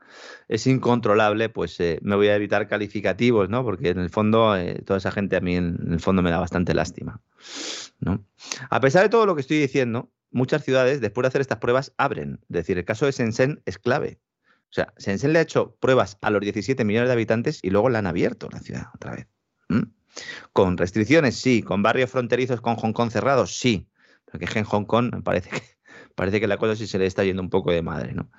es 0.50 0.66
incontrolable, 0.68 1.48
pues 1.50 1.80
eh, 1.80 2.00
me 2.02 2.16
voy 2.16 2.28
a 2.28 2.36
evitar 2.36 2.68
calificativos, 2.68 3.50
¿no? 3.50 3.64
Porque 3.64 3.90
en 3.90 4.00
el 4.00 4.10
fondo, 4.10 4.56
toda 4.86 4.98
esa 4.98 5.12
gente 5.12 5.38
a 5.38 5.42
mí 5.42 5.56
en, 5.56 5.78
en 5.86 5.94
el 5.94 6.00
fondo 6.00 6.22
me 6.22 6.32
da 6.32 6.40
bastante 6.40 6.71
lástima, 6.74 7.22
¿no? 8.00 8.26
A 8.70 8.80
pesar 8.80 9.04
de 9.04 9.10
todo 9.10 9.26
lo 9.26 9.36
que 9.36 9.42
estoy 9.42 9.60
diciendo, 9.60 10.12
muchas 10.32 10.64
ciudades, 10.64 11.02
después 11.02 11.24
de 11.24 11.28
hacer 11.30 11.42
estas 11.42 11.60
pruebas, 11.60 11.94
abren. 11.98 12.40
Es 12.44 12.50
decir, 12.50 12.78
el 12.78 12.86
caso 12.86 13.06
de 13.06 13.12
Shenzhen 13.12 13.62
es 13.66 13.78
clave. 13.78 14.20
O 14.70 14.74
sea, 14.74 14.94
Shenzhen 14.98 15.34
le 15.34 15.40
ha 15.40 15.42
hecho 15.42 15.76
pruebas 15.80 16.18
a 16.22 16.30
los 16.30 16.42
17 16.42 16.86
millones 16.86 17.10
de 17.10 17.14
habitantes 17.14 17.60
y 17.62 17.70
luego 17.70 17.90
la 17.90 18.00
han 18.00 18.08
abierto 18.08 18.48
la 18.52 18.60
ciudad 18.60 18.88
otra 18.96 19.14
vez. 19.16 19.28
Con 20.54 20.78
restricciones, 20.78 21.36
sí. 21.36 21.62
Con 21.62 21.84
barrios 21.84 22.10
fronterizos 22.10 22.62
con 22.62 22.76
Hong 22.76 22.94
Kong 22.94 23.12
cerrados, 23.12 23.58
sí. 23.58 23.88
Porque 24.26 24.48
en 24.56 24.64
Hong 24.64 24.86
Kong 24.86 25.24
parece 25.24 25.50
que, 25.50 25.62
parece 26.16 26.40
que 26.40 26.48
la 26.48 26.58
cosa 26.58 26.76
sí 26.76 26.88
se 26.88 26.98
le 26.98 27.06
está 27.06 27.24
yendo 27.24 27.42
un 27.42 27.50
poco 27.50 27.72
de 27.72 27.82
madre, 27.82 28.14
¿no? 28.14 28.32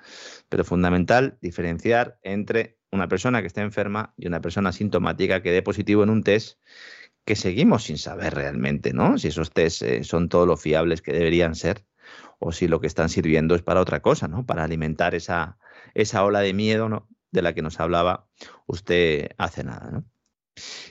Pero 0.49 0.63
fundamental 0.63 1.37
diferenciar 1.41 2.17
entre 2.23 2.77
una 2.91 3.07
persona 3.07 3.41
que 3.41 3.47
está 3.47 3.61
enferma 3.61 4.13
y 4.17 4.27
una 4.27 4.41
persona 4.41 4.71
sintomática 4.71 5.41
que 5.41 5.51
dé 5.51 5.61
positivo 5.61 6.03
en 6.03 6.09
un 6.09 6.23
test 6.23 6.59
que 7.25 7.35
seguimos 7.35 7.83
sin 7.83 7.97
saber 7.97 8.33
realmente, 8.33 8.93
¿no? 8.93 9.17
Si 9.17 9.29
esos 9.29 9.51
test 9.51 9.81
eh, 9.81 10.03
son 10.03 10.29
todo 10.29 10.45
lo 10.45 10.57
fiables 10.57 11.01
que 11.01 11.13
deberían 11.13 11.55
ser 11.55 11.85
o 12.39 12.51
si 12.51 12.67
lo 12.67 12.81
que 12.81 12.87
están 12.87 13.09
sirviendo 13.09 13.55
es 13.55 13.61
para 13.61 13.79
otra 13.79 14.01
cosa, 14.01 14.27
¿no? 14.27 14.45
Para 14.45 14.63
alimentar 14.63 15.15
esa, 15.15 15.57
esa 15.93 16.23
ola 16.25 16.41
de 16.41 16.53
miedo, 16.53 16.89
¿no? 16.89 17.07
De 17.31 17.41
la 17.41 17.53
que 17.53 17.61
nos 17.61 17.79
hablaba 17.79 18.27
usted 18.67 19.31
hace 19.37 19.63
nada, 19.63 19.89
¿no? 19.91 20.05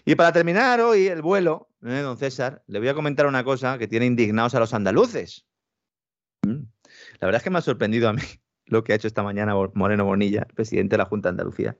Y 0.04 0.14
para 0.14 0.32
terminar 0.32 0.80
hoy 0.80 1.06
el 1.06 1.22
vuelo, 1.22 1.68
¿eh, 1.82 2.00
don 2.00 2.16
César, 2.16 2.64
le 2.66 2.78
voy 2.78 2.88
a 2.88 2.94
comentar 2.94 3.26
una 3.26 3.44
cosa 3.44 3.78
que 3.78 3.86
tiene 3.86 4.06
indignados 4.06 4.54
a 4.54 4.60
los 4.60 4.74
andaluces. 4.74 5.46
Mm. 6.42 6.64
La 7.20 7.26
verdad 7.26 7.38
es 7.38 7.44
que 7.44 7.50
me 7.50 7.58
ha 7.58 7.62
sorprendido 7.62 8.08
a 8.08 8.12
mí 8.12 8.22
lo 8.66 8.82
que 8.82 8.92
ha 8.92 8.96
hecho 8.96 9.06
esta 9.06 9.22
mañana 9.22 9.54
Moreno 9.74 10.04
Bonilla, 10.04 10.46
presidente 10.54 10.94
de 10.94 10.98
la 10.98 11.04
Junta 11.04 11.28
de 11.28 11.34
Andalucía. 11.34 11.78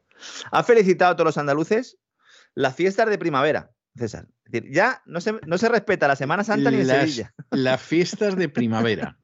Ha 0.51 0.63
felicitado 0.63 1.13
a 1.13 1.17
todos 1.17 1.27
los 1.27 1.39
andaluces 1.39 1.99
las 2.55 2.77
fiestas 2.77 3.09
de 3.09 3.19
primavera. 3.19 3.73
César. 3.97 4.27
ya 4.71 5.03
no 5.07 5.21
se, 5.21 5.35
no 5.47 5.59
se 5.59 5.69
respeta 5.69 6.09
la 6.09 6.17
Semana 6.17 6.45
Santa 6.45 6.71
ni 6.71 6.79
en 6.79 6.87
Sevilla. 6.87 7.35
Las 7.51 7.81
fiestas 7.81 8.37
de 8.37 8.49
primavera. 8.49 9.19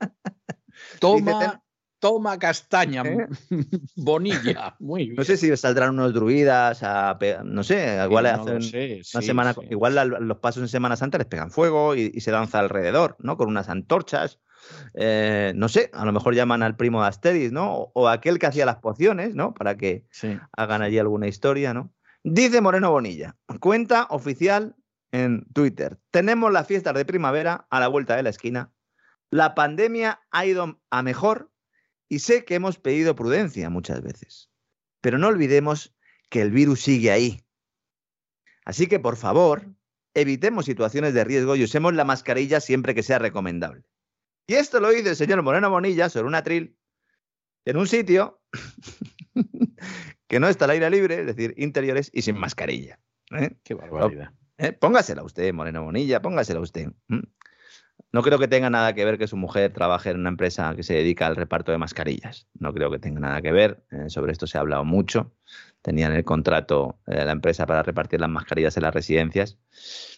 Toma, 1.00 1.62
toma 1.98 2.38
castaña, 2.38 3.02
¿Eh? 3.02 3.26
bonilla. 3.96 4.76
Muy 4.78 5.08
No 5.08 5.24
sé 5.24 5.36
si 5.36 5.54
saldrán 5.56 5.90
unos 5.90 6.14
druidas, 6.14 6.82
a, 6.82 7.18
no 7.44 7.64
sé, 7.64 7.98
igual 8.04 8.26
hacen 8.26 9.02
una 9.14 9.22
semana, 9.22 9.54
igual 9.70 10.08
los 10.20 10.38
pasos 10.38 10.62
en 10.62 10.68
Semana 10.68 10.96
Santa 10.96 11.18
les 11.18 11.26
pegan 11.26 11.50
fuego 11.50 11.94
y, 11.94 12.20
se 12.20 12.30
danza 12.30 12.58
alrededor, 12.58 13.16
¿no? 13.20 13.36
Con 13.36 13.48
unas 13.48 13.68
antorchas. 13.68 14.40
Eh, 14.92 15.52
no 15.54 15.68
sé, 15.68 15.90
a 15.94 16.04
lo 16.04 16.12
mejor 16.12 16.34
llaman 16.34 16.62
al 16.62 16.76
primo 16.76 17.00
de 17.00 17.08
Asteris, 17.08 17.52
¿no? 17.52 17.90
O, 17.94 18.08
aquel 18.08 18.38
que 18.38 18.46
hacía 18.46 18.66
las 18.66 18.76
pociones, 18.76 19.34
¿no? 19.34 19.54
Para 19.54 19.76
que 19.76 20.04
hagan 20.52 20.82
allí 20.82 20.98
alguna 20.98 21.26
historia, 21.26 21.72
¿no? 21.72 21.92
Dice 22.24 22.60
Moreno 22.60 22.90
Bonilla, 22.90 23.36
cuenta 23.60 24.06
oficial 24.10 24.76
en 25.12 25.46
Twitter. 25.52 25.98
Tenemos 26.10 26.52
las 26.52 26.66
fiestas 26.66 26.94
de 26.94 27.04
primavera 27.04 27.66
a 27.70 27.80
la 27.80 27.88
vuelta 27.88 28.16
de 28.16 28.22
la 28.22 28.30
esquina. 28.30 28.72
La 29.30 29.54
pandemia 29.54 30.20
ha 30.30 30.46
ido 30.46 30.80
a 30.90 31.02
mejor 31.02 31.52
y 32.08 32.20
sé 32.20 32.44
que 32.44 32.54
hemos 32.54 32.78
pedido 32.78 33.14
prudencia 33.14 33.70
muchas 33.70 34.02
veces. 34.02 34.50
Pero 35.00 35.18
no 35.18 35.28
olvidemos 35.28 35.94
que 36.28 36.40
el 36.42 36.50
virus 36.50 36.80
sigue 36.80 37.10
ahí. 37.10 37.44
Así 38.64 38.86
que, 38.86 38.98
por 38.98 39.16
favor, 39.16 39.66
evitemos 40.14 40.66
situaciones 40.66 41.14
de 41.14 41.24
riesgo 41.24 41.56
y 41.56 41.64
usemos 41.64 41.94
la 41.94 42.04
mascarilla 42.04 42.60
siempre 42.60 42.94
que 42.94 43.02
sea 43.02 43.18
recomendable. 43.18 43.84
Y 44.46 44.54
esto 44.54 44.80
lo 44.80 44.90
dice 44.90 45.10
el 45.10 45.16
señor 45.16 45.42
Moreno 45.42 45.70
Bonilla 45.70 46.08
sobre 46.08 46.26
un 46.26 46.34
atril 46.34 46.76
en 47.64 47.76
un 47.76 47.86
sitio 47.86 48.40
que 50.28 50.38
no 50.38 50.48
está 50.48 50.66
al 50.66 50.72
aire 50.72 50.90
libre, 50.90 51.20
es 51.20 51.26
decir, 51.26 51.54
interiores 51.56 52.10
y 52.12 52.22
sin 52.22 52.38
mascarilla. 52.38 53.00
¿eh? 53.32 53.56
Qué 53.64 53.74
barbaridad. 53.74 54.30
¿Eh? 54.58 54.72
Póngasela 54.72 55.22
usted, 55.22 55.52
Moreno 55.52 55.84
Bonilla, 55.84 56.20
póngasela 56.20 56.60
usted. 56.60 56.88
No 58.10 58.22
creo 58.22 58.38
que 58.38 58.48
tenga 58.48 58.70
nada 58.70 58.94
que 58.94 59.04
ver 59.04 59.18
que 59.18 59.26
su 59.26 59.36
mujer 59.36 59.72
trabaje 59.72 60.10
en 60.10 60.20
una 60.20 60.28
empresa 60.30 60.74
que 60.74 60.82
se 60.82 60.94
dedica 60.94 61.26
al 61.26 61.36
reparto 61.36 61.72
de 61.72 61.78
mascarillas. 61.78 62.48
No 62.58 62.72
creo 62.72 62.90
que 62.90 62.98
tenga 62.98 63.20
nada 63.20 63.42
que 63.42 63.52
ver. 63.52 63.84
Eh, 63.90 64.08
sobre 64.08 64.32
esto 64.32 64.46
se 64.46 64.56
ha 64.56 64.62
hablado 64.62 64.84
mucho. 64.84 65.34
Tenían 65.82 66.12
el 66.12 66.24
contrato 66.24 67.00
de 67.06 67.24
la 67.24 67.32
empresa 67.32 67.66
para 67.66 67.82
repartir 67.82 68.20
las 68.20 68.30
mascarillas 68.30 68.76
en 68.76 68.84
las 68.84 68.94
residencias. 68.94 69.58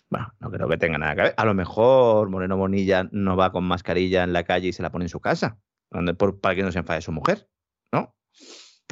Bueno, 0.08 0.32
no 0.40 0.50
creo 0.50 0.68
que 0.68 0.76
tenga 0.76 0.98
nada 0.98 1.14
que 1.14 1.22
ver. 1.22 1.34
A 1.36 1.44
lo 1.44 1.54
mejor 1.54 2.30
Moreno 2.30 2.56
Bonilla 2.56 3.08
no 3.12 3.36
va 3.36 3.52
con 3.52 3.64
mascarilla 3.64 4.24
en 4.24 4.32
la 4.32 4.44
calle 4.44 4.68
y 4.68 4.72
se 4.72 4.82
la 4.82 4.90
pone 4.90 5.06
en 5.06 5.10
su 5.10 5.20
casa. 5.20 5.58
Para 5.90 6.54
que 6.54 6.62
no 6.62 6.72
se 6.72 6.78
enfade 6.78 7.00
su 7.00 7.12
mujer, 7.12 7.48
¿no? 7.92 8.14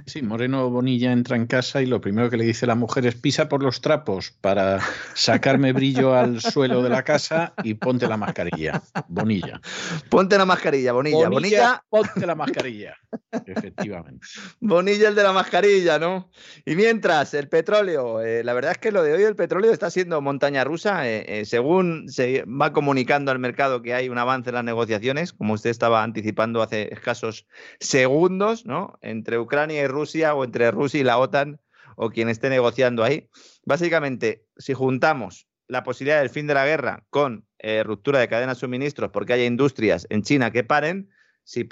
Sí, 0.07 0.23
Moreno 0.23 0.71
Bonilla 0.71 1.13
entra 1.13 1.37
en 1.37 1.47
casa 1.47 1.83
y 1.83 1.87
lo 1.87 2.01
primero 2.01 2.31
que 2.31 2.37
le 2.37 2.45
dice 2.45 2.67
la 2.67 2.75
mujer 2.75 3.07
es 3.07 3.15
pisa 3.15 3.49
por 3.49 3.63
los 3.63 3.81
trapos 3.81 4.33
para 4.41 4.81
sacarme 5.15 5.73
brillo 5.73 6.15
al 6.15 6.41
suelo 6.41 6.83
de 6.83 6.89
la 6.89 7.03
casa 7.03 7.53
y 7.63 7.75
ponte 7.75 8.07
la 8.07 8.17
mascarilla. 8.17 8.83
Bonilla. 9.09 9.61
Ponte 10.09 10.39
la 10.39 10.47
mascarilla, 10.47 10.93
Bonilla. 10.93 11.29
Bonilla, 11.29 11.85
ponte 11.89 12.27
la 12.27 12.35
mascarilla. 12.35 12.97
Efectivamente. 13.47 14.27
Bonilla 14.61 15.09
el 15.09 15.15
de 15.15 15.23
la 15.23 15.33
mascarilla, 15.33 15.99
¿no? 15.99 16.31
Y 16.65 16.77
mientras, 16.77 17.35
el 17.35 17.49
petróleo, 17.49 18.21
eh, 18.23 18.45
la 18.45 18.53
verdad 18.53 18.73
es 18.73 18.79
que 18.79 18.93
lo 18.93 19.03
de 19.03 19.13
hoy 19.13 19.23
el 19.23 19.37
petróleo 19.37 19.73
está 19.73 19.91
siendo 19.91 20.21
montaña 20.21 20.65
rusa. 20.65 21.09
Eh, 21.09 21.41
eh, 21.41 21.45
según 21.45 22.09
se 22.09 22.45
va 22.45 22.73
comunicando 22.73 23.31
al 23.31 23.39
mercado 23.39 23.83
que 23.83 23.95
hay 23.95 24.09
un 24.09 24.19
avance 24.19 24.51
en 24.51 24.55
las 24.55 24.65
negociaciones, 24.65 25.33
como 25.33 25.55
usted 25.55 25.71
estaba 25.71 26.03
anticipando 26.03 26.63
hace 26.63 26.93
escasos 26.93 27.47
segundos, 27.81 28.67
¿no? 28.67 28.99
Entre 29.03 29.39
Ucrania 29.39 29.83
y 29.83 29.88
Rusia 29.89 30.35
o 30.35 30.45
entre 30.45 30.71
Rusia 30.71 31.01
y 31.01 31.05
la 31.05 31.19
OTAN 31.19 31.61
o 31.97 32.11
quien 32.11 32.29
esté 32.29 32.49
negociando 32.49 33.03
ahí. 33.03 33.29
Básicamente, 33.65 34.47
si 34.57 34.73
juntamos 34.73 35.49
la 35.67 35.83
posibilidad 35.83 36.21
del 36.21 36.31
fin 36.31 36.47
de 36.47 36.55
la 36.55 36.65
guerra 36.65 37.05
con 37.11 37.45
eh, 37.59 37.83
ruptura 37.83 38.21
de 38.21 38.29
cadenas 38.29 38.57
de 38.57 38.61
suministros 38.61 39.11
porque 39.11 39.33
haya 39.33 39.45
industrias 39.45 40.07
en 40.11 40.23
China 40.23 40.51
que 40.51 40.65
paren, 40.65 41.11
si, 41.49 41.67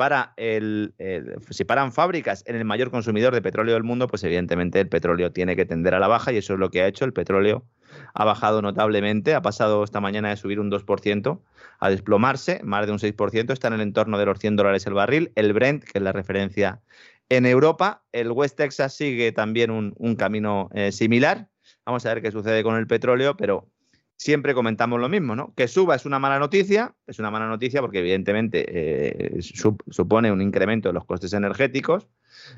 si 1.50 1.64
paran 1.64 1.92
fábricas 1.92 2.42
en 2.46 2.56
el 2.56 2.64
mayor 2.64 2.90
consumidor 2.90 3.34
de 3.34 3.42
petróleo 3.42 3.74
del 3.74 3.84
mundo, 3.84 4.06
pues 4.06 4.24
evidentemente 4.24 4.80
el 4.80 4.88
petróleo 4.88 5.32
tiene 5.32 5.54
que 5.54 5.66
tender 5.66 5.94
a 5.94 5.98
la 5.98 6.08
baja 6.08 6.32
y 6.32 6.38
eso 6.38 6.54
es 6.54 6.58
lo 6.58 6.70
que 6.70 6.80
ha 6.80 6.86
hecho. 6.86 7.04
El 7.04 7.12
petróleo 7.12 7.66
ha 8.14 8.24
bajado 8.24 8.62
notablemente, 8.62 9.34
ha 9.34 9.42
pasado 9.42 9.84
esta 9.84 10.00
mañana 10.00 10.30
de 10.30 10.36
subir 10.38 10.60
un 10.60 10.70
2% 10.70 11.40
a 11.78 11.90
desplomarse, 11.90 12.60
más 12.64 12.86
de 12.86 12.92
un 12.92 12.98
6%, 12.98 13.52
está 13.52 13.68
en 13.68 13.74
el 13.74 13.82
entorno 13.82 14.18
de 14.18 14.24
los 14.24 14.38
100 14.38 14.56
dólares 14.56 14.86
el 14.86 14.94
barril. 14.94 15.32
El 15.34 15.52
Brent, 15.52 15.84
que 15.84 15.98
es 15.98 16.02
la 16.02 16.12
referencia 16.12 16.80
en 17.28 17.46
Europa, 17.46 18.04
el 18.12 18.30
West 18.30 18.56
Texas 18.56 18.94
sigue 18.94 19.32
también 19.32 19.70
un, 19.70 20.16
camino 20.16 20.68
eh, 20.74 20.92
similar. 20.92 21.48
Vamos 21.84 22.06
a 22.06 22.14
ver 22.14 22.22
qué 22.22 22.30
sucede 22.30 22.62
con 22.62 22.76
el 22.76 22.86
petróleo, 22.86 23.36
pero 23.36 23.68
siempre 24.16 24.54
comentamos 24.54 25.00
lo 25.00 25.08
mismo, 25.08 25.36
¿no? 25.36 25.52
Que 25.54 25.68
suba 25.68 25.94
es 25.94 26.06
una 26.06 26.18
mala 26.18 26.38
noticia, 26.38 26.94
es 27.06 27.18
una 27.18 27.30
mala 27.30 27.48
noticia 27.48 27.80
porque 27.80 27.98
evidentemente 28.00 28.64
eh, 28.68 29.40
supone 29.40 30.32
un 30.32 30.40
incremento 30.40 30.88
de 30.88 30.94
los 30.94 31.04
costes 31.04 31.32
energéticos, 31.32 32.08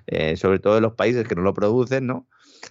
eh, 0.06 0.36
sobre 0.36 0.58
todo 0.58 0.76
en 0.76 0.82
los 0.82 0.94
países 0.94 1.26
que 1.26 1.34
no 1.34 1.42
lo 1.42 1.54
producen, 1.54 2.06
¿no? 2.06 2.28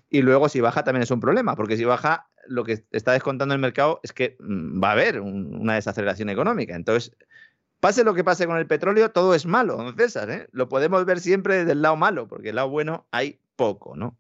Y 0.10 0.22
luego 0.22 0.50
si 0.50 0.62
baja 0.62 0.84
también 0.84 1.04
es 1.04 1.12
un 1.12 1.20
problema, 1.20 1.56
porque 1.56 1.78
si 1.78 1.86
baja 1.86 2.28
lo 2.48 2.64
que 2.64 2.84
está 2.92 3.12
descontando 3.12 3.54
el 3.54 3.62
mercado 3.62 4.00
es 4.04 4.14
que 4.14 4.38
mm, 4.40 4.82
va 4.82 4.90
a 4.90 4.94
haber 4.94 5.20
una 5.20 5.76
desaceleración 5.76 6.30
económica. 6.30 6.76
Entonces, 6.76 7.16
pase 7.80 8.04
lo 8.04 8.14
que 8.14 8.24
pase 8.24 8.46
con 8.46 8.58
el 8.58 8.68
petróleo, 8.68 9.12
todo 9.12 9.34
es 9.34 9.46
malo, 9.46 9.78
don 9.78 9.96
César. 9.96 10.30
¿eh? 10.30 10.48
Lo 10.52 10.70
podemos 10.70 11.06
ver 11.06 11.20
siempre 11.20 11.66
del 11.66 11.82
lado 11.82 11.96
malo, 11.96 12.28
porque 12.28 12.50
el 12.50 12.56
lado 12.56 12.70
bueno 12.70 13.08
hay 13.12 13.40
poco, 13.56 13.96
¿no? 13.96 14.18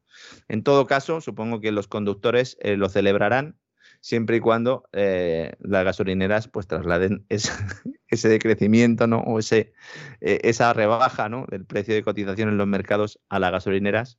En 0.47 0.63
todo 0.63 0.87
caso, 0.87 1.21
supongo 1.21 1.61
que 1.61 1.71
los 1.71 1.87
conductores 1.87 2.57
eh, 2.61 2.75
lo 2.75 2.89
celebrarán 2.89 3.55
siempre 4.01 4.37
y 4.37 4.39
cuando 4.39 4.87
eh, 4.93 5.53
las 5.59 5.83
gasolineras 5.83 6.47
pues 6.47 6.67
trasladen 6.67 7.25
ese, 7.29 8.29
decrecimiento, 8.29 9.07
¿no? 9.07 9.19
O 9.19 9.39
ese, 9.39 9.73
esa 10.21 10.73
rebaja, 10.73 11.29
¿no? 11.29 11.45
Del 11.49 11.65
precio 11.65 11.93
de 11.93 12.03
cotización 12.03 12.49
en 12.49 12.57
los 12.57 12.67
mercados 12.67 13.19
a 13.29 13.39
las 13.39 13.51
gasolineras 13.51 14.17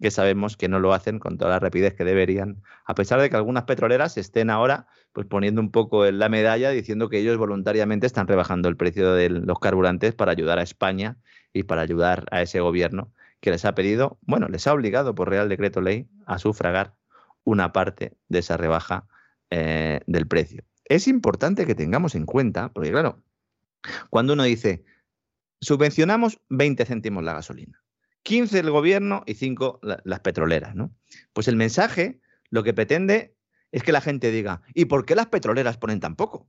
que 0.00 0.10
sabemos 0.10 0.56
que 0.56 0.68
no 0.68 0.80
lo 0.80 0.92
hacen 0.94 1.18
con 1.18 1.38
toda 1.38 1.50
la 1.50 1.58
rapidez 1.58 1.94
que 1.94 2.04
deberían, 2.04 2.62
a 2.84 2.94
pesar 2.94 3.20
de 3.20 3.28
que 3.28 3.36
algunas 3.36 3.64
petroleras 3.64 4.16
estén 4.16 4.50
ahora 4.50 4.86
pues 5.12 5.26
poniendo 5.26 5.60
un 5.60 5.70
poco 5.70 6.06
en 6.06 6.18
la 6.18 6.28
medalla 6.28 6.70
diciendo 6.70 7.08
que 7.08 7.18
ellos 7.18 7.36
voluntariamente 7.36 8.06
están 8.06 8.26
rebajando 8.26 8.68
el 8.68 8.76
precio 8.76 9.12
de 9.12 9.28
los 9.28 9.58
carburantes 9.58 10.14
para 10.14 10.32
ayudar 10.32 10.58
a 10.58 10.62
España 10.62 11.18
y 11.52 11.64
para 11.64 11.82
ayudar 11.82 12.26
a 12.30 12.42
ese 12.42 12.60
gobierno 12.60 13.12
que 13.40 13.50
les 13.50 13.64
ha 13.64 13.74
pedido, 13.74 14.18
bueno, 14.22 14.48
les 14.48 14.66
ha 14.66 14.72
obligado 14.72 15.14
por 15.14 15.28
Real 15.28 15.48
Decreto 15.48 15.80
Ley 15.80 16.08
a 16.26 16.38
sufragar 16.38 16.94
una 17.44 17.72
parte 17.72 18.16
de 18.28 18.40
esa 18.40 18.56
rebaja 18.56 19.08
eh, 19.50 20.00
del 20.06 20.26
precio. 20.26 20.64
Es 20.84 21.08
importante 21.08 21.66
que 21.66 21.74
tengamos 21.74 22.14
en 22.14 22.26
cuenta, 22.26 22.70
porque 22.72 22.90
claro, 22.90 23.22
cuando 24.10 24.34
uno 24.34 24.44
dice, 24.44 24.84
subvencionamos 25.60 26.40
20 26.48 26.84
céntimos 26.84 27.24
la 27.24 27.34
gasolina, 27.34 27.82
15 28.22 28.58
el 28.58 28.70
gobierno 28.70 29.22
y 29.26 29.34
5 29.34 29.80
las 29.82 30.20
petroleras, 30.20 30.74
¿no? 30.74 30.94
Pues 31.32 31.48
el 31.48 31.56
mensaje 31.56 32.20
lo 32.50 32.62
que 32.62 32.74
pretende 32.74 33.36
es 33.72 33.82
que 33.82 33.92
la 33.92 34.00
gente 34.00 34.30
diga, 34.30 34.62
¿y 34.74 34.86
por 34.86 35.06
qué 35.06 35.14
las 35.14 35.26
petroleras 35.26 35.78
ponen 35.78 36.00
tan 36.00 36.16
poco? 36.16 36.48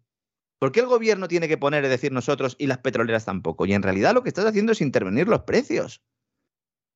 ¿Por 0.60 0.72
qué 0.72 0.82
el 0.82 0.88
gobierno 0.88 1.28
tiene 1.28 1.48
que 1.48 1.58
poner, 1.58 1.84
es 1.84 1.90
decir, 1.90 2.12
nosotros 2.12 2.56
y 2.60 2.68
las 2.68 2.80
petroleras 2.80 3.26
tampoco? 3.26 3.66
Y 3.66 3.74
en 3.74 3.82
realidad 3.82 4.14
lo 4.14 4.22
que 4.22 4.30
estás 4.30 4.46
haciendo 4.46 4.74
es 4.74 4.82
intervenir 4.82 5.28
los 5.28 5.42
precios. 5.42 6.04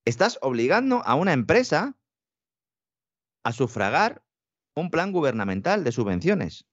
Estás 0.05 0.37
obligando 0.41 1.01
a 1.03 1.15
una 1.15 1.33
empresa 1.33 1.97
a 3.43 3.51
sufragar 3.51 4.23
un 4.75 4.91
plan 4.91 5.11
gubernamental 5.11 5.83
de 5.83 5.91
subvenciones. 5.91 6.67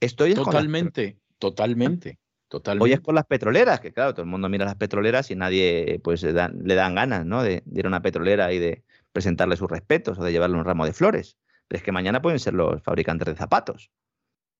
Estoy 0.00 0.34
totalmente, 0.34 1.20
totalmente, 1.38 2.20
totalmente. 2.48 2.84
Hoy 2.84 2.92
es 2.92 3.00
con 3.00 3.14
las 3.14 3.26
petroleras, 3.26 3.80
que 3.80 3.92
claro, 3.92 4.12
todo 4.12 4.22
el 4.22 4.28
mundo 4.28 4.48
mira 4.48 4.64
las 4.64 4.76
petroleras 4.76 5.30
y 5.30 5.36
nadie 5.36 6.00
pues 6.02 6.22
le 6.22 6.32
dan, 6.32 6.94
ganas, 6.94 7.24
¿no? 7.26 7.42
De, 7.42 7.62
ir 7.72 7.84
a 7.84 7.88
una 7.88 8.02
petrolera 8.02 8.52
y 8.52 8.58
de 8.58 8.84
presentarle 9.12 9.56
sus 9.56 9.70
respetos 9.70 10.18
o 10.18 10.24
de 10.24 10.32
llevarle 10.32 10.56
un 10.56 10.64
ramo 10.64 10.84
de 10.84 10.92
flores. 10.92 11.36
Pero 11.68 11.78
es 11.78 11.82
que 11.82 11.92
mañana 11.92 12.22
pueden 12.22 12.38
ser 12.38 12.54
los 12.54 12.82
fabricantes 12.82 13.26
de 13.26 13.36
zapatos. 13.36 13.90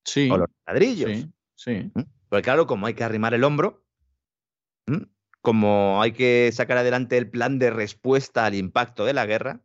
Sí. 0.05 0.31
O 0.31 0.39
los 0.39 0.49
ladrillos. 0.67 1.27
Sí, 1.55 1.91
¿Mm? 1.95 2.03
Porque 2.29 2.43
claro, 2.43 2.67
como 2.67 2.87
hay 2.87 2.95
que 2.95 3.05
arrimar 3.05 3.35
el 3.35 3.45
hombro, 3.45 3.85
como 5.41 6.03
hay 6.03 6.13
que 6.13 6.51
sacar 6.53 6.79
adelante 6.79 7.17
el 7.17 7.31
plan 7.31 7.59
de 7.59 7.71
respuesta 7.71 8.47
al 8.47 8.55
impacto 8.55 9.05
de 9.05 9.13
la 9.13 9.27
guerra, 9.27 9.61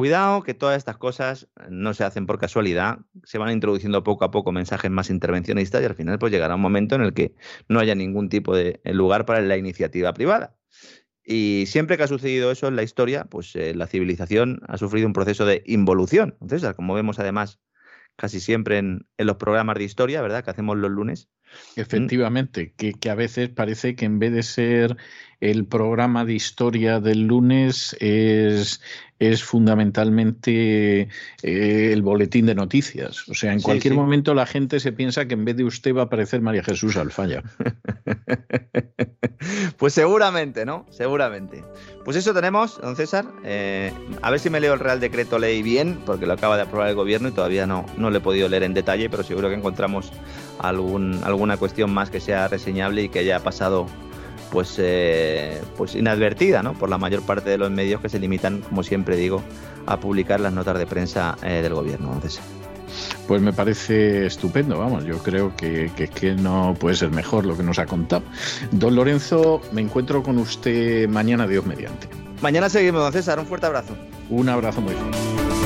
cuidado 0.00 0.42
que 0.42 0.54
todas 0.54 0.78
estas 0.78 0.96
cosas 0.96 1.50
no 1.68 1.92
se 1.92 2.04
hacen 2.04 2.24
por 2.24 2.38
casualidad, 2.38 3.00
se 3.24 3.36
van 3.36 3.52
introduciendo 3.52 4.02
poco 4.02 4.24
a 4.24 4.30
poco 4.30 4.50
mensajes 4.50 4.90
más 4.90 5.10
intervencionistas 5.10 5.82
y 5.82 5.84
al 5.84 5.94
final 5.94 6.18
pues 6.18 6.32
llegará 6.32 6.54
un 6.54 6.62
momento 6.62 6.94
en 6.94 7.02
el 7.02 7.12
que 7.12 7.34
no 7.68 7.80
haya 7.80 7.94
ningún 7.94 8.30
tipo 8.30 8.56
de 8.56 8.80
lugar 8.84 9.26
para 9.26 9.42
la 9.42 9.58
iniciativa 9.58 10.14
privada. 10.14 10.56
Y 11.22 11.64
siempre 11.66 11.98
que 11.98 12.04
ha 12.04 12.06
sucedido 12.06 12.50
eso 12.50 12.66
en 12.66 12.76
la 12.76 12.82
historia, 12.82 13.26
pues 13.26 13.54
eh, 13.56 13.74
la 13.74 13.86
civilización 13.86 14.62
ha 14.68 14.78
sufrido 14.78 15.06
un 15.06 15.12
proceso 15.12 15.44
de 15.44 15.62
involución. 15.66 16.34
Entonces, 16.40 16.72
como 16.72 16.94
vemos 16.94 17.18
además 17.18 17.60
casi 18.16 18.40
siempre 18.40 18.78
en, 18.78 19.06
los 19.18 19.36
programas 19.36 19.76
de 19.76 19.84
historia, 19.84 20.22
¿verdad? 20.22 20.42
Que 20.42 20.50
hacemos 20.50 20.78
los 20.78 20.90
lunes. 20.90 21.28
Efectivamente, 21.76 22.72
que, 22.76 22.92
que, 22.92 23.10
a 23.10 23.14
veces 23.14 23.48
parece 23.48 23.94
que 23.94 24.04
en 24.04 24.18
vez 24.18 24.32
de 24.32 24.42
ser 24.42 24.96
el 25.40 25.64
programa 25.64 26.24
de 26.24 26.34
historia 26.34 27.00
del 27.00 27.26
lunes 27.26 27.96
es, 28.00 28.82
es 29.18 29.42
fundamentalmente 29.42 31.08
eh, 31.42 31.90
el 31.92 32.02
boletín 32.02 32.46
de 32.46 32.54
noticias. 32.54 33.28
O 33.28 33.34
sea, 33.34 33.52
en 33.52 33.60
cualquier 33.60 33.94
momento 33.94 34.34
la 34.34 34.46
gente 34.46 34.80
se 34.80 34.92
piensa 34.92 35.26
que 35.26 35.34
en 35.34 35.44
vez 35.44 35.56
de 35.56 35.64
usted 35.64 35.94
va 35.94 36.02
a 36.02 36.04
aparecer 36.04 36.42
María 36.42 36.62
Jesús 36.62 36.96
Alfaya. 36.96 37.42
pues 39.78 39.94
seguramente, 39.94 40.66
¿no? 40.66 40.86
Seguramente. 40.90 41.64
Pues 42.04 42.18
eso 42.18 42.34
tenemos, 42.34 42.78
don 42.80 42.96
César. 42.96 43.24
Eh, 43.44 43.92
a 44.20 44.30
ver 44.30 44.40
si 44.40 44.50
me 44.50 44.60
leo 44.60 44.74
el 44.74 44.80
Real 44.80 45.00
Decreto 45.00 45.38
Ley 45.38 45.62
bien, 45.62 45.98
porque 46.04 46.26
lo 46.26 46.34
acaba 46.34 46.56
de 46.56 46.62
aprobar 46.62 46.88
el 46.88 46.94
gobierno 46.94 47.28
y 47.28 47.32
todavía 47.32 47.66
no, 47.66 47.86
no 47.96 48.10
lo 48.10 48.18
he 48.18 48.20
podido 48.20 48.48
leer 48.48 48.64
en 48.64 48.74
detalle, 48.74 49.08
pero 49.08 49.22
seguro 49.22 49.48
que 49.48 49.54
encontramos 49.54 50.12
algún, 50.60 51.20
alguna 51.24 51.56
cuestión 51.56 51.92
más 51.92 52.10
que 52.10 52.20
sea 52.20 52.48
reseñable 52.48 53.02
y 53.02 53.08
que 53.08 53.20
haya 53.20 53.40
pasado 53.40 53.86
pues, 54.50 54.76
eh, 54.78 55.60
pues 55.76 55.94
inadvertida 55.94 56.62
¿no? 56.62 56.74
por 56.74 56.88
la 56.88 56.98
mayor 56.98 57.22
parte 57.22 57.50
de 57.50 57.58
los 57.58 57.70
medios 57.70 58.00
que 58.00 58.08
se 58.08 58.18
limitan, 58.18 58.60
como 58.60 58.82
siempre 58.82 59.16
digo, 59.16 59.42
a 59.86 59.98
publicar 59.98 60.40
las 60.40 60.52
notas 60.52 60.78
de 60.78 60.86
prensa 60.86 61.36
eh, 61.42 61.62
del 61.62 61.74
gobierno. 61.74 62.12
Entonces, 62.12 62.40
pues 63.26 63.40
me 63.40 63.52
parece 63.52 64.26
estupendo, 64.26 64.78
vamos, 64.78 65.04
yo 65.04 65.18
creo 65.18 65.54
que, 65.56 65.90
que, 65.96 66.08
que, 66.08 66.34
no 66.34 66.74
puede 66.78 66.96
ser 66.96 67.10
mejor 67.10 67.46
lo 67.46 67.56
que 67.56 67.62
nos 67.62 67.78
ha 67.78 67.86
contado. 67.86 68.22
Don 68.72 68.96
Lorenzo, 68.96 69.60
me 69.72 69.80
encuentro 69.80 70.22
con 70.22 70.38
usted 70.38 71.08
mañana, 71.08 71.46
Dios 71.46 71.64
mediante. 71.64 72.08
Mañana 72.42 72.68
seguimos, 72.68 73.02
don 73.02 73.12
César, 73.12 73.38
un 73.38 73.46
fuerte 73.46 73.66
abrazo. 73.66 73.94
Un 74.30 74.48
abrazo 74.48 74.80
muy 74.80 74.94
fuerte. 74.94 75.59